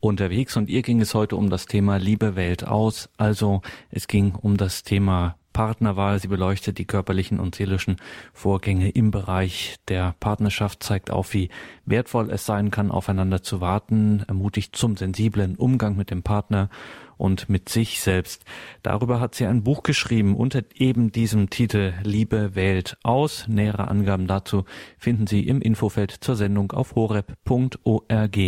unterwegs 0.00 0.58
und 0.58 0.68
ihr 0.68 0.82
ging 0.82 1.00
es 1.00 1.14
heute 1.14 1.36
um 1.36 1.48
das 1.48 1.64
Thema 1.64 1.96
Liebe 1.96 2.36
Welt 2.36 2.68
aus. 2.68 3.08
Also 3.16 3.62
es 3.90 4.06
ging 4.06 4.34
um 4.34 4.58
das 4.58 4.82
Thema 4.82 5.38
Partnerwahl. 5.60 6.18
Sie 6.18 6.28
beleuchtet 6.28 6.78
die 6.78 6.86
körperlichen 6.86 7.38
und 7.38 7.54
seelischen 7.54 7.96
Vorgänge 8.32 8.88
im 8.88 9.10
Bereich 9.10 9.76
der 9.88 10.14
Partnerschaft, 10.18 10.82
zeigt 10.82 11.10
auf, 11.10 11.34
wie 11.34 11.50
wertvoll 11.84 12.30
es 12.30 12.46
sein 12.46 12.70
kann, 12.70 12.90
aufeinander 12.90 13.42
zu 13.42 13.60
warten, 13.60 14.24
ermutigt 14.26 14.74
zum 14.74 14.96
sensiblen 14.96 15.56
Umgang 15.56 15.98
mit 15.98 16.10
dem 16.10 16.22
Partner 16.22 16.70
und 17.18 17.50
mit 17.50 17.68
sich 17.68 18.00
selbst. 18.00 18.46
Darüber 18.82 19.20
hat 19.20 19.34
sie 19.34 19.44
ein 19.44 19.62
Buch 19.62 19.82
geschrieben 19.82 20.34
unter 20.34 20.62
eben 20.76 21.12
diesem 21.12 21.50
Titel 21.50 21.92
Liebe 22.04 22.54
wählt 22.54 22.96
aus. 23.02 23.46
Nähere 23.46 23.88
Angaben 23.88 24.26
dazu 24.26 24.64
finden 24.96 25.26
Sie 25.26 25.46
im 25.46 25.60
Infofeld 25.60 26.10
zur 26.22 26.36
Sendung 26.36 26.72
auf 26.72 26.94
horeb.org. 26.94 28.38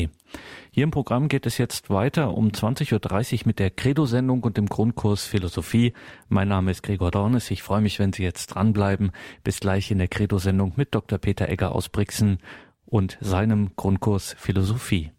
Hier 0.71 0.85
im 0.85 0.91
Programm 0.91 1.29
geht 1.29 1.47
es 1.47 1.59
jetzt 1.59 1.91
weiter 1.91 2.35
um 2.35 2.49
20.30 2.49 3.33
Uhr 3.35 3.41
mit 3.45 3.59
der 3.59 3.71
Credo-Sendung 3.71 4.43
und 4.43 4.57
dem 4.57 4.67
Grundkurs 4.67 5.27
Philosophie. 5.27 5.93
Mein 6.29 6.49
Name 6.49 6.71
ist 6.71 6.83
Gregor 6.83 7.11
Dornes. 7.11 7.51
Ich 7.51 7.63
freue 7.63 7.83
mich, 7.83 7.99
wenn 7.99 8.13
Sie 8.13 8.23
jetzt 8.23 8.49
dranbleiben. 8.49 9.13
Bis 9.45 9.61
gleich 9.61 9.91
in 9.91 9.99
der 9.99 10.09
Credo-Sendung 10.09 10.73
mit 10.77 10.95
Dr. 10.95 11.19
Peter 11.19 11.49
Egger 11.49 11.75
aus 11.75 11.89
Brixen 11.91 12.39
und 12.87 13.19
seinem 13.21 13.71
Grundkurs 13.77 14.35
Philosophie. 14.39 15.13